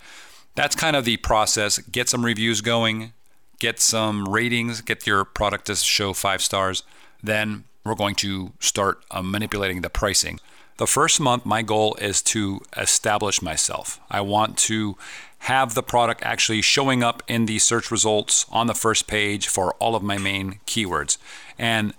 that's 0.54 0.76
kind 0.76 0.96
of 0.96 1.04
the 1.04 1.16
process. 1.18 1.78
Get 1.78 2.08
some 2.08 2.24
reviews 2.24 2.60
going, 2.60 3.12
get 3.58 3.80
some 3.80 4.28
ratings, 4.28 4.80
get 4.80 5.06
your 5.06 5.24
product 5.24 5.66
to 5.66 5.76
show 5.76 6.12
five 6.12 6.42
stars. 6.42 6.82
Then 7.22 7.64
we're 7.84 7.94
going 7.94 8.14
to 8.16 8.52
start 8.60 9.04
uh, 9.10 9.22
manipulating 9.22 9.82
the 9.82 9.90
pricing. 9.90 10.40
The 10.78 10.86
first 10.86 11.20
month, 11.20 11.46
my 11.46 11.62
goal 11.62 11.94
is 12.00 12.20
to 12.22 12.60
establish 12.76 13.40
myself. 13.40 13.98
I 14.10 14.20
want 14.20 14.58
to 14.58 14.96
have 15.40 15.74
the 15.74 15.82
product 15.82 16.22
actually 16.22 16.60
showing 16.60 17.02
up 17.02 17.22
in 17.28 17.46
the 17.46 17.58
search 17.58 17.90
results 17.90 18.44
on 18.50 18.66
the 18.66 18.74
first 18.74 19.06
page 19.06 19.48
for 19.48 19.74
all 19.74 19.94
of 19.94 20.02
my 20.02 20.18
main 20.18 20.60
keywords. 20.66 21.16
And 21.58 21.94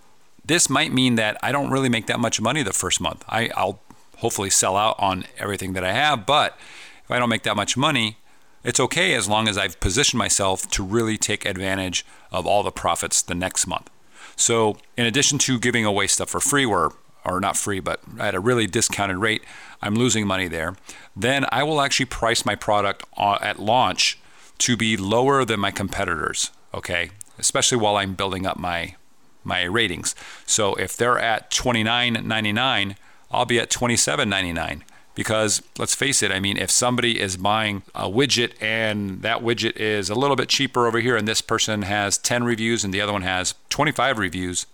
this 0.46 0.70
might 0.70 0.94
mean 0.94 1.16
that 1.16 1.38
I 1.42 1.52
don't 1.52 1.72
really 1.72 1.90
make 1.90 2.08
that 2.08 2.20
much 2.20 2.40
money 2.40 2.64
the 2.64 2.74
first 2.74 3.02
month. 3.02 3.24
I, 3.28 3.50
will 3.58 3.80
hopefully 4.18 4.50
sell 4.50 4.76
out 4.78 4.96
on 5.00 5.26
everything 5.38 5.74
that 5.74 5.84
I 5.84 5.94
have. 5.94 6.26
But 6.26 6.58
if 7.04 7.12
I 7.12 7.20
don't 7.20 7.30
make 7.30 7.44
that 7.44 7.56
much 7.56 7.78
money, 7.78 8.18
it's 8.64 8.80
okay 8.80 9.14
as 9.14 9.30
long 9.30 9.48
as 9.48 9.58
I've 9.58 9.80
positioned 9.80 10.20
myself 10.20 10.70
to 10.72 10.84
really 10.84 11.18
take 11.18 11.46
advantage 11.46 12.06
of 12.32 12.46
all 12.46 12.64
the 12.64 12.72
profits 12.72 13.22
the 13.22 13.36
next 13.36 13.68
month. 13.68 13.90
So, 14.36 14.78
in 14.96 15.06
addition 15.06 15.38
to 15.40 15.58
giving 15.58 15.86
away 15.86 16.08
stuff 16.08 16.30
for 16.30 16.40
free, 16.40 16.66
or, 16.66 16.94
or 17.26 17.40
not 17.40 17.58
free, 17.58 17.80
but 17.80 18.02
at 18.20 18.36
a 18.36 18.40
really 18.40 18.68
discounted 18.68 19.18
rate, 19.18 19.44
I'm 19.82 19.96
losing 19.96 20.28
money 20.28 20.48
there. 20.48 20.76
Then 21.16 21.46
I 21.52 21.64
will 21.64 21.82
actually 21.82 22.06
price 22.06 22.46
my 22.46 22.56
product 22.56 23.06
at 23.18 23.60
launch 23.60 24.20
to 24.60 24.76
be 24.76 24.98
lower 24.98 25.46
than 25.46 25.60
my 25.60 25.72
competitors, 25.72 26.52
okay? 26.74 27.12
Especially 27.40 27.78
while 27.78 27.96
I'm 27.96 28.14
building 28.14 28.46
up 28.46 28.58
my 28.58 28.96
my 29.44 29.64
ratings. 29.64 30.14
So 30.46 30.76
if 30.76 30.98
they're 30.98 31.18
at 31.18 31.50
$29.99, 31.52 32.96
I'll 33.32 33.46
be 33.46 33.60
at 33.60 33.70
$27.99 33.70 34.82
because 35.16 35.64
let's 35.80 35.96
face 35.96 36.22
it, 36.22 36.32
I 36.32 36.40
mean, 36.40 36.58
if 36.58 36.70
somebody 36.70 37.20
is 37.20 37.38
buying 37.38 37.82
a 37.96 38.08
widget 38.08 38.54
and 38.62 39.24
that 39.24 39.42
widget 39.42 39.76
is 39.76 40.12
a 40.12 40.16
little 40.16 40.36
bit 40.36 40.48
cheaper 40.48 40.86
over 40.86 41.00
here 41.00 41.18
and 41.18 41.28
this 41.28 41.42
person 41.42 41.82
has 41.82 42.20
10 42.20 42.44
reviews 42.44 42.84
and 42.84 42.94
the 42.94 43.02
other 43.02 43.14
one 43.14 43.24
has 43.24 43.56
25 43.70 44.20
reviews, 44.20 44.68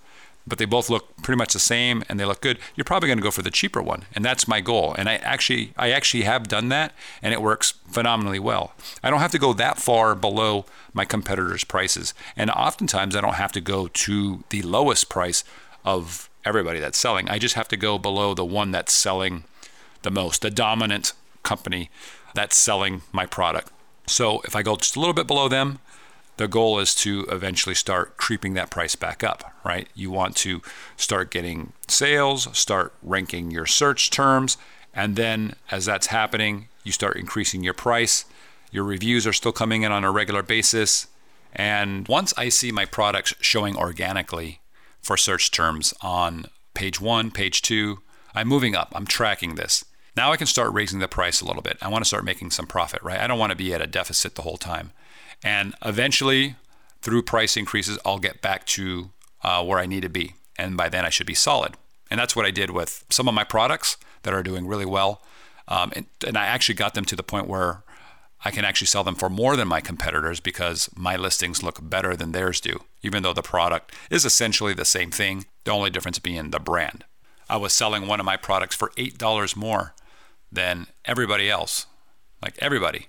but 0.46 0.58
they 0.58 0.66
both 0.66 0.89
look 0.89 1.16
pretty 1.22 1.38
much 1.38 1.54
the 1.54 1.60
same 1.60 2.04
and 2.10 2.20
they 2.20 2.26
look 2.26 2.42
good, 2.42 2.60
you're 2.76 2.84
probably 2.84 3.08
going 3.08 3.20
to 3.20 3.24
go 3.24 3.32
for 3.32 3.42
the 3.42 3.50
cheaper 3.50 3.82
one. 3.82 4.04
And 4.13 4.26
that's 4.26 4.46
my 4.46 4.60
goal. 4.60 4.94
And 4.98 5.08
I 5.08 5.16
actually 5.16 5.74
I 5.78 5.92
actually 5.92 6.24
have 6.24 6.50
done 6.50 6.68
that 6.70 6.94
and 7.22 7.34
it 7.34 7.42
works 7.42 7.76
phenomenally 7.89 8.39
well. 8.39 8.74
I 9.02 9.10
don't 9.10 9.22
have 9.22 9.32
to 9.32 9.39
go 9.39 9.54
that 9.54 9.80
far 9.80 10.13
below 10.13 10.66
my 10.94 11.06
competitors' 11.06 11.63
prices. 11.63 12.13
And 12.36 12.52
oftentimes 12.52 13.16
I 13.16 13.22
don't 13.22 13.36
have 13.36 13.54
to 13.54 13.62
go 13.62 13.88
to 13.88 14.44
the 14.50 14.62
lowest 14.62 15.08
price 15.08 15.46
of 15.86 16.30
everybody 16.46 16.80
that's 16.80 16.98
selling. 16.98 17.30
I 17.30 17.40
just 17.40 17.56
have 17.56 17.68
to 17.70 17.78
go 17.78 17.98
below 17.98 18.34
the 18.34 18.46
one 18.46 18.72
that's 18.72 18.94
selling 18.94 19.44
the 20.02 20.12
most, 20.12 20.42
the 20.42 20.52
dominant 20.52 21.14
company 21.44 21.90
that's 22.34 22.56
selling 22.56 23.02
my 23.12 23.26
product. 23.26 23.72
So 24.08 24.42
if 24.42 24.56
I 24.56 24.64
go 24.64 24.76
just 24.76 24.96
a 24.96 25.00
little 25.00 25.14
bit 25.14 25.28
below 25.28 25.48
them, 25.48 25.80
the 26.38 26.48
goal 26.48 26.80
is 26.80 26.96
to 26.96 27.26
eventually 27.30 27.76
start 27.76 28.18
creeping 28.18 28.54
that 28.56 28.72
price 28.72 28.96
back 28.96 29.24
up, 29.24 29.54
right? 29.64 29.88
You 29.94 30.10
want 30.10 30.36
to 30.38 30.62
start 30.98 31.30
getting 31.30 31.74
sales, 31.88 32.48
start 32.58 32.94
ranking 33.04 33.52
your 33.52 33.66
search 33.66 34.10
terms, 34.10 34.58
and 34.94 35.16
then 35.16 35.56
as 35.72 35.86
that's 35.86 36.08
happening, 36.08 36.70
you 36.84 36.92
start 36.92 37.18
increasing 37.18 37.64
your 37.64 37.74
price. 37.74 38.26
Your 38.72 38.84
reviews 38.84 39.28
are 39.28 39.34
still 39.34 39.52
coming 39.52 39.84
in 39.84 39.92
on 39.92 40.04
a 40.04 40.12
regular 40.12 40.44
basis. 40.44 41.08
And 41.54 42.08
once 42.08 42.34
I 42.36 42.50
see 42.50 42.72
my 42.72 42.86
products 42.86 43.36
showing 43.40 43.78
organically 43.78 44.60
for 45.04 45.18
search 45.18 45.52
terms 45.52 45.94
on 46.02 46.46
page 46.74 47.00
one, 47.00 47.30
page 47.30 47.62
two. 47.62 48.00
I'm 48.34 48.48
moving 48.48 48.76
up, 48.76 48.92
I'm 48.96 49.06
tracking 49.06 49.56
this. 49.56 49.86
Now 50.16 50.32
I 50.32 50.38
can 50.38 50.48
start 50.48 50.74
raising 50.74 51.00
the 51.00 51.08
price 51.08 51.42
a 51.42 51.46
little 51.46 51.62
bit. 51.62 51.78
I 51.82 51.88
want 51.88 52.04
to 52.04 52.08
start 52.08 52.24
making 52.24 52.52
some 52.52 52.66
profit, 52.66 53.04
right? 53.04 53.20
I 53.20 53.28
don't 53.28 53.39
want 53.39 53.52
to 53.52 53.56
be 53.56 53.74
at 53.74 53.82
a 53.82 53.88
deficit 53.88 54.36
the 54.36 54.44
whole 54.44 54.58
time. 54.58 54.92
And 55.44 55.76
eventually, 55.84 56.56
through 57.02 57.24
price 57.24 57.58
increases, 57.58 58.00
I'll 58.06 58.20
get 58.20 58.42
back 58.42 58.66
to 58.68 59.10
uh, 59.44 59.63
where 59.63 59.80
I 59.80 59.86
need 59.86 60.02
to 60.02 60.10
be. 60.10 60.36
And 60.58 60.78
by 60.78 60.88
then, 60.88 61.04
I 61.04 61.10
should 61.10 61.28
be 61.28 61.34
solid. 61.34 61.74
And 62.10 62.20
that's 62.20 62.36
what 62.36 62.46
I 62.46 62.52
did 62.52 62.70
with 62.70 63.04
some 63.10 63.28
of 63.28 63.34
my 63.34 63.44
products 63.44 63.98
that 64.22 64.34
are 64.34 64.44
doing 64.44 64.68
really 64.68 64.86
well. 64.86 65.22
Um, 65.68 65.92
and, 65.96 66.06
and 66.26 66.38
I 66.38 66.46
actually 66.46 66.76
got 66.76 66.94
them 66.94 67.06
to 67.06 67.16
the 67.16 67.24
point 67.24 67.48
where 67.48 67.84
I 68.46 68.52
can 68.52 68.66
actually 68.66 68.88
sell 68.88 69.04
them 69.04 69.16
for 69.16 69.30
more 69.30 69.56
than 69.56 69.68
my 69.68 69.80
competitors 69.80 70.40
because 70.40 70.90
my 70.96 71.16
listings 71.16 71.64
look 71.64 71.80
better 71.82 72.16
than 72.16 72.32
theirs 72.32 72.60
do, 72.60 72.84
even 73.02 73.24
though 73.24 73.34
the 73.34 73.42
product 73.42 73.94
is 74.10 74.26
essentially 74.26 74.74
the 74.74 74.86
same 74.86 75.12
thing, 75.12 75.46
the 75.64 75.72
only 75.72 75.90
difference 75.90 76.20
being 76.20 76.52
the 76.52 76.60
brand. 76.60 77.06
I 77.50 77.58
was 77.58 77.74
selling 77.74 78.08
one 78.08 78.20
of 78.20 78.26
my 78.26 78.36
products 78.36 78.76
for 78.76 78.90
$8 78.98 79.56
more 79.56 79.94
than 80.52 80.88
everybody 81.06 81.50
else, 81.50 81.86
like 82.42 82.56
everybody. 82.60 83.08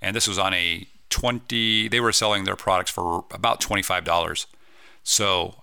And 0.00 0.14
this 0.14 0.28
was 0.28 0.38
on 0.38 0.54
a 0.54 0.86
20, 1.10 1.88
they 1.88 2.00
were 2.00 2.12
selling 2.12 2.44
their 2.44 2.56
products 2.56 2.90
for 2.90 3.24
about 3.32 3.60
$25. 3.60 4.46
So 5.02 5.56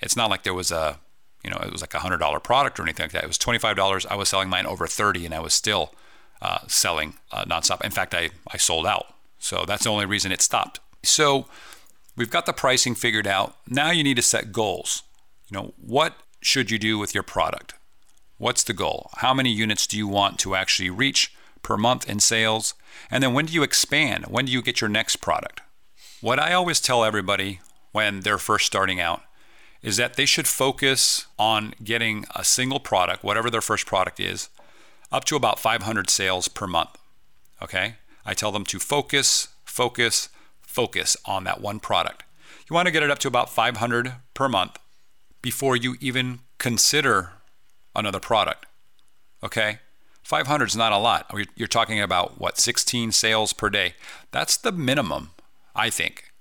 it's 0.00 0.16
not 0.16 0.30
like 0.30 0.42
there 0.42 0.54
was 0.54 0.72
a, 0.72 0.98
you 1.44 1.50
know, 1.50 1.58
it 1.58 1.70
was 1.70 1.82
like 1.82 1.94
a 1.94 1.98
$100 1.98 2.42
product 2.42 2.80
or 2.80 2.82
anything 2.82 3.04
like 3.04 3.12
that. 3.12 3.24
It 3.24 3.28
was 3.28 3.38
$25. 3.38 4.06
I 4.10 4.16
was 4.16 4.28
selling 4.28 4.48
mine 4.48 4.66
over 4.66 4.86
30 4.86 5.24
and 5.24 5.34
I 5.34 5.40
was 5.40 5.54
still 5.54 5.94
uh, 6.42 6.60
selling 6.66 7.14
uh, 7.32 7.44
nonstop. 7.44 7.84
In 7.84 7.90
fact, 7.90 8.14
I, 8.14 8.30
I 8.50 8.56
sold 8.56 8.86
out. 8.86 9.14
So 9.38 9.64
that's 9.66 9.84
the 9.84 9.90
only 9.90 10.06
reason 10.06 10.32
it 10.32 10.42
stopped. 10.42 10.80
So 11.02 11.46
we've 12.16 12.30
got 12.30 12.46
the 12.46 12.52
pricing 12.52 12.94
figured 12.94 13.26
out. 13.26 13.56
Now 13.68 13.90
you 13.90 14.02
need 14.02 14.16
to 14.16 14.22
set 14.22 14.52
goals. 14.52 15.02
You 15.48 15.56
know, 15.56 15.74
what 15.76 16.16
should 16.40 16.70
you 16.70 16.78
do 16.78 16.98
with 16.98 17.14
your 17.14 17.22
product? 17.22 17.74
What's 18.38 18.64
the 18.64 18.74
goal? 18.74 19.10
How 19.18 19.32
many 19.32 19.50
units 19.50 19.86
do 19.86 19.96
you 19.96 20.06
want 20.06 20.38
to 20.40 20.54
actually 20.54 20.90
reach 20.90 21.34
per 21.62 21.76
month 21.76 22.08
in 22.08 22.20
sales? 22.20 22.74
And 23.10 23.22
then 23.22 23.32
when 23.32 23.46
do 23.46 23.52
you 23.52 23.62
expand? 23.62 24.26
When 24.26 24.44
do 24.46 24.52
you 24.52 24.62
get 24.62 24.80
your 24.80 24.90
next 24.90 25.16
product? 25.16 25.62
What 26.20 26.38
I 26.38 26.52
always 26.52 26.80
tell 26.80 27.04
everybody 27.04 27.60
when 27.92 28.20
they're 28.20 28.38
first 28.38 28.66
starting 28.66 29.00
out 29.00 29.22
is 29.82 29.96
that 29.96 30.14
they 30.14 30.26
should 30.26 30.48
focus 30.48 31.26
on 31.38 31.72
getting 31.82 32.24
a 32.34 32.44
single 32.44 32.80
product, 32.80 33.22
whatever 33.22 33.50
their 33.50 33.60
first 33.60 33.86
product 33.86 34.18
is, 34.18 34.48
up 35.12 35.24
to 35.24 35.36
about 35.36 35.58
500 35.58 36.10
sales 36.10 36.48
per 36.48 36.66
month. 36.66 36.98
Okay? 37.62 37.96
I 38.24 38.34
tell 38.34 38.52
them 38.52 38.64
to 38.64 38.78
focus, 38.78 39.48
focus, 39.64 40.28
focus 40.60 41.16
on 41.24 41.44
that 41.44 41.60
one 41.60 41.80
product. 41.80 42.24
You 42.68 42.74
want 42.74 42.86
to 42.86 42.92
get 42.92 43.02
it 43.02 43.10
up 43.10 43.18
to 43.20 43.28
about 43.28 43.48
500 43.50 44.14
per 44.34 44.48
month 44.48 44.78
before 45.40 45.76
you 45.76 45.96
even 46.00 46.40
consider 46.58 47.32
another 47.94 48.20
product. 48.20 48.66
Okay? 49.42 49.78
500 50.22 50.64
is 50.64 50.76
not 50.76 50.92
a 50.92 50.98
lot. 50.98 51.32
You're 51.54 51.68
talking 51.68 52.00
about 52.00 52.40
what, 52.40 52.58
16 52.58 53.12
sales 53.12 53.52
per 53.52 53.70
day. 53.70 53.94
That's 54.32 54.56
the 54.56 54.72
minimum, 54.72 55.30
I 55.74 55.88
think. 55.88 56.32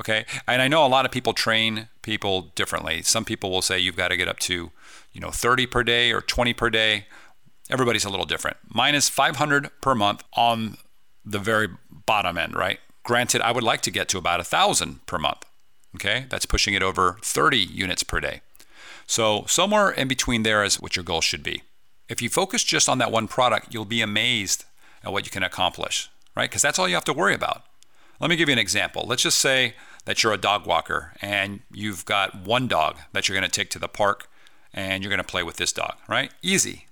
Okay? 0.00 0.24
And 0.46 0.62
I 0.62 0.68
know 0.68 0.86
a 0.86 0.88
lot 0.88 1.04
of 1.04 1.10
people 1.10 1.34
train 1.34 1.88
people 2.00 2.52
differently. 2.54 3.02
Some 3.02 3.26
people 3.26 3.50
will 3.50 3.60
say 3.60 3.78
you've 3.78 3.96
got 3.96 4.08
to 4.08 4.16
get 4.16 4.28
up 4.28 4.38
to, 4.40 4.70
you 5.12 5.20
know, 5.20 5.30
30 5.30 5.66
per 5.66 5.82
day 5.82 6.10
or 6.10 6.22
20 6.22 6.54
per 6.54 6.70
day. 6.70 7.06
Everybody's 7.70 8.04
a 8.04 8.10
little 8.10 8.26
different. 8.26 8.56
Mine 8.68 8.94
is 8.94 9.08
500 9.08 9.70
per 9.80 9.94
month 9.94 10.24
on 10.34 10.78
the 11.24 11.38
very 11.38 11.68
bottom 12.06 12.38
end, 12.38 12.54
right? 12.54 12.80
Granted, 13.02 13.42
I 13.42 13.52
would 13.52 13.62
like 13.62 13.80
to 13.82 13.90
get 13.90 14.08
to 14.08 14.18
about 14.18 14.40
a 14.40 14.48
1,000 14.48 15.06
per 15.06 15.18
month. 15.18 15.44
Okay, 15.94 16.26
that's 16.28 16.46
pushing 16.46 16.74
it 16.74 16.82
over 16.82 17.18
30 17.22 17.58
units 17.58 18.02
per 18.02 18.20
day. 18.20 18.42
So, 19.06 19.44
somewhere 19.46 19.90
in 19.90 20.06
between 20.06 20.42
there 20.42 20.62
is 20.62 20.80
what 20.80 20.96
your 20.96 21.02
goal 21.02 21.22
should 21.22 21.42
be. 21.42 21.62
If 22.08 22.20
you 22.20 22.28
focus 22.28 22.62
just 22.62 22.88
on 22.88 22.98
that 22.98 23.10
one 23.10 23.26
product, 23.26 23.72
you'll 23.72 23.86
be 23.86 24.02
amazed 24.02 24.64
at 25.02 25.12
what 25.12 25.24
you 25.24 25.30
can 25.30 25.42
accomplish, 25.42 26.10
right? 26.36 26.50
Because 26.50 26.62
that's 26.62 26.78
all 26.78 26.88
you 26.88 26.94
have 26.94 27.04
to 27.04 27.12
worry 27.14 27.34
about. 27.34 27.64
Let 28.20 28.30
me 28.30 28.36
give 28.36 28.48
you 28.48 28.52
an 28.54 28.58
example. 28.58 29.04
Let's 29.06 29.22
just 29.22 29.38
say 29.38 29.74
that 30.04 30.22
you're 30.22 30.32
a 30.32 30.38
dog 30.38 30.66
walker 30.66 31.12
and 31.22 31.60
you've 31.72 32.04
got 32.04 32.34
one 32.44 32.66
dog 32.66 32.98
that 33.12 33.28
you're 33.28 33.38
going 33.38 33.48
to 33.48 33.54
take 33.54 33.70
to 33.70 33.78
the 33.78 33.88
park 33.88 34.28
and 34.74 35.02
you're 35.02 35.10
going 35.10 35.18
to 35.18 35.24
play 35.24 35.42
with 35.42 35.56
this 35.56 35.72
dog, 35.72 35.94
right? 36.08 36.32
Easy. 36.42 36.87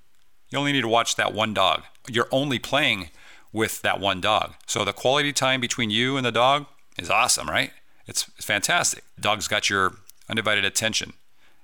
You 0.50 0.58
only 0.58 0.72
need 0.72 0.82
to 0.82 0.88
watch 0.88 1.16
that 1.16 1.32
one 1.34 1.54
dog. 1.54 1.82
You're 2.08 2.28
only 2.30 2.58
playing 2.58 3.10
with 3.52 3.82
that 3.82 4.00
one 4.00 4.20
dog. 4.20 4.54
So 4.66 4.84
the 4.84 4.92
quality 4.92 5.32
time 5.32 5.60
between 5.60 5.90
you 5.90 6.16
and 6.16 6.24
the 6.24 6.32
dog 6.32 6.66
is 6.98 7.10
awesome, 7.10 7.48
right? 7.48 7.72
It's, 8.06 8.22
fantastic. 8.22 9.04
Dog's 9.18 9.48
got 9.48 9.68
your 9.68 9.94
undivided 10.28 10.64
attention. 10.64 11.14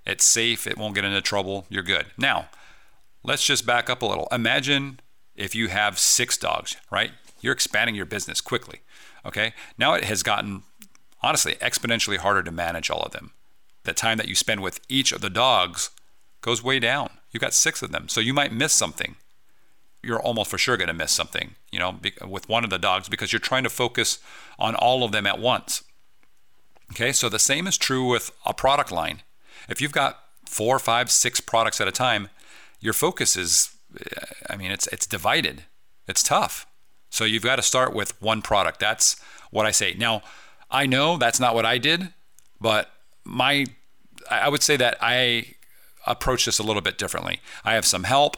It's 0.04 0.24
safe, 0.24 0.66
it 0.66 0.76
won't 0.76 0.94
get 0.94 1.04
into 1.04 1.20
trouble, 1.20 1.66
you're 1.68 1.82
good. 1.82 2.06
Now, 2.18 2.48
let's 3.22 3.46
just 3.46 3.64
back 3.64 3.88
up 3.88 4.02
a 4.02 4.06
little. 4.06 4.26
Imagine 4.32 4.98
if 5.36 5.54
you 5.54 5.68
have 5.68 5.98
six 5.98 6.36
dogs, 6.36 6.76
right? 6.90 7.12
You're 7.40 7.52
expanding 7.52 7.94
your 7.94 8.06
business 8.06 8.40
quickly. 8.40 8.80
Okay. 9.24 9.52
Now 9.78 9.94
it 9.94 10.04
has 10.04 10.22
gotten, 10.22 10.62
honestly, 11.22 11.54
exponentially 11.56 12.16
harder 12.16 12.42
to 12.42 12.50
manage 12.50 12.90
all 12.90 13.02
of 13.02 13.12
them. 13.12 13.32
The 13.84 13.92
time 13.92 14.18
that 14.18 14.28
you 14.28 14.34
spend 14.34 14.62
with 14.62 14.80
each 14.88 15.12
of 15.12 15.20
the 15.20 15.30
dogs 15.30 15.90
goes 16.40 16.62
way 16.62 16.78
down. 16.78 17.10
You've 17.32 17.40
got 17.40 17.54
six 17.54 17.82
of 17.82 17.90
them. 17.90 18.08
So 18.08 18.20
you 18.20 18.34
might 18.34 18.52
miss 18.52 18.72
something. 18.72 19.16
You're 20.02 20.20
almost 20.20 20.50
for 20.50 20.58
sure 20.58 20.76
going 20.76 20.88
to 20.88 20.94
miss 20.94 21.12
something, 21.12 21.54
you 21.70 21.78
know, 21.78 21.98
with 22.26 22.48
one 22.48 22.64
of 22.64 22.70
the 22.70 22.78
dogs 22.78 23.08
because 23.08 23.32
you're 23.32 23.40
trying 23.40 23.62
to 23.62 23.70
focus 23.70 24.18
on 24.58 24.74
all 24.74 25.04
of 25.04 25.12
them 25.12 25.26
at 25.26 25.38
once. 25.38 25.82
Okay. 26.92 27.12
So 27.12 27.28
the 27.28 27.38
same 27.38 27.66
is 27.66 27.78
true 27.78 28.06
with 28.06 28.30
a 28.44 28.52
product 28.52 28.92
line. 28.92 29.22
If 29.68 29.80
you've 29.80 29.92
got 29.92 30.18
four, 30.46 30.78
five, 30.78 31.10
six 31.10 31.40
products 31.40 31.80
at 31.80 31.88
a 31.88 31.92
time, 31.92 32.28
your 32.80 32.92
focus 32.92 33.36
is, 33.36 33.70
I 34.50 34.56
mean, 34.56 34.70
it's 34.70 34.88
it's 34.88 35.06
divided. 35.06 35.64
It's 36.08 36.22
tough. 36.22 36.66
So 37.10 37.24
you've 37.24 37.44
got 37.44 37.56
to 37.56 37.62
start 37.62 37.94
with 37.94 38.20
one 38.20 38.42
product. 38.42 38.80
That's 38.80 39.20
what 39.50 39.66
I 39.66 39.70
say. 39.70 39.94
Now, 39.94 40.22
I 40.70 40.86
know 40.86 41.16
that's 41.16 41.38
not 41.38 41.54
what 41.54 41.64
I 41.64 41.78
did, 41.78 42.12
but 42.60 42.90
my 43.24 43.66
I 44.30 44.48
would 44.48 44.62
say 44.62 44.76
that 44.76 44.96
I 45.00 45.54
approach 46.06 46.44
this 46.46 46.58
a 46.58 46.62
little 46.62 46.82
bit 46.82 46.98
differently. 46.98 47.40
I 47.64 47.74
have 47.74 47.84
some 47.84 48.04
help. 48.04 48.36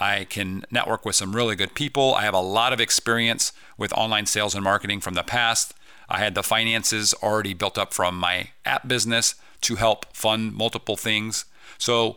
I 0.00 0.24
can 0.24 0.64
network 0.70 1.04
with 1.04 1.16
some 1.16 1.34
really 1.34 1.56
good 1.56 1.74
people. 1.74 2.14
I 2.14 2.22
have 2.22 2.34
a 2.34 2.40
lot 2.40 2.72
of 2.72 2.80
experience 2.80 3.52
with 3.76 3.92
online 3.92 4.26
sales 4.26 4.54
and 4.54 4.62
marketing 4.62 5.00
from 5.00 5.14
the 5.14 5.22
past. 5.22 5.74
I 6.08 6.18
had 6.18 6.34
the 6.34 6.42
finances 6.42 7.14
already 7.22 7.52
built 7.52 7.76
up 7.76 7.92
from 7.92 8.16
my 8.16 8.50
app 8.64 8.86
business 8.88 9.34
to 9.62 9.74
help 9.74 10.06
fund 10.14 10.54
multiple 10.54 10.96
things. 10.96 11.44
So 11.76 12.16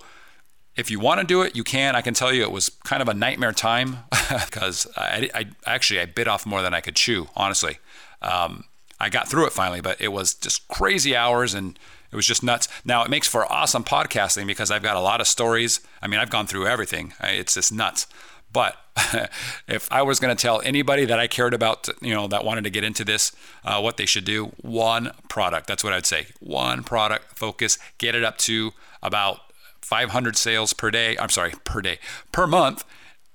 if 0.76 0.90
you 0.90 1.00
want 1.00 1.20
to 1.20 1.28
do 1.28 1.42
it, 1.42 1.56
you 1.56 1.64
can. 1.64 1.96
I 1.96 2.02
can 2.02 2.14
tell 2.14 2.32
you 2.32 2.44
it 2.44 2.52
was 2.52 2.70
kind 2.84 3.02
of 3.02 3.10
a 3.10 3.14
nightmare 3.14 3.52
time 3.52 3.98
because 4.46 4.88
I, 4.96 5.30
I, 5.34 5.46
actually 5.66 6.00
I 6.00 6.06
bit 6.06 6.28
off 6.28 6.46
more 6.46 6.62
than 6.62 6.74
I 6.74 6.82
could 6.82 6.96
chew. 6.96 7.28
Honestly, 7.36 7.80
um, 8.22 8.66
I 9.00 9.10
got 9.10 9.28
through 9.28 9.48
it 9.48 9.54
finally, 9.54 9.82
but 9.82 10.00
it 10.00 10.10
was 10.10 10.34
just 10.34 10.68
crazy 10.68 11.16
hours 11.16 11.54
and 11.54 11.78
it 12.12 12.16
was 12.16 12.28
just 12.28 12.44
nuts. 12.44 12.68
Now 12.84 13.04
it 13.04 13.10
makes 13.10 13.28
for 13.28 13.52
awesome 13.52 13.84
podcasting 13.84 14.46
because 14.48 14.70
I've 14.70 14.84
got 14.84 14.98
a 14.98 15.02
lot 15.02 15.22
of 15.22 15.28
stories. 15.28 15.80
I 16.02 16.08
mean, 16.08 16.20
I've 16.20 16.30
gone 16.30 16.48
through 16.48 16.68
everything. 16.68 17.14
It's 17.22 17.54
just 17.54 17.72
nuts. 17.72 18.08
But 18.54 18.76
if 19.68 19.88
I 19.92 20.02
was 20.02 20.20
going 20.20 20.36
to 20.36 20.42
tell 20.42 20.62
anybody 20.62 21.06
that 21.06 21.20
I 21.20 21.28
cared 21.28 21.54
about, 21.54 21.88
you 22.02 22.14
know, 22.14 22.28
that 22.28 22.44
wanted 22.44 22.66
to 22.66 22.70
get 22.70 22.84
into 22.84 23.06
this, 23.06 23.32
uh, 23.64 23.80
what 23.80 23.98
they 23.98 24.06
should 24.06 24.26
do, 24.26 24.52
one 24.62 25.12
product. 25.30 25.68
That's 25.68 25.84
what 25.84 25.94
I'd 25.94 26.06
say. 26.06 26.28
One 26.40 26.84
product, 26.84 27.38
focus, 27.38 27.78
get 27.98 28.16
it 28.16 28.24
up 28.24 28.38
to 28.40 28.72
about 29.02 29.40
500 29.82 30.36
sales 30.36 30.74
per 30.74 30.92
day. 30.92 31.18
I'm 31.18 31.30
sorry, 31.30 31.54
per 31.64 31.82
day, 31.82 32.00
per 32.32 32.46
month. 32.46 32.84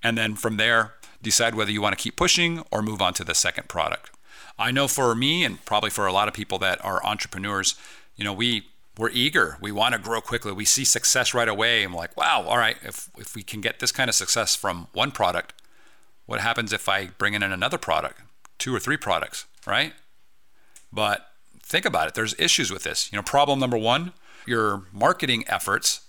And 0.03 0.19
then 0.19 0.35
from 0.35 0.59
there, 0.59 0.95
decide 1.23 1.55
whether 1.55 1.71
you 1.71 1.81
want 1.81 1.97
to 1.97 2.03
keep 2.03 2.17
pushing 2.17 2.63
or 2.71 2.83
move 2.83 3.01
on 3.01 3.15
to 3.15 3.25
the 3.25 3.35
second 3.35 3.69
product. 3.69 4.11
I 4.59 4.71
know 4.71 4.89
for 4.89 5.15
me, 5.15 5.45
and 5.45 5.63
probably 5.65 5.91
for 5.91 6.07
a 6.07 6.13
lot 6.13 6.29
of 6.29 6.35
people 6.35 6.59
that 6.59 6.83
are 6.85 7.05
entrepreneurs, 7.05 7.75
you 8.17 8.25
know, 8.25 8.33
we 8.33 8.67
we're 8.99 9.11
eager. 9.11 9.59
We 9.61 9.73
want 9.73 9.95
to 9.95 10.01
grow 10.01 10.21
quickly. 10.21 10.53
We 10.53 10.65
see 10.65 10.85
success 10.85 11.35
right 11.35 11.49
away. 11.49 11.83
I'm 11.83 11.95
like, 11.95 12.17
wow, 12.17 12.45
all 12.47 12.57
right, 12.57 12.77
if, 12.83 13.11
if 13.19 13.35
we 13.35 13.43
can 13.43 13.61
get 13.61 13.79
this 13.79 13.93
kind 13.93 14.09
of 14.09 14.15
success 14.15 14.57
from 14.57 14.89
one 14.93 15.11
product, 15.11 15.53
what 16.25 16.41
happens 16.41 16.73
if 16.73 16.89
I 16.89 17.09
bring 17.19 17.35
in 17.35 17.43
another 17.43 17.79
product, 17.79 18.21
two 18.59 18.75
or 18.75 18.81
three 18.81 18.97
products, 18.97 19.45
right? 19.67 19.93
But 20.93 21.29
think 21.63 21.85
about 21.85 22.09
it. 22.09 22.15
There's 22.15 22.35
issues 22.39 22.71
with 22.71 22.85
this. 22.85 23.13
You 23.13 23.17
know, 23.17 23.23
problem 23.23 23.59
number 23.59 23.77
one, 23.77 24.13
your 24.47 24.85
marketing 24.93 25.45
efforts 25.47 26.01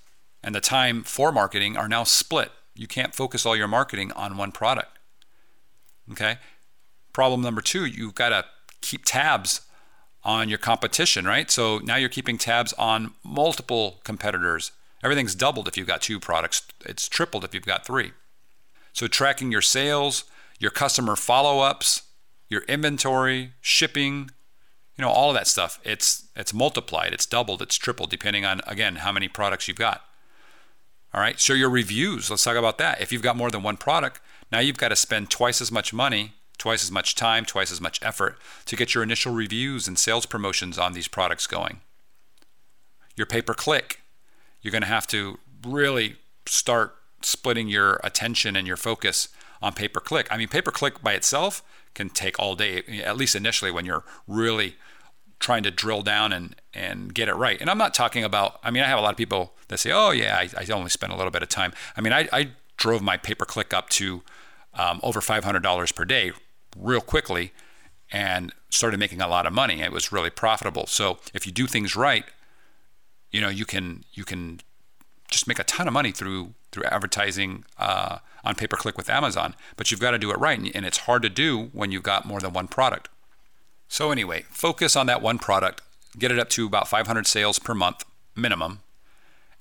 and 0.43 0.55
the 0.55 0.61
time 0.61 1.03
for 1.03 1.31
marketing 1.31 1.75
are 1.75 1.89
now 1.89 2.03
split. 2.03 2.51
You 2.73 2.87
can't 2.87 3.13
focus 3.13 3.45
all 3.45 3.55
your 3.55 3.67
marketing 3.67 4.11
on 4.13 4.37
one 4.37 4.51
product. 4.51 4.97
Okay? 6.11 6.37
Problem 7.11 7.41
number 7.41 7.61
two, 7.61 7.85
you've 7.85 8.15
got 8.15 8.29
to 8.29 8.45
keep 8.81 9.03
tabs 9.03 9.61
on 10.23 10.49
your 10.49 10.57
competition, 10.57 11.25
right? 11.25 11.49
So 11.49 11.79
now 11.79 11.95
you're 11.95 12.09
keeping 12.09 12.37
tabs 12.37 12.73
on 12.73 13.13
multiple 13.23 14.01
competitors. 14.03 14.71
Everything's 15.03 15.35
doubled 15.35 15.67
if 15.67 15.77
you've 15.77 15.87
got 15.87 16.01
two 16.01 16.19
products, 16.19 16.63
it's 16.85 17.07
tripled 17.07 17.43
if 17.43 17.53
you've 17.53 17.65
got 17.65 17.85
three. 17.85 18.11
So 18.93 19.07
tracking 19.07 19.51
your 19.51 19.61
sales, 19.61 20.25
your 20.59 20.71
customer 20.71 21.15
follow 21.15 21.59
ups, 21.59 22.03
your 22.49 22.63
inventory, 22.63 23.53
shipping, 23.61 24.31
you 24.97 25.03
know, 25.03 25.09
all 25.09 25.29
of 25.29 25.35
that 25.35 25.47
stuff, 25.47 25.79
it's 25.83 26.27
it's 26.35 26.53
multiplied, 26.53 27.13
it's 27.13 27.25
doubled, 27.25 27.61
it's 27.61 27.75
tripled 27.75 28.09
depending 28.09 28.43
on 28.43 28.61
again 28.65 28.97
how 28.97 29.11
many 29.11 29.27
products 29.27 29.67
you've 29.67 29.77
got. 29.77 30.03
All 31.13 31.21
right, 31.21 31.39
so 31.39 31.53
your 31.53 31.69
reviews, 31.69 32.29
let's 32.29 32.43
talk 32.43 32.57
about 32.57 32.79
that. 32.79 32.99
If 32.99 33.11
you've 33.11 33.21
got 33.21 33.37
more 33.37 33.51
than 33.51 33.63
one 33.63 33.77
product, 33.77 34.19
now 34.51 34.59
you've 34.59 34.77
got 34.77 34.89
to 34.89 34.95
spend 34.95 35.29
twice 35.29 35.61
as 35.61 35.71
much 35.71 35.93
money 35.93 36.33
twice 36.57 36.83
as 36.83 36.91
much 36.91 37.15
time, 37.15 37.45
twice 37.45 37.71
as 37.71 37.81
much 37.81 37.99
effort 38.01 38.37
to 38.65 38.75
get 38.75 38.93
your 38.93 39.03
initial 39.03 39.33
reviews 39.33 39.87
and 39.87 39.97
sales 39.97 40.25
promotions 40.25 40.77
on 40.77 40.93
these 40.93 41.07
products 41.07 41.47
going. 41.47 41.81
Your 43.15 43.25
pay 43.27 43.41
per 43.41 43.53
click, 43.53 44.01
you're 44.61 44.71
going 44.71 44.81
to 44.81 44.87
have 44.87 45.07
to 45.07 45.39
really 45.65 46.17
start 46.45 46.95
splitting 47.21 47.67
your 47.67 47.99
attention 48.03 48.55
and 48.55 48.67
your 48.67 48.77
focus 48.77 49.29
on 49.61 49.73
pay 49.73 49.87
per 49.87 49.99
click. 49.99 50.27
I 50.29 50.37
mean, 50.37 50.47
pay 50.47 50.61
per 50.61 50.71
click 50.71 51.01
by 51.01 51.13
itself 51.13 51.63
can 51.93 52.09
take 52.09 52.39
all 52.39 52.55
day, 52.55 52.83
at 53.03 53.17
least 53.17 53.35
initially 53.35 53.71
when 53.71 53.85
you're 53.85 54.03
really 54.27 54.75
trying 55.39 55.63
to 55.63 55.71
drill 55.71 56.01
down 56.01 56.31
and, 56.31 56.55
and 56.73 57.13
get 57.13 57.27
it 57.27 57.33
right. 57.33 57.59
And 57.59 57.69
I'm 57.69 57.77
not 57.77 57.93
talking 57.93 58.23
about, 58.23 58.59
I 58.63 58.71
mean, 58.71 58.83
I 58.83 58.87
have 58.87 58.99
a 58.99 59.01
lot 59.01 59.11
of 59.11 59.17
people 59.17 59.53
that 59.67 59.77
say, 59.77 59.91
oh, 59.91 60.11
yeah, 60.11 60.35
I, 60.35 60.49
I 60.59 60.73
only 60.73 60.89
spend 60.89 61.13
a 61.13 61.15
little 61.15 61.31
bit 61.31 61.43
of 61.43 61.49
time. 61.49 61.73
I 61.95 62.01
mean, 62.01 62.13
I, 62.13 62.27
I 62.31 62.49
drove 62.77 63.01
my 63.01 63.17
pay 63.17 63.35
per 63.35 63.45
click 63.45 63.73
up 63.73 63.89
to 63.89 64.23
um, 64.73 64.99
over 65.03 65.19
$500 65.19 65.95
per 65.95 66.05
day 66.05 66.31
real 66.79 67.01
quickly 67.01 67.53
and 68.11 68.53
started 68.69 68.99
making 68.99 69.21
a 69.21 69.27
lot 69.27 69.45
of 69.45 69.53
money. 69.53 69.81
It 69.81 69.91
was 69.91 70.11
really 70.11 70.29
profitable. 70.29 70.85
So 70.87 71.19
if 71.33 71.45
you 71.45 71.51
do 71.51 71.67
things 71.67 71.95
right, 71.95 72.25
you 73.31 73.41
know, 73.41 73.49
you 73.49 73.65
can, 73.65 74.03
you 74.13 74.23
can 74.23 74.61
just 75.29 75.47
make 75.47 75.59
a 75.59 75.63
ton 75.63 75.87
of 75.87 75.93
money 75.93 76.11
through 76.11 76.53
through 76.71 76.83
advertising 76.85 77.63
uh, 77.77 78.19
on 78.43 78.55
pay 78.55 78.67
per 78.67 78.77
click 78.77 78.97
with 78.97 79.09
Amazon. 79.09 79.55
But 79.75 79.89
you've 79.89 79.99
got 79.99 80.11
to 80.11 80.19
do 80.19 80.31
it 80.31 80.39
right, 80.39 80.59
and 80.59 80.85
it's 80.85 80.99
hard 80.99 81.21
to 81.23 81.29
do 81.29 81.69
when 81.73 81.91
you've 81.91 82.03
got 82.03 82.25
more 82.25 82.39
than 82.39 82.53
one 82.53 82.67
product. 82.67 83.09
So 83.87 84.11
anyway, 84.11 84.45
focus 84.49 84.95
on 84.95 85.07
that 85.07 85.21
one 85.21 85.39
product, 85.39 85.81
get 86.17 86.31
it 86.31 86.39
up 86.39 86.49
to 86.49 86.65
about 86.65 86.87
500 86.87 87.25
sales 87.25 87.57
per 87.59 87.73
month 87.73 88.03
minimum, 88.35 88.81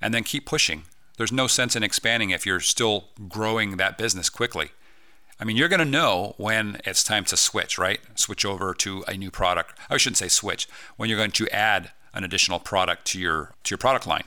and 0.01 0.13
then 0.13 0.23
keep 0.23 0.45
pushing. 0.45 0.83
There's 1.17 1.31
no 1.31 1.47
sense 1.47 1.75
in 1.75 1.83
expanding 1.83 2.29
if 2.29 2.45
you're 2.45 2.59
still 2.59 3.05
growing 3.27 3.77
that 3.77 3.97
business 3.97 4.29
quickly. 4.29 4.71
I 5.39 5.45
mean, 5.45 5.55
you're 5.55 5.67
going 5.67 5.79
to 5.79 5.85
know 5.85 6.33
when 6.37 6.81
it's 6.83 7.03
time 7.03 7.23
to 7.25 7.37
switch, 7.37 7.77
right? 7.77 7.99
Switch 8.15 8.43
over 8.43 8.73
to 8.75 9.03
a 9.07 9.15
new 9.15 9.29
product. 9.29 9.77
I 9.89 9.97
shouldn't 9.97 10.17
say 10.17 10.29
switch. 10.29 10.67
When 10.95 11.09
you're 11.09 11.17
going 11.19 11.31
to 11.31 11.47
add 11.49 11.91
an 12.13 12.23
additional 12.23 12.59
product 12.59 13.05
to 13.05 13.19
your 13.19 13.53
to 13.63 13.71
your 13.71 13.77
product 13.77 14.07
line 14.07 14.23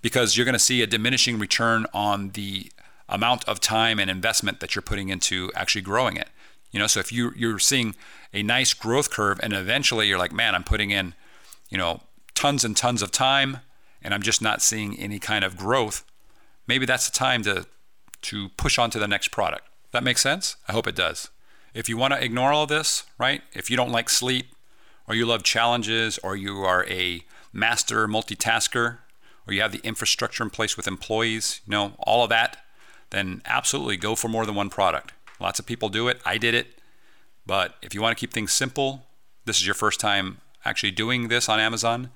because 0.00 0.36
you're 0.36 0.44
going 0.44 0.52
to 0.52 0.58
see 0.58 0.82
a 0.82 0.86
diminishing 0.86 1.38
return 1.38 1.86
on 1.92 2.30
the 2.30 2.70
amount 3.08 3.46
of 3.48 3.58
time 3.58 3.98
and 3.98 4.10
investment 4.10 4.60
that 4.60 4.74
you're 4.74 4.82
putting 4.82 5.08
into 5.08 5.50
actually 5.54 5.82
growing 5.82 6.16
it. 6.16 6.28
You 6.70 6.78
know, 6.78 6.86
so 6.86 7.00
if 7.00 7.12
you 7.12 7.32
you're 7.36 7.58
seeing 7.58 7.96
a 8.32 8.42
nice 8.42 8.74
growth 8.74 9.10
curve 9.10 9.40
and 9.42 9.52
eventually 9.52 10.06
you're 10.06 10.18
like, 10.18 10.32
man, 10.32 10.54
I'm 10.54 10.64
putting 10.64 10.90
in, 10.90 11.14
you 11.68 11.78
know, 11.78 12.00
tons 12.34 12.64
and 12.64 12.76
tons 12.76 13.02
of 13.02 13.10
time 13.10 13.58
and 14.02 14.14
I'm 14.14 14.22
just 14.22 14.42
not 14.42 14.62
seeing 14.62 14.98
any 14.98 15.18
kind 15.18 15.44
of 15.44 15.56
growth, 15.56 16.04
maybe 16.66 16.86
that's 16.86 17.08
the 17.08 17.16
time 17.16 17.42
to 17.44 17.66
to 18.22 18.48
push 18.50 18.78
on 18.78 18.90
to 18.90 18.98
the 18.98 19.08
next 19.08 19.28
product. 19.28 19.68
That 19.94 20.02
makes 20.02 20.22
sense? 20.22 20.56
I 20.66 20.72
hope 20.72 20.88
it 20.88 20.96
does. 20.96 21.28
If 21.72 21.88
you 21.88 21.96
want 21.96 22.14
to 22.14 22.24
ignore 22.24 22.52
all 22.52 22.66
this, 22.66 23.04
right? 23.16 23.42
If 23.52 23.70
you 23.70 23.76
don't 23.76 23.92
like 23.92 24.10
sleep 24.10 24.46
or 25.06 25.14
you 25.14 25.24
love 25.24 25.44
challenges 25.44 26.18
or 26.18 26.34
you 26.34 26.62
are 26.64 26.84
a 26.86 27.22
master 27.52 28.08
multitasker, 28.08 28.98
or 29.46 29.54
you 29.54 29.62
have 29.62 29.70
the 29.70 29.78
infrastructure 29.84 30.42
in 30.42 30.50
place 30.50 30.76
with 30.76 30.88
employees, 30.88 31.60
you 31.64 31.70
know, 31.70 31.92
all 32.00 32.24
of 32.24 32.30
that, 32.30 32.56
then 33.10 33.40
absolutely 33.44 33.96
go 33.96 34.16
for 34.16 34.26
more 34.26 34.44
than 34.44 34.56
one 34.56 34.68
product. 34.68 35.12
Lots 35.38 35.60
of 35.60 35.66
people 35.66 35.88
do 35.88 36.08
it. 36.08 36.20
I 36.26 36.38
did 36.38 36.54
it. 36.54 36.80
But 37.46 37.76
if 37.80 37.94
you 37.94 38.02
want 38.02 38.18
to 38.18 38.20
keep 38.20 38.32
things 38.32 38.52
simple, 38.52 39.04
this 39.44 39.58
is 39.60 39.66
your 39.66 39.76
first 39.76 40.00
time 40.00 40.38
actually 40.64 40.90
doing 40.90 41.28
this 41.28 41.48
on 41.48 41.60
Amazon, 41.60 42.10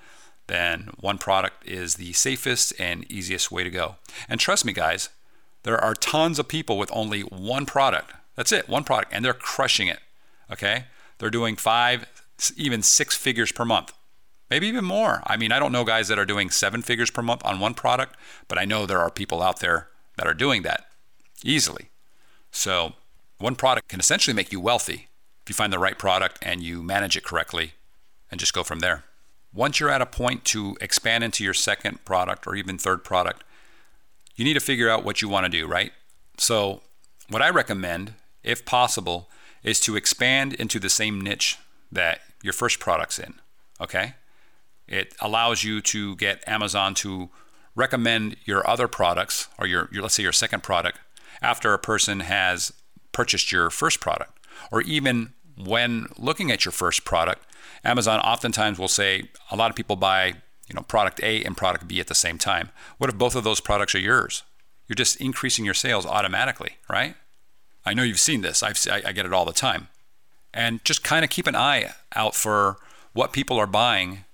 then 0.49 0.91
one 0.99 1.18
product 1.18 1.64
is 1.64 1.95
the 1.95 2.12
safest 2.12 2.72
and 2.81 3.09
easiest 3.09 3.53
way 3.53 3.62
to 3.62 3.70
go. 3.70 3.99
And 4.29 4.41
trust 4.41 4.64
me, 4.64 4.72
guys, 4.72 5.11
there 5.62 5.78
are 5.78 5.94
tons 5.94 6.38
of 6.38 6.48
people 6.48 6.78
with 6.78 6.90
only 6.92 7.22
one 7.22 7.66
product. 7.66 8.12
That's 8.36 8.52
it, 8.52 8.68
one 8.68 8.84
product, 8.84 9.12
and 9.12 9.24
they're 9.24 9.34
crushing 9.34 9.88
it. 9.88 9.98
Okay? 10.50 10.84
They're 11.18 11.30
doing 11.30 11.56
five, 11.56 12.06
even 12.56 12.82
six 12.82 13.16
figures 13.16 13.52
per 13.52 13.64
month 13.64 13.92
maybe 14.50 14.66
even 14.66 14.84
more. 14.84 15.22
I 15.26 15.36
mean, 15.36 15.52
I 15.52 15.59
don't 15.59 15.72
know 15.72 15.84
guys 15.84 16.09
that 16.09 16.18
are 16.18 16.24
doing 16.24 16.50
seven 16.50 16.82
figures 16.82 17.11
per 17.11 17.22
month 17.22 17.42
on 17.44 17.61
one 17.61 17.74
product, 17.74 18.16
but 18.46 18.59
I 18.59 18.64
know 18.64 18.86
there 18.86 19.00
are 19.00 19.11
people 19.11 19.42
out 19.42 19.61
there 19.61 19.88
that 20.16 20.26
are 20.26 20.34
doing 20.34 20.62
that 20.62 20.86
easily. 21.44 21.90
So, 22.50 22.94
one 23.38 23.54
product 23.54 23.88
can 23.88 24.00
essentially 24.00 24.34
make 24.34 24.50
you 24.50 24.61
wealthy 24.61 25.09
if 25.42 25.48
you 25.48 25.54
find 25.54 25.72
the 25.72 25.78
right 25.78 25.98
product 25.98 26.38
and 26.42 26.62
you 26.62 26.82
manage 26.82 27.16
it 27.16 27.24
correctly 27.24 27.74
and 28.30 28.40
just 28.40 28.52
go 28.54 28.64
from 28.64 28.80
there. 28.80 29.04
Once 29.52 29.78
you're 29.78 29.90
at 29.90 30.02
a 30.02 30.06
point 30.06 30.44
to 30.44 30.76
expand 30.80 31.22
into 31.24 31.44
your 31.44 31.54
second 31.54 32.04
product 32.04 32.46
or 32.46 32.54
even 32.54 32.78
third 32.78 33.04
product, 33.04 33.44
you 34.39 34.45
need 34.45 34.55
to 34.55 34.61
figure 34.61 34.89
out 34.89 35.05
what 35.05 35.20
you 35.20 35.28
want 35.28 35.45
to 35.45 35.51
do, 35.51 35.66
right? 35.66 35.93
So, 36.39 36.80
what 37.28 37.43
I 37.43 37.51
recommend, 37.51 38.14
if 38.43 38.64
possible, 38.64 39.28
is 39.62 39.80
to 39.80 39.97
expand 39.97 40.55
into 40.55 40.78
the 40.78 40.89
same 40.89 41.20
niche 41.20 41.59
that 41.91 42.20
your 42.43 42.53
first 42.53 42.78
product's 42.78 43.18
in. 43.18 43.34
Okay? 43.80 44.14
It 44.86 45.14
allows 45.20 45.64
you 45.64 45.80
to 45.82 46.16
get 46.16 46.43
Amazon 46.47 46.95
to 46.95 47.28
recommend 47.74 48.36
your 48.45 48.68
other 48.68 48.89
products 48.89 49.49
or 49.59 49.66
your, 49.66 49.89
your 49.93 50.03
let's 50.03 50.14
say 50.14 50.22
your 50.22 50.32
second 50.32 50.62
product 50.62 50.99
after 51.43 51.74
a 51.74 51.78
person 51.78 52.20
has 52.20 52.72
purchased 53.12 53.53
your 53.53 53.70
first 53.70 54.01
product 54.01 54.32
or 54.72 54.82
even 54.82 55.32
when 55.57 56.09
looking 56.16 56.51
at 56.51 56.64
your 56.64 56.72
first 56.72 57.05
product 57.05 57.45
amazon 57.84 58.18
oftentimes 58.20 58.80
will 58.80 58.89
say 58.89 59.30
a 59.53 59.57
lot 59.57 59.70
of 59.70 59.76
people 59.76 59.95
buy 59.95 60.34
you 60.68 60.74
know 60.74 60.82
product 60.82 61.20
a 61.22 61.42
and 61.44 61.56
product 61.56 61.88
b 61.88 62.00
at 62.00 62.06
the 62.06 62.14
same 62.14 62.38
time 62.38 62.70
what 62.98 63.10
if 63.10 63.16
both 63.16 63.34
of 63.34 63.44
those 63.44 63.60
products 63.60 63.94
are 63.94 64.00
yours 64.00 64.42
you're 64.86 64.94
just 64.94 65.20
increasing 65.20 65.64
your 65.64 65.74
sales 65.74 66.06
automatically 66.06 66.72
right 66.88 67.14
i 67.84 67.94
know 67.94 68.02
you've 68.02 68.18
seen 68.18 68.40
this 68.42 68.62
I've, 68.62 68.78
i 68.90 69.12
get 69.12 69.26
it 69.26 69.32
all 69.32 69.44
the 69.44 69.52
time 69.52 69.88
and 70.54 70.84
just 70.84 71.04
kind 71.04 71.24
of 71.24 71.30
keep 71.30 71.46
an 71.46 71.56
eye 71.56 71.92
out 72.14 72.34
for 72.34 72.78
what 73.12 73.32
people 73.32 73.58
are 73.58 73.66
buying 73.66 74.24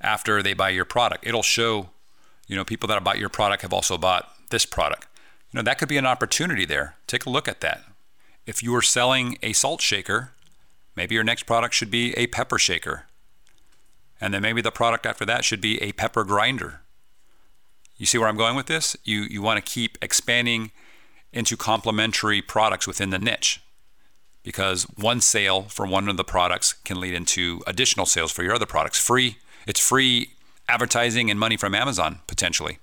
after 0.00 0.42
they 0.42 0.54
buy 0.54 0.70
your 0.70 0.84
product. 0.84 1.26
It'll 1.26 1.42
show, 1.42 1.90
you 2.46 2.56
know, 2.56 2.64
people 2.64 2.86
that 2.88 2.94
have 2.94 3.04
bought 3.04 3.18
your 3.18 3.28
product 3.28 3.62
have 3.62 3.72
also 3.72 3.98
bought 3.98 4.30
this 4.50 4.66
product. 4.66 5.06
You 5.52 5.58
know, 5.58 5.62
that 5.62 5.78
could 5.78 5.88
be 5.88 5.96
an 5.96 6.06
opportunity 6.06 6.64
there. 6.64 6.96
Take 7.06 7.26
a 7.26 7.30
look 7.30 7.48
at 7.48 7.60
that. 7.60 7.82
If 8.46 8.62
you 8.62 8.74
are 8.74 8.82
selling 8.82 9.38
a 9.42 9.52
salt 9.52 9.80
shaker, 9.80 10.32
maybe 10.94 11.14
your 11.14 11.24
next 11.24 11.44
product 11.44 11.74
should 11.74 11.90
be 11.90 12.12
a 12.16 12.26
pepper 12.28 12.58
shaker. 12.58 13.06
And 14.20 14.32
then 14.32 14.42
maybe 14.42 14.62
the 14.62 14.70
product 14.70 15.06
after 15.06 15.24
that 15.26 15.44
should 15.44 15.60
be 15.60 15.80
a 15.82 15.92
pepper 15.92 16.24
grinder. 16.24 16.80
You 17.96 18.06
see 18.06 18.18
where 18.18 18.28
I'm 18.28 18.36
going 18.36 18.56
with 18.56 18.66
this? 18.66 18.96
You 19.04 19.22
you 19.22 19.42
want 19.42 19.64
to 19.64 19.72
keep 19.72 19.98
expanding 20.02 20.70
into 21.32 21.56
complementary 21.56 22.40
products 22.42 22.86
within 22.86 23.10
the 23.10 23.18
niche 23.18 23.60
because 24.42 24.84
one 24.96 25.20
sale 25.20 25.62
for 25.62 25.86
one 25.86 26.08
of 26.08 26.16
the 26.16 26.24
products 26.24 26.72
can 26.72 27.00
lead 27.00 27.14
into 27.14 27.62
additional 27.66 28.06
sales 28.06 28.32
for 28.32 28.42
your 28.42 28.54
other 28.54 28.66
products. 28.66 28.98
Free 28.98 29.38
it's 29.66 29.80
free 29.80 30.30
advertising 30.68 31.30
and 31.30 31.40
money 31.40 31.56
from 31.56 31.74
Amazon 31.74 32.20
potentially. 32.26 32.78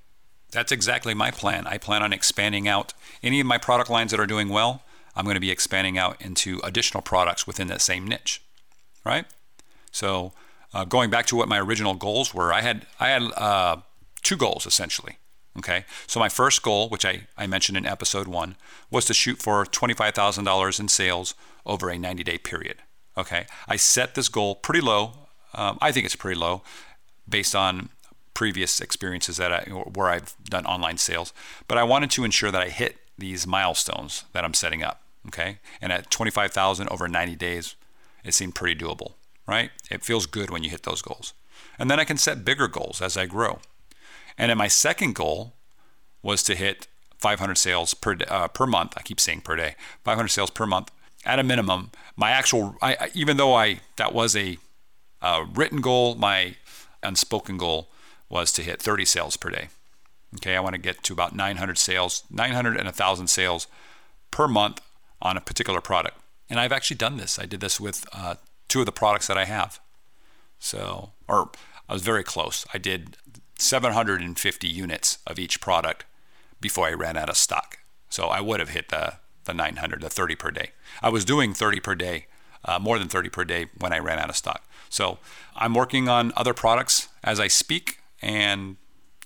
That's 0.51 0.71
exactly 0.71 1.13
my 1.13 1.31
plan. 1.31 1.65
I 1.65 1.77
plan 1.77 2.03
on 2.03 2.13
expanding 2.13 2.67
out 2.67 2.93
any 3.23 3.39
of 3.39 3.47
my 3.47 3.57
product 3.57 3.89
lines 3.89 4.11
that 4.11 4.19
are 4.19 4.27
doing 4.27 4.49
well. 4.49 4.83
I'm 5.15 5.25
going 5.25 5.35
to 5.35 5.41
be 5.41 5.51
expanding 5.51 5.97
out 5.97 6.21
into 6.21 6.59
additional 6.63 7.01
products 7.01 7.47
within 7.47 7.67
that 7.67 7.81
same 7.81 8.07
niche, 8.07 8.41
right? 9.03 9.25
So, 9.91 10.33
uh, 10.73 10.85
going 10.85 11.09
back 11.09 11.25
to 11.27 11.35
what 11.35 11.47
my 11.47 11.59
original 11.59 11.93
goals 11.93 12.33
were, 12.33 12.53
I 12.53 12.61
had 12.61 12.85
I 12.99 13.09
had 13.09 13.23
uh, 13.33 13.77
two 14.21 14.37
goals 14.37 14.65
essentially. 14.65 15.17
Okay, 15.55 15.85
so 16.07 16.19
my 16.19 16.29
first 16.29 16.63
goal, 16.63 16.89
which 16.89 17.05
I, 17.05 17.27
I 17.37 17.45
mentioned 17.45 17.77
in 17.77 17.85
episode 17.85 18.27
one, 18.27 18.55
was 18.89 19.05
to 19.05 19.13
shoot 19.13 19.39
for 19.39 19.63
$25,000 19.65 20.79
in 20.79 20.87
sales 20.87 21.35
over 21.63 21.91
a 21.91 21.99
90 21.99 22.23
day 22.23 22.39
period. 22.39 22.77
Okay, 23.15 23.45
I 23.67 23.75
set 23.75 24.15
this 24.15 24.29
goal 24.29 24.55
pretty 24.55 24.81
low 24.81 25.23
um, 25.55 25.77
I 25.81 25.91
think 25.91 26.05
it's 26.05 26.15
pretty 26.15 26.39
low 26.39 26.61
based 27.27 27.55
on 27.55 27.89
previous 28.33 28.81
experiences 28.81 29.37
that 29.37 29.51
I, 29.51 29.61
where 29.71 30.07
I've 30.07 30.35
done 30.43 30.65
online 30.65 30.97
sales. 30.97 31.33
But 31.67 31.77
I 31.77 31.83
wanted 31.83 32.11
to 32.11 32.23
ensure 32.23 32.51
that 32.51 32.61
I 32.61 32.69
hit 32.69 32.97
these 33.17 33.45
milestones 33.45 34.25
that 34.33 34.43
I'm 34.43 34.53
setting 34.53 34.83
up. 34.83 35.01
Okay, 35.27 35.59
and 35.81 35.93
at 35.93 36.11
25,000 36.11 36.89
over 36.89 37.07
90 37.07 37.35
days, 37.37 37.75
it 38.25 38.33
seemed 38.33 38.55
pretty 38.55 38.75
doable. 38.83 39.13
Right? 39.47 39.71
It 39.91 40.03
feels 40.03 40.25
good 40.25 40.49
when 40.49 40.63
you 40.63 40.69
hit 40.69 40.83
those 40.83 41.01
goals, 41.01 41.33
and 41.77 41.89
then 41.89 41.99
I 41.99 42.05
can 42.05 42.17
set 42.17 42.45
bigger 42.45 42.67
goals 42.67 43.01
as 43.01 43.17
I 43.17 43.25
grow. 43.25 43.59
And 44.37 44.49
then 44.49 44.57
my 44.57 44.67
second 44.67 45.15
goal 45.15 45.53
was 46.21 46.43
to 46.43 46.55
hit 46.55 46.87
500 47.19 47.57
sales 47.57 47.93
per 47.93 48.17
uh, 48.27 48.47
per 48.47 48.65
month. 48.65 48.93
I 48.97 49.01
keep 49.01 49.19
saying 49.19 49.41
per 49.41 49.55
day, 49.55 49.75
500 50.03 50.27
sales 50.29 50.49
per 50.49 50.65
month 50.65 50.91
at 51.25 51.39
a 51.39 51.43
minimum. 51.43 51.91
My 52.15 52.31
actual, 52.31 52.75
I, 52.81 53.09
even 53.13 53.37
though 53.37 53.53
I 53.53 53.81
that 53.97 54.13
was 54.13 54.35
a 54.35 54.57
written 55.53 55.81
goal, 55.81 56.15
my 56.15 56.55
unspoken 57.01 57.57
goal 57.57 57.89
was 58.29 58.51
to 58.53 58.63
hit 58.63 58.81
30 58.81 59.05
sales 59.05 59.37
per 59.37 59.49
day. 59.49 59.67
Okay, 60.37 60.55
I 60.55 60.59
want 60.59 60.73
to 60.73 60.81
get 60.81 61.03
to 61.03 61.13
about 61.13 61.35
900 61.35 61.77
sales, 61.77 62.23
900 62.31 62.75
and 62.75 62.85
1,000 62.85 63.27
sales 63.27 63.67
per 64.31 64.47
month 64.47 64.81
on 65.21 65.37
a 65.37 65.41
particular 65.41 65.79
product. 65.79 66.17
And 66.49 66.59
I've 66.59 66.71
actually 66.71 66.97
done 66.97 67.17
this. 67.17 67.37
I 67.37 67.45
did 67.45 67.59
this 67.59 67.79
with 67.79 68.07
uh, 68.11 68.35
two 68.67 68.81
of 68.81 68.85
the 68.85 68.91
products 68.91 69.27
that 69.27 69.37
I 69.37 69.45
have. 69.45 69.79
So, 70.59 71.11
or 71.27 71.51
I 71.89 71.93
was 71.93 72.01
very 72.01 72.23
close. 72.23 72.65
I 72.73 72.77
did 72.77 73.17
750 73.57 74.67
units 74.67 75.19
of 75.27 75.39
each 75.39 75.61
product 75.61 76.05
before 76.59 76.87
I 76.87 76.93
ran 76.93 77.17
out 77.17 77.29
of 77.29 77.37
stock. 77.37 77.79
So 78.09 78.27
I 78.27 78.41
would 78.41 78.59
have 78.59 78.69
hit 78.69 78.89
the, 78.89 79.15
the 79.45 79.53
900, 79.53 80.01
the 80.01 80.09
30 80.09 80.35
per 80.35 80.51
day. 80.51 80.71
I 81.01 81.09
was 81.09 81.25
doing 81.25 81.53
30 81.53 81.79
per 81.79 81.95
day, 81.95 82.27
uh, 82.65 82.79
more 82.79 82.97
than 82.99 83.09
30 83.09 83.29
per 83.29 83.43
day 83.43 83.67
when 83.77 83.91
I 83.91 83.99
ran 83.99 84.19
out 84.19 84.29
of 84.29 84.35
stock. 84.35 84.63
So 84.89 85.17
I'm 85.55 85.73
working 85.73 86.07
on 86.07 86.31
other 86.35 86.53
products 86.53 87.09
as 87.23 87.39
I 87.39 87.47
speak, 87.47 87.99
and 88.21 88.77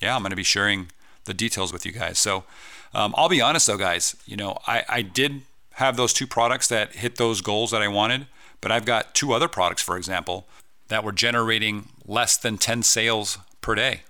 yeah, 0.01 0.15
I'm 0.15 0.21
going 0.21 0.29
to 0.31 0.37
be 0.37 0.43
sharing 0.43 0.91
the 1.25 1.33
details 1.33 1.73
with 1.73 1.85
you 1.85 1.91
guys. 1.91 2.17
So 2.17 2.45
um, 2.93 3.13
I'll 3.17 3.29
be 3.29 3.41
honest 3.41 3.67
though, 3.67 3.77
guys. 3.77 4.15
You 4.25 4.37
know, 4.37 4.57
I, 4.65 4.83
I 4.87 5.01
did 5.01 5.41
have 5.73 5.97
those 5.97 6.13
two 6.13 6.25
products 6.25 6.67
that 6.69 6.95
hit 6.95 7.17
those 7.17 7.41
goals 7.41 7.71
that 7.71 7.81
I 7.81 7.87
wanted, 7.87 8.27
but 8.61 8.71
I've 8.71 8.85
got 8.85 9.13
two 9.13 9.33
other 9.33 9.47
products, 9.47 9.81
for 9.81 9.97
example, 9.97 10.47
that 10.87 11.03
were 11.03 11.11
generating 11.11 11.89
less 12.05 12.37
than 12.37 12.57
10 12.57 12.83
sales 12.83 13.37
per 13.61 13.75
day, 13.75 14.01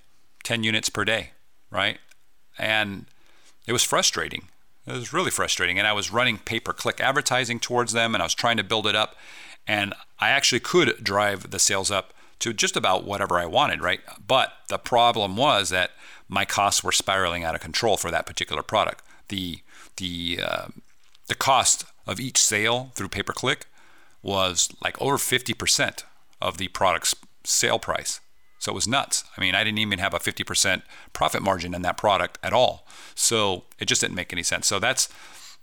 10 0.43 0.63
units 0.63 0.89
per 0.89 1.03
day, 1.03 1.31
right? 1.71 1.97
And 2.57 3.05
it 3.65 3.73
was 3.73 3.83
frustrating. 3.83 4.47
It 4.85 4.93
was 4.93 5.11
really 5.11 5.31
frustrating. 5.31 5.77
And 5.77 5.87
I 5.87 5.93
was 5.93 6.11
running 6.11 6.37
pay 6.37 6.59
per 6.59 6.73
click 6.73 7.01
advertising 7.01 7.59
towards 7.59 7.93
them 7.93 8.15
and 8.15 8.21
I 8.21 8.25
was 8.25 8.33
trying 8.33 8.57
to 8.57 8.63
build 8.63 8.87
it 8.87 8.95
up. 8.95 9.15
And 9.67 9.93
I 10.19 10.29
actually 10.29 10.61
could 10.61 11.03
drive 11.03 11.51
the 11.51 11.59
sales 11.59 11.91
up 11.91 12.13
to 12.39 12.53
just 12.53 12.77
about 12.77 13.03
whatever 13.03 13.39
I 13.39 13.45
wanted, 13.45 13.81
right? 13.81 13.99
But 14.25 14.53
the 14.69 14.77
problem 14.77 15.35
was 15.35 15.69
that 15.69 15.91
my 16.29 16.45
costs 16.45 16.83
were 16.83 16.91
spiraling 16.91 17.43
out 17.43 17.55
of 17.55 17.61
control 17.61 17.97
for 17.97 18.11
that 18.11 18.25
particular 18.25 18.61
product. 18.61 19.03
The 19.29 19.59
the 19.97 20.39
uh, 20.43 20.67
the 21.27 21.35
cost 21.35 21.85
of 22.05 22.19
each 22.19 22.37
sale 22.37 22.91
through 22.95 23.09
pay 23.09 23.23
per 23.23 23.33
click 23.33 23.65
was 24.27 24.69
like 24.83 25.01
over 25.01 25.17
50% 25.17 26.03
of 26.41 26.57
the 26.57 26.67
product's 26.67 27.15
sale 27.45 27.79
price. 27.79 28.19
So 28.59 28.71
it 28.73 28.75
was 28.75 28.87
nuts. 28.87 29.23
I 29.37 29.41
mean, 29.41 29.55
I 29.55 29.63
didn't 29.63 29.77
even 29.77 29.99
have 29.99 30.13
a 30.13 30.19
50% 30.19 30.81
profit 31.13 31.41
margin 31.41 31.73
in 31.73 31.81
that 31.83 31.97
product 31.97 32.37
at 32.43 32.53
all. 32.53 32.85
So 33.15 33.63
it 33.79 33.85
just 33.85 34.01
didn't 34.01 34.15
make 34.15 34.33
any 34.33 34.43
sense. 34.43 34.67
So 34.67 34.79
that's 34.79 35.09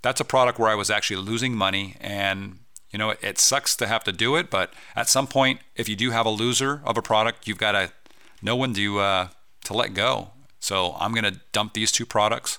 that's 0.02 0.20
a 0.20 0.24
product 0.24 0.58
where 0.58 0.70
I 0.70 0.74
was 0.74 0.90
actually 0.90 1.16
losing 1.16 1.54
money 1.54 1.96
and 2.00 2.58
you 2.90 2.98
know, 2.98 3.10
it, 3.10 3.18
it 3.22 3.38
sucks 3.38 3.74
to 3.76 3.86
have 3.86 4.04
to 4.04 4.12
do 4.12 4.36
it, 4.36 4.50
but 4.50 4.72
at 4.94 5.08
some 5.08 5.26
point 5.26 5.60
if 5.76 5.88
you 5.88 5.96
do 5.96 6.10
have 6.12 6.26
a 6.26 6.30
loser 6.30 6.80
of 6.84 6.96
a 6.96 7.02
product, 7.02 7.46
you've 7.46 7.58
got 7.58 7.72
to 7.72 7.92
know 8.40 8.56
when 8.56 8.72
to 8.74 8.98
uh, 9.00 9.28
to 9.64 9.74
let 9.74 9.94
go. 9.94 10.30
So 10.60 10.96
I'm 10.98 11.12
going 11.12 11.24
to 11.24 11.40
dump 11.52 11.74
these 11.74 11.92
two 11.92 12.06
products. 12.06 12.58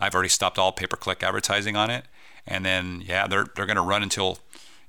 I've 0.00 0.14
already 0.14 0.30
stopped 0.30 0.58
all 0.58 0.72
pay-per-click 0.72 1.22
advertising 1.22 1.76
on 1.76 1.90
it. 1.90 2.04
And 2.46 2.64
then 2.64 3.02
yeah, 3.04 3.26
they're 3.26 3.46
they're 3.54 3.66
going 3.66 3.76
to 3.76 3.82
run 3.82 4.02
until 4.02 4.38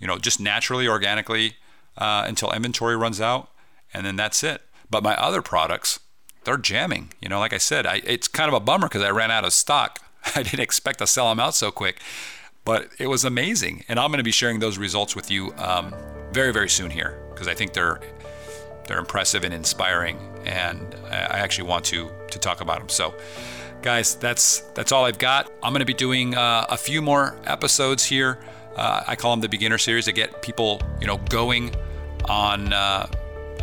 you 0.04 0.08
know, 0.08 0.18
just 0.18 0.38
naturally 0.38 0.86
organically 0.86 1.54
uh, 1.98 2.26
until 2.28 2.52
inventory 2.52 2.98
runs 2.98 3.22
out, 3.22 3.50
and 3.94 4.06
then 4.06 4.18
that's 4.18 4.44
it. 4.44 4.62
But 4.90 5.02
my 5.02 5.16
other 5.16 5.42
products, 5.42 6.02
they're 6.44 6.58
jamming. 6.58 7.14
You 7.22 7.30
know, 7.30 7.40
like 7.40 7.54
I 7.54 7.58
said, 7.58 7.86
I, 7.86 8.02
it's 8.04 8.28
kind 8.28 8.50
of 8.50 8.54
a 8.54 8.60
bummer 8.60 8.90
because 8.90 9.02
I 9.02 9.12
ran 9.12 9.32
out 9.32 9.46
of 9.46 9.54
stock. 9.54 10.00
I 10.36 10.44
didn't 10.44 10.60
expect 10.60 11.00
to 11.00 11.08
sell 11.08 11.30
them 11.30 11.40
out 11.40 11.56
so 11.56 11.72
quick, 11.72 12.02
but 12.66 12.90
it 13.00 13.08
was 13.08 13.24
amazing. 13.24 13.86
And 13.88 13.98
I'm 13.98 14.10
going 14.10 14.18
to 14.18 14.26
be 14.26 14.32
sharing 14.32 14.60
those 14.60 14.78
results 14.78 15.16
with 15.16 15.32
you 15.32 15.54
um, 15.56 15.96
very, 16.34 16.52
very 16.52 16.70
soon 16.70 16.92
here 16.92 17.26
because 17.34 17.48
I 17.48 17.54
think 17.54 17.72
they're 17.72 18.02
they're 18.86 19.00
impressive 19.00 19.46
and 19.46 19.54
inspiring, 19.54 20.18
and 20.44 20.96
I 21.06 21.40
actually 21.40 21.70
want 21.70 21.86
to 21.86 22.12
to 22.30 22.40
talk 22.40 22.60
about 22.60 22.80
them. 22.80 22.90
So, 22.90 23.16
guys, 23.82 24.16
that's 24.16 24.60
that's 24.76 24.92
all 24.92 25.06
I've 25.06 25.18
got. 25.18 25.50
I'm 25.64 25.72
going 25.72 25.80
to 25.80 25.86
be 25.86 25.94
doing 25.94 26.36
uh, 26.36 26.66
a 26.68 26.76
few 26.76 27.02
more 27.02 27.38
episodes 27.46 28.04
here. 28.04 28.44
Uh, 28.76 29.04
I 29.08 29.16
call 29.16 29.32
them 29.32 29.42
the 29.42 29.50
beginner 29.50 29.78
series 29.78 30.06
to 30.06 30.12
get 30.12 30.42
people, 30.42 30.82
you 31.00 31.08
know, 31.08 31.18
going 31.30 31.74
on 32.26 32.74
uh, 32.74 33.08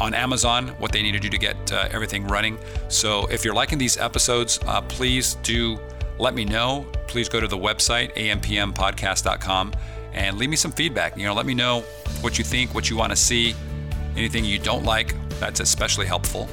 on 0.01 0.15
Amazon, 0.15 0.69
what 0.79 0.93
they 0.93 1.03
need 1.03 1.13
to 1.13 1.19
do 1.19 1.29
to 1.29 1.39
get 1.39 1.73
uh, 1.73 1.89
everything 1.91 2.27
running. 2.27 2.59
So 2.89 3.27
if 3.27 3.45
you're 3.45 3.55
liking 3.55 3.79
these 3.79 3.99
episodes, 3.99 4.59
uh, 4.67 4.81
please 4.83 5.35
do 5.43 5.79
let 6.19 6.35
me 6.35 6.45
know. 6.45 6.87
Please 7.07 7.29
go 7.29 7.39
to 7.41 7.47
the 7.47 7.59
website 7.59 8.15
ampmpodcast.com 8.15 9.75
and 10.13 10.39
leave 10.39 10.49
me 10.51 10.57
some 10.57 10.73
feedback. 10.73 11.17
You 11.17 11.25
know, 11.25 11.35
let 11.35 11.47
me 11.47 11.55
know 11.55 11.81
what 12.23 12.39
you 12.39 12.45
think, 12.45 12.75
what 12.75 12.89
you 12.89 12.97
want 12.97 13.11
to 13.11 13.17
see, 13.17 13.55
anything 14.17 14.45
you 14.45 14.59
don't 14.59 14.85
like. 14.85 15.15
That's 15.39 15.61
especially 15.61 16.07
helpful. 16.07 16.49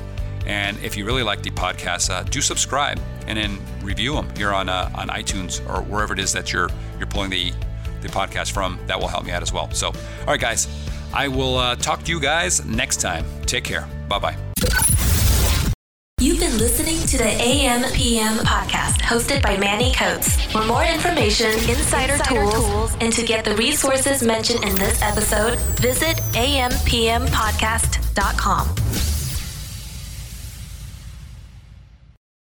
And 0.46 0.78
if 0.82 0.96
you 0.96 1.06
really 1.06 1.24
like 1.24 1.42
the 1.42 1.52
podcast, 1.52 2.10
uh, 2.10 2.24
do 2.24 2.40
subscribe 2.40 3.00
and 3.28 3.38
then 3.38 3.60
review 3.82 4.14
them 4.14 4.34
here 4.36 4.54
on 4.54 4.70
uh, 4.70 4.90
on 4.96 5.10
iTunes 5.10 5.60
or 5.70 5.82
wherever 5.84 6.14
it 6.14 6.20
is 6.20 6.32
that 6.34 6.54
you're 6.54 6.70
you're 6.98 7.08
pulling 7.08 7.30
the 7.30 7.52
the 8.02 8.10
podcast 8.10 8.52
from. 8.52 8.78
That 8.88 9.00
will 9.00 9.08
help 9.08 9.26
me 9.26 9.32
out 9.32 9.42
as 9.42 9.54
well. 9.54 9.72
So, 9.72 9.88
all 9.88 9.94
right, 10.28 10.40
guys, 10.40 10.68
I 11.14 11.28
will 11.28 11.58
uh, 11.58 11.76
talk 11.76 12.04
to 12.04 12.12
you 12.12 12.20
guys 12.20 12.64
next 12.66 13.02
time. 13.02 13.26
Take 13.46 13.64
care. 13.64 13.88
Bye 14.08 14.20
bye. 14.20 14.38
You've 16.20 16.40
been 16.40 16.58
listening 16.58 17.06
to 17.08 17.18
the 17.20 17.30
AM 17.30 17.84
PM 17.94 18.38
podcast 18.38 19.02
hosted 19.02 19.44
by 19.44 19.56
Manny 19.56 19.94
Coats. 19.94 20.42
For 20.52 20.66
more 20.66 20.84
information, 20.84 21.52
insider, 21.70 22.14
insider 22.14 22.24
tools, 22.24 22.54
tools, 22.56 22.98
and 23.02 23.14
to 23.14 23.24
get 23.24 23.46
the 23.46 23.56
resources 23.56 24.24
mentioned 24.24 24.64
in 24.64 24.74
this 24.76 25.00
episode, 25.04 25.60
visit 25.80 26.18
ampmpodcast.com. 26.34 29.17